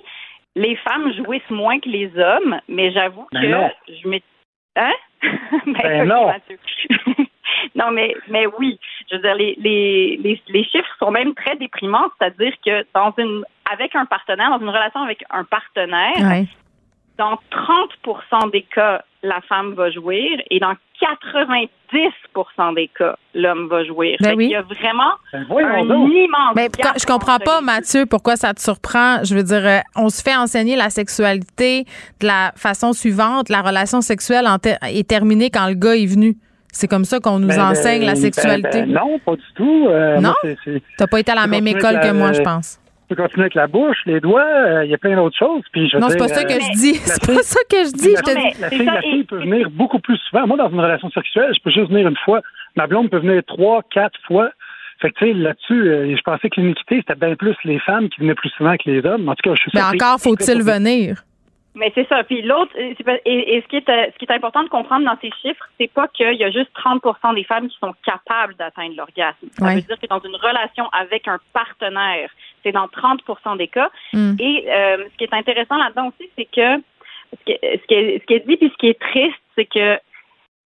[0.56, 3.70] les femmes jouissent moins que les hommes, mais j'avoue Ben que non.
[4.04, 4.26] je m'étais.
[4.76, 4.94] Hein?
[5.66, 6.34] Ben ok, non.
[7.76, 8.80] Non, mais, mais oui.
[9.10, 13.14] Je veux dire, les, les, les, les chiffres sont même très déprimants, c'est-à-dire que dans
[13.18, 16.46] une avec un partenaire, dans une relation avec un partenaire, Ouais.
[17.18, 23.84] dans 30% des cas, la femme va jouir et dans 90% des cas, l'homme va
[23.84, 24.18] jouir.
[24.22, 24.46] Ben oui.
[24.46, 25.12] qu'il y a vraiment
[25.50, 29.24] voyons un immense Mais gap quand- je comprends pas, Mathieu, pourquoi ça te surprend?
[29.24, 31.86] Je veux dire, euh, on se fait enseigner la sexualité
[32.22, 33.50] de la façon suivante.
[33.50, 34.46] La relation sexuelle
[34.84, 36.36] est terminée quand le gars est venu.
[36.72, 38.82] C'est comme ça qu'on nous Ben, enseigne la ben, sexualité.
[38.84, 39.88] ben, non, pas du tout.
[39.90, 40.34] Euh, Non?
[40.98, 42.80] T'as pas été à la même école que moi, je pense.
[43.10, 45.64] Tu peux continuer avec la bouche, les doigts, euh, il y a plein d'autres choses.
[45.72, 46.92] Puis je Non, c'est dire, pas ça que euh, je dis.
[46.94, 48.14] la C'est fille- pas ça que je dis.
[48.62, 50.46] La fille, la fille, peut venir beaucoup plus souvent.
[50.46, 52.42] Moi, dans une relation sexuelle, je peux juste venir une fois.
[52.76, 54.50] Ma blonde peut venir trois, quatre fois.
[55.02, 58.10] Fait que, tu sais, là-dessus, euh, je pensais que l'iniquité, c'était bien plus les femmes
[58.10, 59.30] qui venaient plus souvent que les hommes.
[59.30, 61.24] En tout cas, je suis Mais encore faut-il venir.
[61.78, 62.24] Mais c'est ça.
[62.24, 65.06] Puis l'autre, euh, et, et ce qui est euh, ce qui est important de comprendre
[65.06, 67.02] dans ces chiffres, c'est pas qu'il y a juste 30
[67.36, 69.48] des femmes qui sont capables d'atteindre l'orgasme.
[69.54, 69.76] Ça Ouais.
[69.76, 72.30] veut dire que dans une relation avec un partenaire,
[72.64, 73.90] c'est dans 30% des cas.
[74.14, 74.36] Mm.
[74.40, 76.82] Et euh, ce qui est intéressant là-dedans aussi, c'est que
[77.38, 79.36] ce qui, est, ce, qui est, ce qui est dit puis ce qui est triste,
[79.56, 80.00] c'est que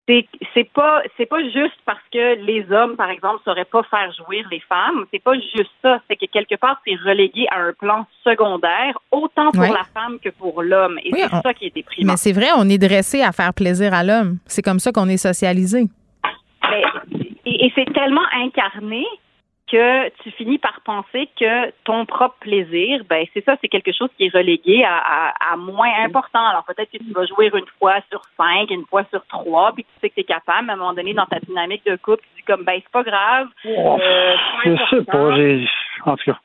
[0.07, 4.11] c'est c'est pas c'est pas juste parce que les hommes par exemple sauraient pas faire
[4.13, 7.73] jouir les femmes c'est pas juste ça c'est que quelque part c'est relégué à un
[7.73, 9.69] plan secondaire autant pour Ouais.
[9.71, 12.33] la femme que pour l'homme et Oui, c'est on- ça qui est déprimant Mais c'est
[12.33, 14.37] vrai, on est dressé à faire plaisir à l'homme.
[14.45, 15.85] C'est comme ça qu'on est socialisé.
[16.69, 16.83] Mais-
[17.45, 19.05] et, et c'est tellement incarné
[19.75, 24.09] que tu finis par penser que ton propre plaisir, ben c'est ça, c'est quelque chose
[24.17, 26.45] qui est relégué à, à- à moins important.
[26.45, 29.83] Alors peut-être que tu vas jouer une fois sur cinq, une fois sur trois, puis
[29.83, 32.23] tu sais que tu es capable, à un moment donné, dans ta dynamique de couple,
[32.23, 33.47] tu dis comme ben c'est pas grave.
[33.65, 34.35] Oh, euh,
[34.65, 35.35] je sais pas.
[35.35, 35.67] j'ai-
[36.05, 36.39] En tout cas.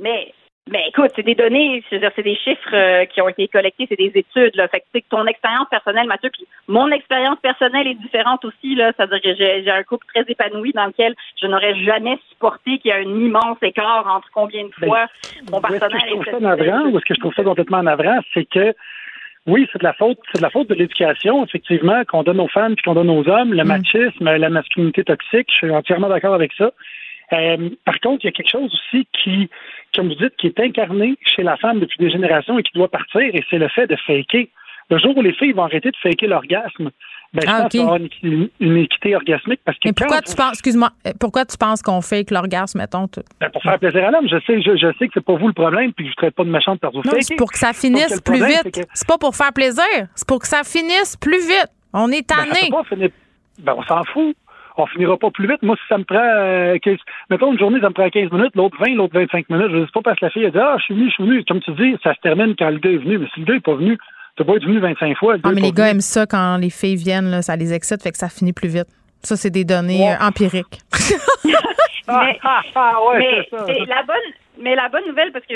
[0.00, 0.32] Mais,
[0.70, 4.12] mais écoute, c'est des données, c'est des chiffres euh, qui ont été collectés, c'est des
[4.14, 4.56] études.
[4.56, 4.66] Là.
[4.68, 8.74] Fait que, que ton expérience personnelle, Mathieu, puis mon expérience personnelle est différente aussi.
[8.74, 8.92] Là.
[8.96, 12.94] C'est-à-dire que j'ai, un couple très épanoui dans lequel je n'aurais jamais supporté qu'il y
[12.94, 15.06] ait un immense écart entre combien de fois
[15.50, 17.34] mon Où est-ce que partenaire je trouve ça est navrant ou est-ce que je trouve
[17.34, 18.74] ça complètement navrant, c'est que
[19.46, 22.48] oui, c'est de la faute, c'est de la faute de l'éducation, effectivement, qu'on donne aux
[22.48, 25.48] femmes puis qu'on donne aux hommes, le machisme, la masculinité toxique.
[25.50, 26.70] Je suis entièrement d'accord avec ça.
[27.32, 29.48] Euh, par contre, il y a quelque chose aussi qui,
[29.94, 32.88] comme vous dites, qui est incarné chez la femme depuis des générations et qui doit
[32.90, 34.48] partir, et c'est le fait de faker.
[34.90, 36.90] Le jour où les filles vont arrêter de faker l'orgasme,
[37.32, 40.52] ben, Ah, y avoir une, équi- une équité orgasmique parce que Mais pourquoi tu penses,
[40.52, 43.08] excuse-moi, pourquoi tu penses qu'on que l'orgasme, mettons?
[43.08, 43.22] tout?
[43.40, 45.48] Ben, pour faire plaisir à l'homme, je sais, je, je sais que c'est pas vous
[45.48, 46.98] le problème, puis que je traite pas de méchante par vous.
[47.04, 48.86] Non, c'est pour que ça finisse plus vite.
[48.92, 49.82] C'est pas pour faire plaisir.
[50.14, 51.68] C'est pour que ça finisse plus vite.
[51.94, 52.60] On est Ben, ça tanné.
[52.70, 53.10] peut pas finir-
[53.58, 54.36] ben, on s'en fout.
[54.76, 55.62] On finira pas plus vite.
[55.62, 56.96] Moi, si ça me prend euh, 15
[57.30, 59.70] mettons une journée, ça me prend 15 minutes, l'autre 20, l'autre 25 minutes.
[59.70, 61.24] Je sais pas parce que la fille a dit Ah, je suis venu, je suis
[61.24, 61.44] venu.
[61.44, 63.18] Comme tu dis, ça se termine quand le gars est venu.
[63.18, 63.98] Mais si le gars est pas venu,
[64.36, 65.34] t'as pas être venu 25 fois.
[65.34, 68.02] le Ah, mais les gars aiment ça quand les filles viennent, là, ça les excite,
[68.02, 68.88] fait que ça finit plus vite.
[69.22, 70.80] Ça, c'est des données euh, empiriques.
[72.06, 73.64] Mais, ouais, mais c'est ça.
[73.66, 74.16] c'est la bonne,
[74.58, 75.54] mais la bonne nouvelle, parce que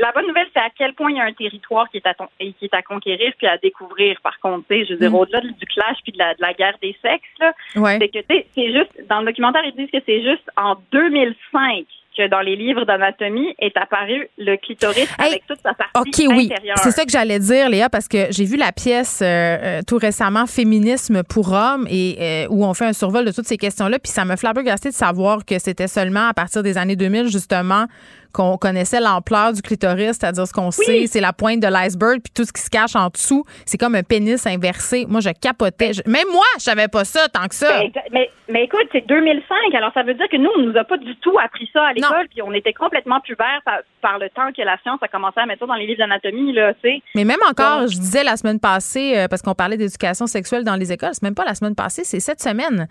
[0.00, 2.14] la bonne nouvelle, c'est à quel point il y a un territoire qui est à,
[2.14, 4.20] ton- qui est à conquérir puis à découvrir.
[4.22, 5.14] Par contre, tu sais, je veux dire, Mm.
[5.16, 7.98] au-delà du clash puis de la, de la guerre des sexes, là, Ouais.
[8.00, 8.18] c'est que
[8.54, 11.84] c'est juste dans le documentaire, ils disent que c'est juste en 2005
[12.20, 16.50] que dans les livres d'anatomie est apparu le clitoris avec toute sa partie OK, oui.
[16.52, 16.78] intérieure.
[16.78, 19.96] C'est ça que j'allais dire, Léa, parce que j'ai vu la pièce euh, euh, tout
[19.96, 23.98] récemment, Féminisme pour hommes, et euh, où on fait un survol de toutes ces questions-là.
[23.98, 27.86] Puis ça me flabbergasté de savoir que c'était seulement à partir des années 2000, justement,
[28.32, 32.32] qu'on connaissait l'ampleur du clitoris, c'est-à-dire ce qu'on sait, c'est la pointe de l'iceberg, puis
[32.34, 35.06] tout ce qui se cache en dessous, c'est comme un pénis inversé.
[35.08, 35.92] Moi, je capotais.
[35.92, 37.80] Je- même moi, je savais pas ça tant que ça.
[38.12, 40.96] Mais, mais écoute, c'est 2005, alors ça veut dire que nous, on nous a pas
[40.96, 44.50] du tout appris ça à l'école, puis on était complètement pubères par, par le temps
[44.56, 47.02] que la science a commencé à mettre ça dans les livres d'anatomie, là, tu sais.
[47.14, 50.76] Mais même encore, je disais la semaine passée, euh, parce qu'on parlait d'éducation sexuelle dans
[50.76, 52.88] les écoles, c'est même pas la semaine passée, c'est cette semaine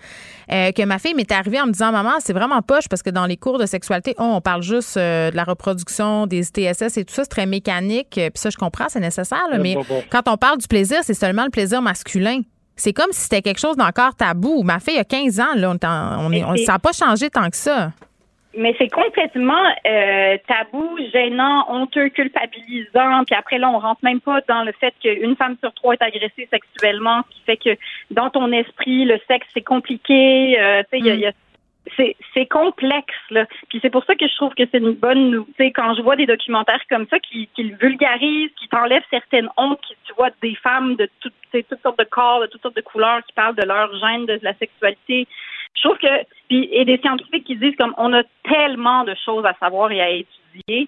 [0.51, 3.09] euh, que ma fille m'est arrivée en me disant Maman, c'est vraiment poche parce que
[3.09, 6.97] dans les cours de sexualité, oh, on parle juste euh, de la reproduction, des TSS
[6.97, 8.17] et tout ça, c'est très mécanique.
[8.17, 10.03] euh, Puis ça, je comprends, c'est nécessaire, là, mais bon, bon.
[10.09, 12.41] quand on parle du plaisir, c'est seulement le plaisir masculin.
[12.75, 14.63] C'est comme si c'était quelque chose d'encore tabou.
[14.63, 17.91] Ma fille a 15 ans, là, on, on ça n'a pas changé tant que ça.
[18.57, 23.23] Mais c'est complètement euh, tabou, gênant, honteux, culpabilisant.
[23.25, 26.01] Puis après, là, on rentre même pas dans le fait qu'une femme sur trois est
[26.01, 27.79] agressée sexuellement, ce qui fait que
[28.11, 30.59] dans ton esprit, le sexe, c'est compliqué.
[30.59, 31.31] Euh, tu sais, il y a-
[31.97, 33.45] c'est complexe là.
[33.69, 36.01] Puis c'est pour ça que je trouve que c'est une bonne tu sais quand je
[36.01, 40.29] vois des documentaires comme ça qui, le vulgarisent, qui t'enlèvent certaines hontes, qui tu vois
[40.41, 43.55] des femmes de toutes toutes sortes de corps, de toutes sortes de couleurs qui parlent
[43.55, 45.27] de leur gêne de la sexualité.
[45.75, 49.45] Je trouve que, puis, et des scientifiques qui disent comme on a tellement de choses
[49.45, 50.87] à savoir et à étudier.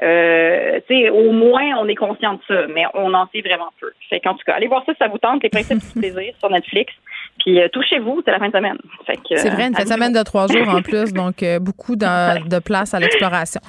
[0.00, 0.80] Euh,
[1.12, 3.92] au moins, on est conscient de ça, mais on en sait vraiment peu.
[4.08, 6.34] Fait qu'en tout cas, allez voir ça, si ça vous tente, les principes du plaisir
[6.38, 6.92] sur Netflix.
[7.40, 8.76] Puis euh, touchez-vous, c'est la fin de semaine.
[9.06, 11.96] C'est vrai, une euh, fin de semaine de trois jours en plus, donc euh, beaucoup
[11.96, 13.60] de, de place à l'exploration.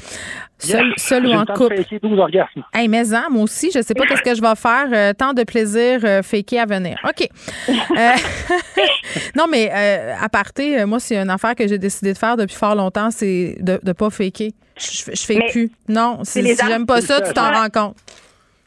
[0.60, 1.02] Seul, Yes.
[1.02, 1.78] seul ou en couple.
[1.78, 2.64] faker 12 orgasmes.
[2.74, 4.88] Hey, mais en, moi aussi, je sais pas qu'est-ce que je vais faire.
[4.94, 6.98] euh, tant de plaisir euh, faké à venir.
[7.04, 7.28] OK.
[7.98, 8.12] Euh,
[9.36, 12.56] non, mais euh, à parté, moi, c'est une affaire que j'ai décidé de faire depuis
[12.56, 14.52] fort longtemps, c'est de ne pas faker.
[14.78, 15.72] Je, je fais Mais plus.
[15.88, 17.96] Non, si, si j'aime pas ça, tu t'en rends compte.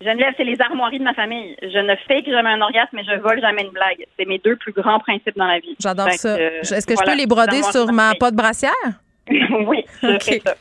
[0.00, 1.56] Geneviève, c'est les armoiries de ma famille.
[1.62, 4.04] Je ne fake jamais un orgasme, mais je vole jamais une blague.
[4.18, 5.74] C'est mes deux plus grands principes dans la vie.
[5.80, 6.36] J'adore ça.
[6.36, 8.72] euh, Est-ce que voilà, je peux les broder sur ma pas de brassière?
[9.30, 10.22] oui, je OK.
[10.22, 10.54] fais ça.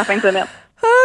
[0.00, 0.46] En fin de semaine.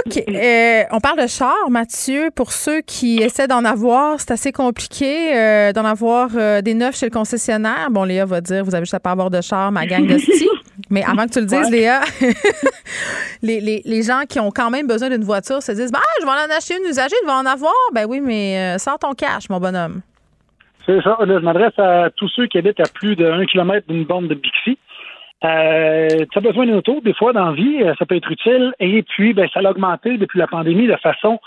[0.05, 0.23] OK.
[0.33, 2.29] Euh, on parle de char, Mathieu.
[2.35, 6.97] Pour ceux qui essaient d'en avoir, c'est assez compliqué euh, d'en avoir euh, des neufs
[6.97, 7.87] chez le concessionnaire.
[7.89, 10.17] Bon, Léa va dire, vous avez juste à pas avoir de char, ma gang de
[10.19, 10.47] sti.
[10.93, 12.01] Mais avant que tu le dises, Léa,
[13.41, 16.23] les, les, les gens qui ont quand même besoin d'une voiture se disent, bah, je
[16.23, 17.73] vais en acheter une usagée, je vais en avoir.
[17.95, 20.01] Ben oui, mais euh, sors ton cash, mon bonhomme.
[20.85, 21.17] C'est ça.
[21.25, 24.27] Là, je m'adresse à tous ceux qui habitent à plus de 1 km d'une bande
[24.27, 24.77] de Bixi.
[25.43, 28.29] Euh, tu as besoin d'une auto, des fois, dans la vie, euh, ça peut être
[28.29, 28.75] utile.
[28.79, 31.39] Et puis, ben, ça a augmenté depuis la pandémie de façon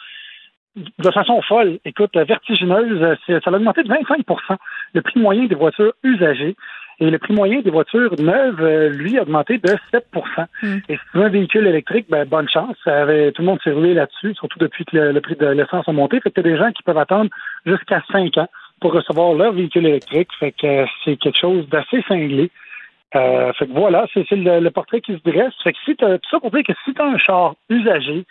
[0.75, 1.79] de façon folle.
[1.85, 4.57] Écoute, vertigineuse, ça a augmenté de 25%
[4.93, 6.57] le prix moyen des voitures usagées.
[6.99, 10.47] Et le prix moyen des voitures neuves, euh, lui, a augmenté de 7%
[10.89, 12.75] Et si tu veux un véhicule électrique, ben, bonne chance.
[12.85, 15.47] Ça avait- tout le monde s'est roulé là-dessus, surtout depuis que le, le prix de
[15.47, 16.21] l'essence a monté.
[16.21, 17.31] Fait que t'as des gens qui peuvent attendre
[17.67, 18.49] jusqu'à 5 ans
[18.81, 20.31] pour recevoir leur véhicule électrique.
[20.41, 22.51] Fait que euh, c'est quelque chose d'assez cinglé.
[23.15, 25.53] Euh, fait que voilà, c'est le, le portrait qui se dresse.
[25.63, 28.25] Fait que si t'as, tout ça pour dire que si tu as un char usagé,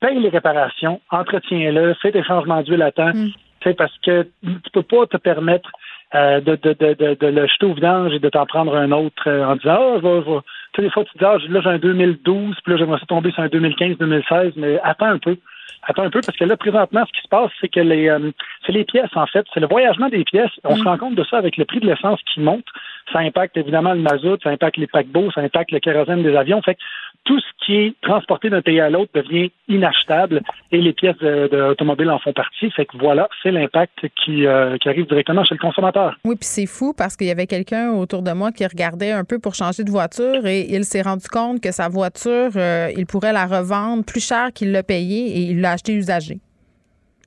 [0.00, 4.70] paye les réparations, entretiens-le, fais tes changements d'huile à temps, tu sais, parce que tu
[4.72, 5.70] peux pas te permettre
[6.14, 8.92] euh, de, de, de, de, de le jeter au vidange et de t'en prendre un
[8.92, 10.40] autre euh, en disant Ah, je vais-
[10.74, 13.06] Tu sais, des fois, tu dis Ah, là, j'ai un 2012, puis là, j'aimerais ça
[13.06, 15.36] tomber sur un 2015, 2016, mais attends un peu.
[15.84, 18.30] Attends un peu, parce que là, présentement, ce qui se passe, c'est que les euh,
[18.64, 19.44] c'est les pièces, en fait.
[19.52, 20.50] C'est le voyagement des pièces.
[20.64, 22.64] On se rend compte de ça avec le prix de l'essence qui monte.
[23.12, 26.62] Ça impacte évidemment le mazout, ça impacte les paquebots, ça impacte le kérosène des avions.
[26.62, 26.80] Fait que
[27.24, 30.42] tout ce qui est transporté d'un pays à l'autre devient inachetable
[30.72, 32.70] et les pièces de- de- automobiles en font partie.
[32.72, 36.16] Fait que voilà, c'est l'impact qui, euh, qui arrive directement chez le consommateur.
[36.24, 39.22] Oui, puis c'est fou parce qu'il y avait quelqu'un autour de moi qui regardait un
[39.24, 43.06] peu pour changer de voiture et il s'est rendu compte que sa voiture, euh, il
[43.06, 46.40] pourrait la revendre plus cher qu'il l'a payée et il l'a acheté usagée.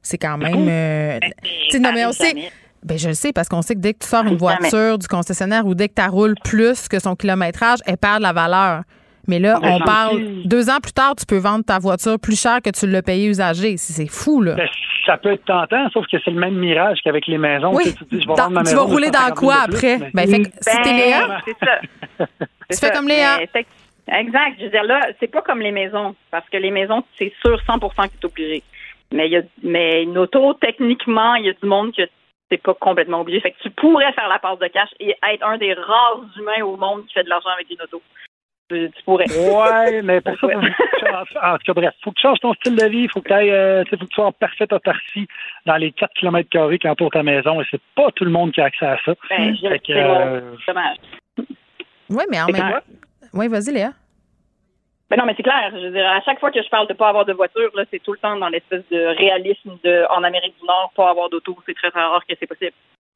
[0.02, 0.68] C'est quand même.
[0.70, 2.34] euh, tu sais, non, mais on sait.
[2.84, 5.08] Ben, je le sais parce qu'on sait que dès que tu sors une voiture du
[5.08, 8.84] concessionnaire ou dès que tu roules plus que son kilométrage, elle perd de la valeur.
[9.28, 10.22] Mais là, Ben, on parle.
[10.46, 13.28] Deux ans plus tard, tu peux vendre ta voiture plus cher que tu l'as payée
[13.28, 13.78] usagée.
[13.78, 14.56] C'est fou, là.
[14.56, 14.68] Ben,
[15.06, 17.72] ça peut être tentant, sauf que c'est le même mirage qu'avec les maisons.
[17.76, 17.84] Oui.
[17.86, 19.20] Tu sais, tu te dis, je vais Dans- vendre ma tu maison vas rouler dans
[19.20, 19.98] 150 000 quoi plus, après?
[20.14, 21.42] mais- Ben, fait que si t'es Léa.
[21.46, 21.80] C'est ça.
[22.72, 22.90] Tu fais ça.
[22.92, 23.38] comme Léa.
[23.40, 23.68] Mais c'est-
[24.20, 24.56] Exact.
[24.60, 26.16] Je veux dire, là, c'est pas comme les maisons.
[26.32, 28.64] Parce que les maisons, c'est sûr 100 que tu es obligé.
[29.12, 32.02] Mais, y a, mais une auto, techniquement, il y a du monde que
[32.52, 33.40] c'est pas complètement obligé.
[33.42, 36.64] Fait que tu pourrais faire la passe de cash et être un des rares humains
[36.66, 38.02] au monde qui fait de l'argent avec une auto.
[38.70, 39.26] Tu, tu pourrais.
[39.30, 42.22] Ouais, mais pour ça, faut que tu changes- en tout cas, bref, faut que tu
[42.24, 44.26] changes ton style de vie, il faut que tu ailles, euh, faut que tu sois
[44.26, 45.28] en parfaite autarcie
[45.66, 48.62] dans les 4 km qui entourent ta maison, et c'est pas tout le monde qui
[48.62, 49.14] a accès à ça.
[49.30, 50.98] Ben, c'est euh, dommage.
[52.10, 52.82] Oui, mais en même clair.
[53.34, 53.92] Oui, vas-y, Léa.
[55.10, 55.70] Ben non, mais c'est clair.
[55.72, 57.84] Je veux dire, à chaque fois que je parle de pas avoir de voiture, là,
[57.92, 61.30] c'est tout le temps dans l'espèce de réalisme de en Amérique du Nord, pas avoir
[61.30, 62.72] d'auto, c'est très très rare que c'est possible.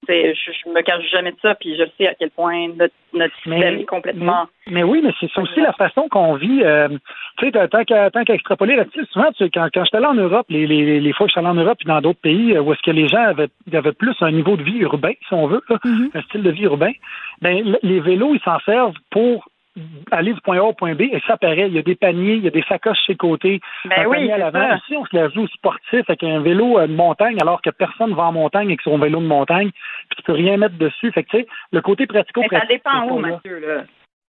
[0.08, 3.36] Je, je me cache jamais de ça, puis je sais à quel point notre, notre
[3.36, 4.48] système est complètement.
[4.66, 6.64] Mais, mais oui, mais c'est aussi la façon qu'on vit.
[6.64, 6.88] euh,
[7.38, 10.16] tu sais, tant qu'à tant qu'à extrapoler là-dessus, souvent, tu quand, quand j'étais allé en
[10.16, 12.62] Europe, les, les, les fois que j'étais allé en Europe et dans d'autres pays euh,
[12.62, 15.48] où est-ce que les gens avaient, avaient plus un niveau de vie urbain, si on
[15.48, 15.78] veut, là,
[16.14, 16.92] un style de vie urbain,
[17.42, 19.48] ben, les vélos, ils s'en servent pour
[20.12, 22.36] aller du point A au point B, et ça paraît, il y a des paniers,
[22.36, 24.76] il y a des sacoches chez côté, Ben un oui, panier à l'avant.
[24.76, 28.14] Ici, on se la joue sportif avec un vélo euh, de montagne, alors que personne
[28.14, 29.72] va en montagne avec son vélo de montagne,
[30.10, 31.12] puis tu peux rien mettre dessus.
[31.12, 32.52] Fait que, tu sais, le côté pratico-pratique.
[32.52, 33.20] Mais ça dépend où.
[33.20, 33.84] Mathieu, là.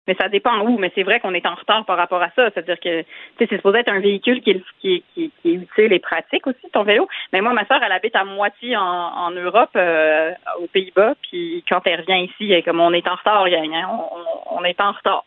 [0.07, 2.49] Mais ça dépend où, mais c'est vrai qu'on est en retard par rapport à ça.
[2.51, 3.07] C'est-à-dire que tu
[3.39, 6.45] sais, c'est supposé être un véhicule qui est, qui, qui, qui est utile et pratique
[6.47, 7.07] aussi, ton vélo.
[7.33, 11.81] Mais moi, ma soeur, elle habite à moitié en, Europe, euh, aux Pays-Bas, puis quand
[11.85, 15.23] elle revient ici, comme on est en retard, hein, on, on- est en retard.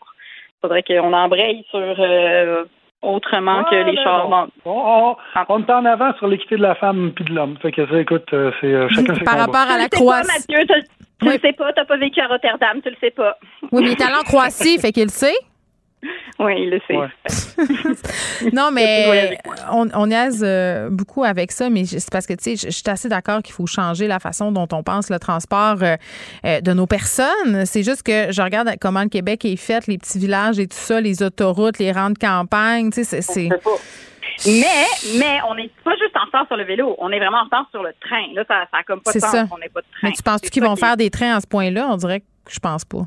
[0.61, 2.65] faudrait qu'on embraye sur euh,
[3.03, 4.29] autrement que les chars.
[4.29, 4.47] bon.
[4.65, 7.57] On, on, on est en avant sur l'équité de la femme puis de l'homme.
[7.63, 9.59] Fait que ça, écoute, euh, c'est euh, chacun ses Par combats.
[9.59, 10.47] rapport à la Tu le sais pas, Croatie.
[10.49, 10.85] Mathieu, tu,
[11.21, 13.37] tu le sais pas, t'as pas vécu à Rotterdam, tu le sais pas.
[13.73, 15.35] Oui, mais il est allé en Croatie, fait qu'il le sait.
[16.41, 16.95] Oui, il le sait.
[18.53, 19.37] non, mais
[19.73, 22.71] on, on niaise euh, beaucoup avec ça, mais c'est parce que, tu sais, je je
[22.71, 25.97] suis assez d'accord qu'il faut changer la façon dont on pense le transport euh,
[26.45, 27.67] euh, de nos personnes.
[27.67, 30.77] C'est juste que je regarde comment le Québec est fait, les petits villages et tout
[30.77, 33.49] ça, les autoroutes, les rangs de campagne, tu sais, c'est-.
[34.47, 37.45] Mais, mais on n'est pas juste en retard sur le vélo, on est vraiment en
[37.45, 38.27] retard sur le train.
[38.35, 39.47] Là, ça, ça a comme pas de C'est sens ça.
[39.51, 40.09] qu'on n'ait pas de train.
[40.09, 41.89] Mais tu penses qu'ils vont qui- faire des trains à ce point-là?
[41.91, 43.05] On dirait que je pense pas.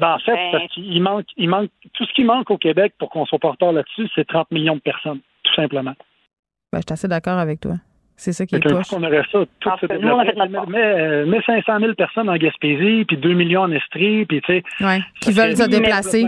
[0.00, 2.94] Ben, en fait, Ben- parce qu'il manque, il manque, tout ce qui manque au Québec
[2.98, 5.94] pour qu'on soit retard là-dessus, c'est 30 millions de personnes, tout simplement.
[6.72, 7.74] Ben, je suis assez d'accord avec toi.
[8.16, 8.88] C'est ça qui est poche.
[8.88, 10.48] qu'on aurait ça, tout que nous, on a fait développerait.
[10.48, 14.52] notre Mais, mais 500 000 personnes en Gaspésie, puis 2 millions en Estrie, puis tu
[14.52, 14.62] sais.
[14.84, 16.26] Ouais, qui veulent se déplacer.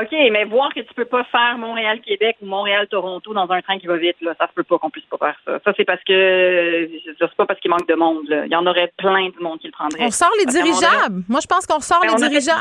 [0.00, 3.86] OK, mais voir que tu peux pas faire Montréal-Québec ou Montréal-Toronto dans un train qui
[3.86, 5.58] va vite, là, ça se peut pas qu'on puisse pas faire ça.
[5.64, 6.88] Ça, c'est parce que
[7.18, 8.26] c'est pas parce qu'il manque de monde.
[8.28, 8.46] Là.
[8.46, 10.04] Il y en aurait plein de monde qui le prendrait.
[10.04, 11.22] On sort les dirigeables.
[11.28, 12.60] Moi, je pense qu'on sort les fait- dirigeables.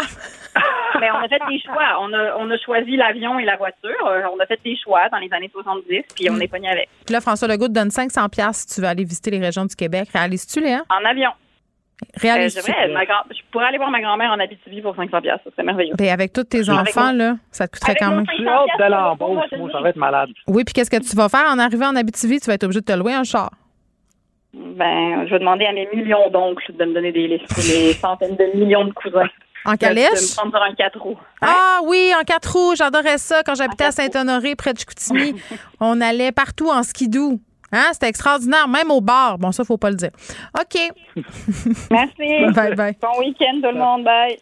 [0.99, 1.97] Mais on a fait des choix.
[2.01, 4.29] On a, on a choisi l'avion et la voiture.
[4.33, 6.41] On a fait des choix dans les années 70, puis on Mm.
[6.41, 6.89] est pogné avec.
[7.05, 9.65] Puis là, François Legault te donne 500 pièces si tu veux aller visiter les régions
[9.65, 10.09] du Québec.
[10.13, 10.83] Réalises-tu, Léa?
[10.89, 11.31] En avion.
[12.01, 12.61] Euh, Réalises-tu?
[12.61, 15.39] je, devrais, ma grand- je pourrais aller voir ma grand-mère en Abitibi pour 500 pièces.
[15.43, 15.93] Ça serait merveilleux.
[15.97, 18.25] Ben, avec tous tes enfants, là, ça te coûterait Avec quand même.
[18.25, 20.29] 500 J'ai hâte d'aller en pour moi, ça va être malade.
[20.47, 22.39] Oui, puis qu'est-ce que tu vas faire en arrivant en Abitibi?
[22.39, 23.51] Tu vas être obligé de te louer un char.
[24.53, 27.57] Ben, je vais demander à mes millions d'oncles de me donner des listes.
[27.57, 29.29] Mes centaines de millions de cousins.
[29.63, 30.09] En De- calèche?
[30.09, 31.17] De me prendre sur un 4 roues.
[31.41, 35.35] Ah oui, en quatre roues, j'adorais ça quand j'habitais à Saint-Honoré, près de Chicoutimi.
[35.79, 37.39] On allait partout en skidoo.
[37.71, 37.89] Hein?
[37.93, 39.37] C'était extraordinaire, même au bar.
[39.37, 40.11] Bon, ça, faut pas le dire.
[40.59, 40.79] OK.
[41.91, 42.53] Merci.
[42.53, 42.97] Bye, bye.
[43.01, 44.03] Bon week-end, tout le monde.
[44.03, 44.37] Bye.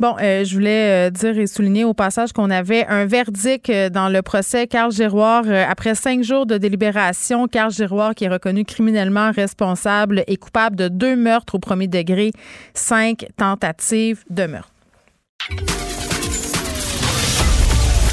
[0.00, 3.90] Bon, euh, je voulais euh, dire et souligner au passage qu'on avait un verdict euh,
[3.90, 5.44] dans le procès Carl Giroir.
[5.68, 10.88] Après cinq jours de délibération, Carl Giroir, qui est reconnu criminellement responsable, est coupable de
[10.88, 12.32] deux meurtres au premier degré,
[12.74, 14.72] cinq tentatives de meurtre.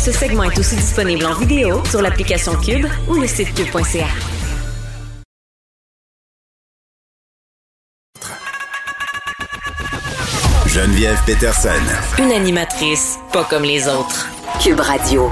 [0.06, 4.06] Ce segment est aussi disponible en vidéo sur l'application Cube ou le site cube.ca.
[10.68, 11.70] Geneviève Peterson.
[12.20, 14.28] Une animatrice pas comme les autres.
[14.62, 15.32] Cube Radio.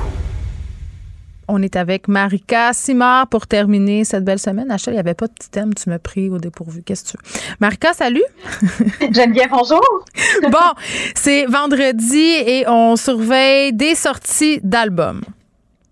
[1.48, 4.72] On est avec Marika Simard pour terminer cette belle semaine.
[4.72, 6.84] Achille, il n'y avait pas de petit thème, tu m'as pris au dépourvu.
[6.84, 7.56] Qu'est-ce que tu veux?
[7.60, 8.24] Marika, salut.
[9.12, 10.06] Geneviève, bonjour.
[10.44, 10.82] bon,
[11.16, 15.22] c'est vendredi et on surveille des sorties d'albums.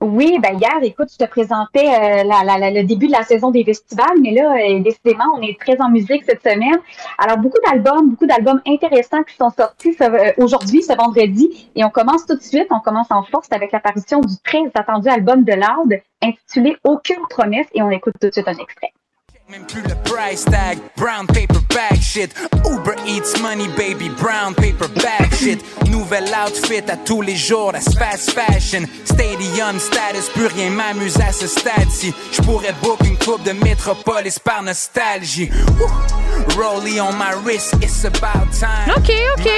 [0.02, 3.52] Oui, ben hier, écoute, je te présentais euh, la- la- le début de la saison
[3.52, 6.80] des festivals, mais là, euh, décidément, on est très en musique cette semaine.
[7.20, 11.92] Alors, beaucoup d'albums, beaucoup d'albums intéressants qui sont sortis euh, aujourd'hui, ce vendredi, et on
[11.92, 15.54] commence tout de suite, on commence en force avec l'apparition du très attendu album de
[15.54, 18.92] Loud, intitulé Aucune promesse, et on écoute tout de suite un extrait.
[19.52, 22.34] Même plus le price tag, brown paper bag shit.
[22.64, 25.60] Uber Eats money, baby, brown paper bag shit.
[25.90, 28.88] Nouvel outfit à tous les jours, that's fast fashion.
[29.04, 32.14] Stadium status, plus rien m'amuse à ce stade-ci.
[32.32, 35.50] J'pourrais book une coupe de métropolis par nostalgie.
[36.56, 38.94] Rollie on my wrist, it's about time.
[38.96, 39.52] OK, OK.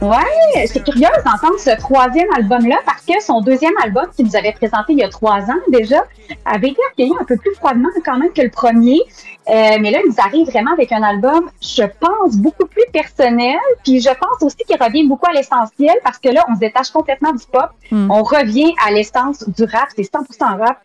[0.00, 4.52] Ouais, j'étais curieuse d'entendre ce troisième album-là parce que son deuxième album qu'il nous avait
[4.52, 6.04] présenté il y a trois ans déjà
[6.44, 8.93] avait été accueilli un peu plus froidement quand même que le premier.
[9.00, 13.58] Euh, mais là, il nous arrive vraiment avec un album, je pense, beaucoup plus personnel.
[13.84, 16.90] Puis je pense aussi qu'il revient beaucoup à l'essentiel parce que là, on se détache
[16.90, 17.70] complètement du pop.
[17.92, 20.78] On revient à l'essence du rap, c'est 100% rap.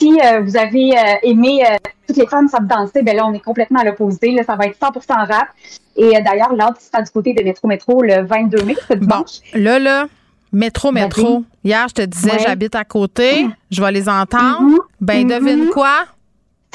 [0.00, 1.64] Si euh, vous avez euh, aimé
[2.06, 4.30] Toutes les femmes savent danser, ben là, on est complètement à l'opposé.
[4.32, 5.48] Là, ça va être 100% rap.
[5.96, 9.40] Et d'ailleurs, l'autre sera du côté de Métro Métro le 22 mai, ce dimanche.
[9.54, 10.06] Là, là,
[10.52, 11.42] métro, métro.
[11.64, 12.38] Hier, je te disais, Ouais.
[12.38, 14.76] j'habite à côté, je vais les entendre.
[15.00, 15.28] Ben, Mhm.
[15.30, 16.04] devine quoi?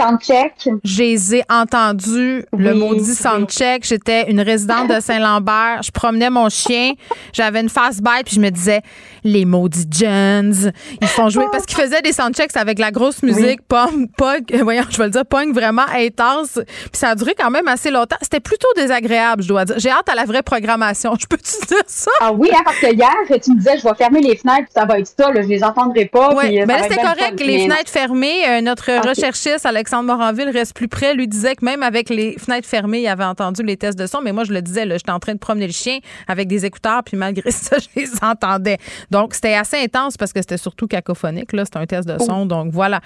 [0.02, 0.70] Soundcheck.
[0.84, 3.16] Je les ai entendus, le Oui, maudit oui.
[3.16, 3.86] soundcheck.
[3.86, 5.82] J'étais une résidente de Saint-Lambert.
[5.84, 6.94] Je promenais mon chien.
[7.34, 8.82] J'avais une fast bite, puis je me disais,
[9.24, 10.72] les maudits Jones,
[11.02, 11.46] ils font jouer.
[11.52, 15.10] Parce qu'ils faisaient des soundchecks avec la grosse musique, punk, punk, voyons, je vais le
[15.12, 16.54] dire, punk vraiment intense.
[16.54, 18.18] Puis ça a duré quand même assez longtemps.
[18.22, 19.76] C'était plutôt désagréable, je dois dire.
[19.80, 21.14] J'ai hâte à la vraie programmation.
[21.22, 22.12] Je peux-tu dire ça?
[22.20, 24.74] Ah oui, hein, parce que hier, tu me disais, je vais fermer les fenêtres, puis
[24.74, 26.34] ça va être ça, là, je les entendrai pas.
[26.36, 27.40] Oui, euh, mais là, c'était correct.
[27.40, 29.10] Les Mais fenêtres fermées, euh, notre Ok.
[29.10, 33.08] recherchiste, Alexandre Moranville, reste plus près, lui disait que même avec les fenêtres fermées, il
[33.08, 34.22] avait entendu les tests de son.
[34.22, 37.04] Mais moi, je le disais, j'étais en train de promener le chien avec des écouteurs,
[37.04, 38.78] puis malgré ça, je les entendais.
[39.12, 41.54] Donc, c'était assez intense parce que c'était surtout cacophonique.
[41.54, 42.46] Là, c'était un test de son.
[42.46, 43.02] Donc, voilà.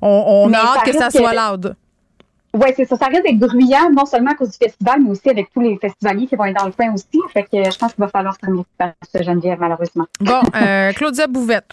[0.00, 1.76] On, on a hâte ça que ça soit loud.
[2.54, 2.96] Oui, c'est ça.
[2.96, 5.78] Ça risque d'être bruyant, non seulement à cause du festival, mais aussi avec tous les
[5.78, 7.20] festivaliers qui vont être dans le coin aussi.
[7.32, 10.06] Fait que je pense qu'il va falloir se terminer par ce Geneviève, malheureusement.
[10.20, 11.70] Bon, euh, Claudia Bouvette.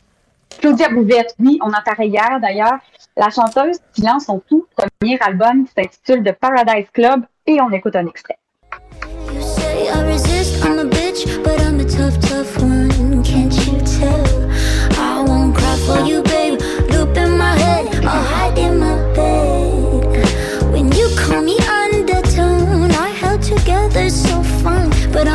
[0.59, 2.79] Claudia Bouvette, oui, on en parlait hier d'ailleurs.
[3.17, 7.71] La chanteuse qui lance son tout premier album qui s'intitule The Paradise Club et on
[7.71, 8.37] écoute un extrait.
[9.79, 12.15] say I resist, I'm a bitch, but I'm a tough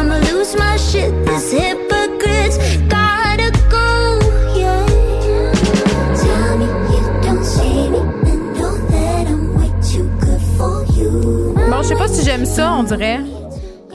[0.04, 1.54] I'ma lose my shit, this
[2.88, 4.18] gotta go,
[11.70, 13.20] Bon, je sais pas si j'aime ça, on dirait.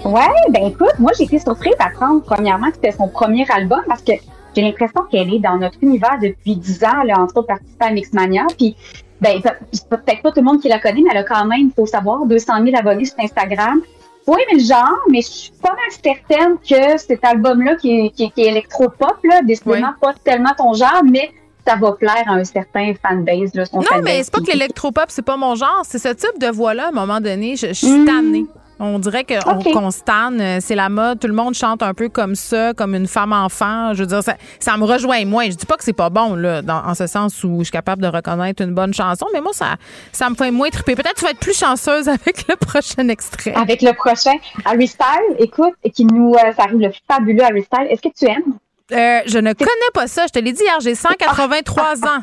[0.06, 4.02] Ouais, ben écoute, moi j'ai été surprise d'apprendre premièrement que c'était son premier album parce
[4.02, 4.14] que
[4.56, 7.92] j'ai l'impression qu'elle est dans notre univers depuis 10 ans, là, entre autres participé à
[7.92, 8.48] Mixmania.
[8.58, 8.76] Puis,
[9.22, 11.72] ben, peut-être pas tout le monde qui la connaît, mais elle a quand même, il
[11.76, 13.82] faut savoir, 200 000 abonnés sur Instagram.
[14.28, 18.10] Oui, mais le genre, mais je suis pas mal certaine que cet album-là, qui est,
[18.12, 21.32] qui, est- qui est électro-pop, là, décidément pas tellement ton genre, mais
[21.68, 24.04] ça va plaire à un certain fanbase, là, son Non, fanbase.
[24.06, 25.82] mais c'est pas que l'électropop, c'est pas mon genre.
[25.84, 27.56] C'est ce type de voix-là, à un moment donné.
[27.56, 28.06] Je, je suis Mm.
[28.06, 28.46] tannée.
[28.80, 29.72] On dirait qu'on Ok.
[29.74, 30.40] qu'on se tanne.
[30.40, 31.20] Euh, C'est la mode.
[31.20, 33.94] Tout le monde chante un peu comme ça, comme une femme enfant.
[33.94, 35.46] Je veux dire, ça, ça me rejoint moins.
[35.50, 37.72] Je dis pas que c'est pas bon, là, dans, en ce sens où je suis
[37.72, 39.76] capable de reconnaître une bonne chanson, mais moi, ça,
[40.12, 40.96] ça me fait moins triper.
[40.96, 43.54] Peut-être que tu vas être plus chanceuse avec le prochain extrait.
[43.56, 44.34] Avec le prochain,
[44.66, 47.88] Harry Styles, écoute, qui nous euh, ça arrive le fabuleux Harry Styles.
[47.90, 48.54] Est-ce que tu aimes?
[48.92, 50.26] Euh, je ne connais pas ça.
[50.28, 52.22] Je te l'ai dit hier, j'ai 183 ans.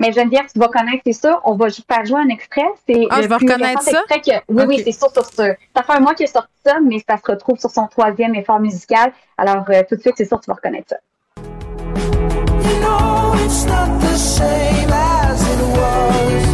[0.00, 1.40] Mais Geneviève, tu vas connaître, c'est ça.
[1.44, 2.62] On va faire jouer un extrait.
[2.88, 4.00] C'est Ah, je vais reconnaître ça?
[4.08, 5.54] extrait que- Oui, oui, c'est sûr, sûr, sûr.
[5.76, 8.32] Ça fait un mois qu'il est sorti ça, mais ça se retrouve sur son troisième
[8.36, 9.12] effort musical.
[9.36, 10.96] Alors, euh, tout de suite, c'est sûr que tu vas reconnaître ça.
[12.80, 16.47] No, it's not the same as it was,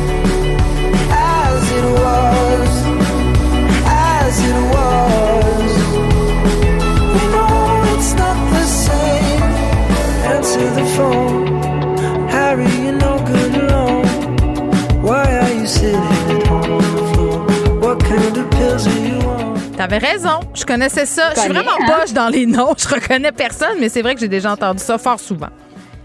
[19.88, 20.40] T'avais raison.
[20.54, 21.34] Je connaissais ça.
[21.34, 22.04] Je suis vraiment hein?
[22.14, 22.72] dans les noms.
[22.78, 25.48] Je reconnais personne, mais c'est vrai que j'ai déjà entendu ça fort souvent.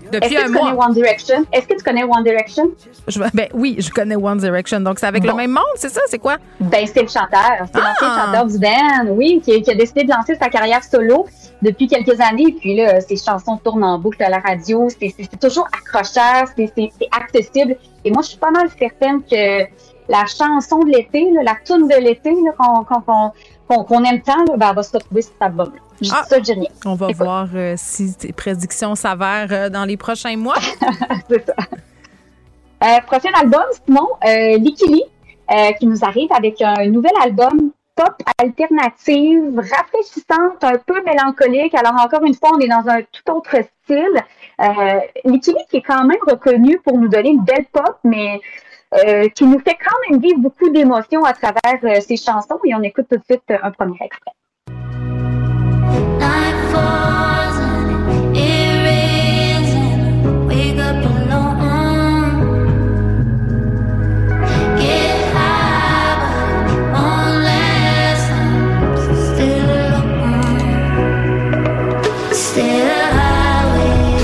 [0.02, 0.72] Est-ce Depuis que un tu mois.
[0.72, 1.46] connais One Direction?
[1.54, 2.66] Est-ce que tu connais One Direction?
[3.08, 4.82] Je- ben oui, je connais One Direction.
[4.82, 6.02] Donc, c'est avec le même monde, c'est ça?
[6.08, 6.36] C'est quoi?
[6.60, 7.68] Ben, c'est le chanteur.
[7.74, 8.26] C'est l'ancien Ah!
[8.26, 11.28] chanteur du band, oui, qui, qui a décidé de lancer sa carrière solo
[11.62, 12.54] depuis quelques années.
[12.60, 14.90] Puis là, ses chansons tournent en boucle à la radio.
[14.90, 17.78] C'est c'est- c'est toujours accrocheur, c'est c'est- c'est accessible.
[18.04, 19.64] Et moi, je suis pas mal certaine que
[20.12, 23.32] la chanson de l'été, là, la tune de l'été là, qu'on qu'on- qu'on-
[23.84, 25.80] qu'on- aime tant, là, ben, elle va se retrouver sur cet album-là.
[26.02, 26.24] Je dis Ah!
[26.28, 26.70] ça, je dis rien.
[26.86, 27.24] On va Écoute.
[27.24, 30.56] voir euh, si tes prédictions s'avèrent euh, dans les prochains mois.
[31.30, 31.54] c'est ça.
[32.84, 35.04] Euh, prochain album, sinon, euh, Likili,
[35.80, 41.74] qui nous arrive avec un nouvel album pop alternative, rafraîchissante, un peu mélancolique.
[41.76, 44.24] Alors, encore une fois, on est dans un tout autre style.
[44.62, 48.40] Euh, Likili, qui est quand même reconnu pour nous donner une belle pop, mais
[49.36, 52.60] qui nous fait quand même vivre beaucoup d'émotions à travers euh, ses chansons.
[52.66, 54.32] Et on écoute tout de suite euh, un premier extrait.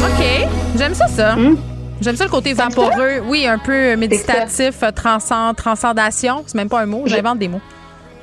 [0.04, 0.48] OK.
[0.78, 1.36] J'aime ça, ça.
[1.36, 1.75] Hmm?
[2.02, 3.22] J'aime ça le côté vaporeux.
[3.28, 6.44] Oui, un peu méditatif, euh, transcend, transcendation.
[6.46, 7.04] C'est même pas un mot.
[7.06, 7.62] J'invente des mots.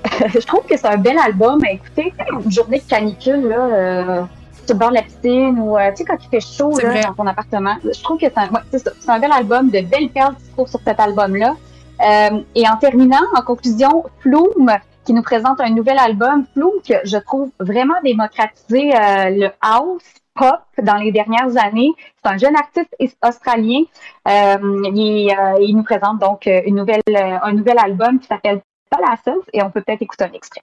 [0.35, 1.61] je trouve que c'est un bel album
[1.94, 2.12] sais,
[2.44, 4.23] Une journée de canicule, là, euh,
[4.66, 7.03] sur le bord de la piscine ou euh, tu sais, quand il fait chaud là,
[7.03, 7.77] dans ton appartement.
[7.85, 8.61] Je trouve que c'est un, ouais,
[9.09, 11.55] un bel album, de belles perles qui se trouvent sur cet album-là.
[12.01, 14.73] Euh, et en terminant, en conclusion, Flume,
[15.05, 20.03] qui nous présente un nouvel album, Flume, que je trouve vraiment démocratisé euh, le house
[20.35, 21.93] pop dans les dernières années.
[22.25, 23.83] C'est un jeune artiste is- australien.
[24.29, 24.57] Euh,
[24.95, 28.61] il, euh, il nous présente donc euh, une nouvelle, un nouvel album qui s'appelle
[28.91, 30.63] Palasses et on peut peut-être écouter un extrait.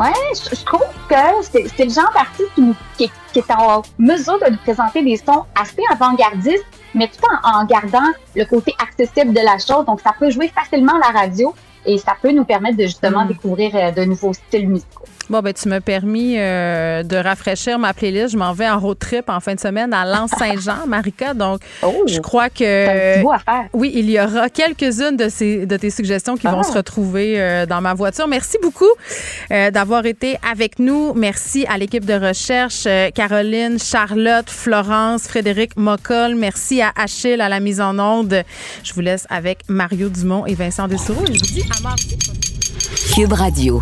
[0.00, 3.82] Ouais, je, je trouve que c'est c'est le genre d'artiste qui, qui, qui est en
[3.98, 6.64] mesure de nous présenter des sons assez avant-gardistes,
[6.94, 9.84] mais tout en, en gardant le côté accessible de la chose.
[9.86, 11.54] Donc, ça peut jouer facilement à la radio
[11.84, 13.28] et ça peut nous permettre de justement Mm.
[13.28, 15.04] découvrir euh, de nouveaux styles musicaux.
[15.30, 18.32] Bon, ben, tu m'as permis euh, de rafraîchir ma playlist.
[18.32, 21.34] Je m'en vais en road trip en fin de semaine à Lens-Saint-Jean, Marika.
[21.34, 21.60] Donc,
[22.06, 23.20] je crois que.
[23.20, 23.22] Oh!
[23.22, 23.64] bout à faire.
[23.72, 26.64] Oui, il y aura quelques-unes de, ces, de tes suggestions qui vont Ah.
[26.64, 28.26] se retrouver euh, dans ma voiture.
[28.26, 28.90] Merci beaucoup
[29.52, 31.14] euh, d'avoir été avec nous.
[31.14, 36.34] Merci à l'équipe de recherche, euh, Caroline, Charlotte, Florence, Frédéric Moccol.
[36.34, 38.42] Merci à Achille à la mise en onde.
[38.82, 41.22] Je vous laisse avec Mario Dumont et Vincent Dessureau.
[41.28, 42.18] Et je vous dis à mardi.
[43.14, 43.80] Cube Radio.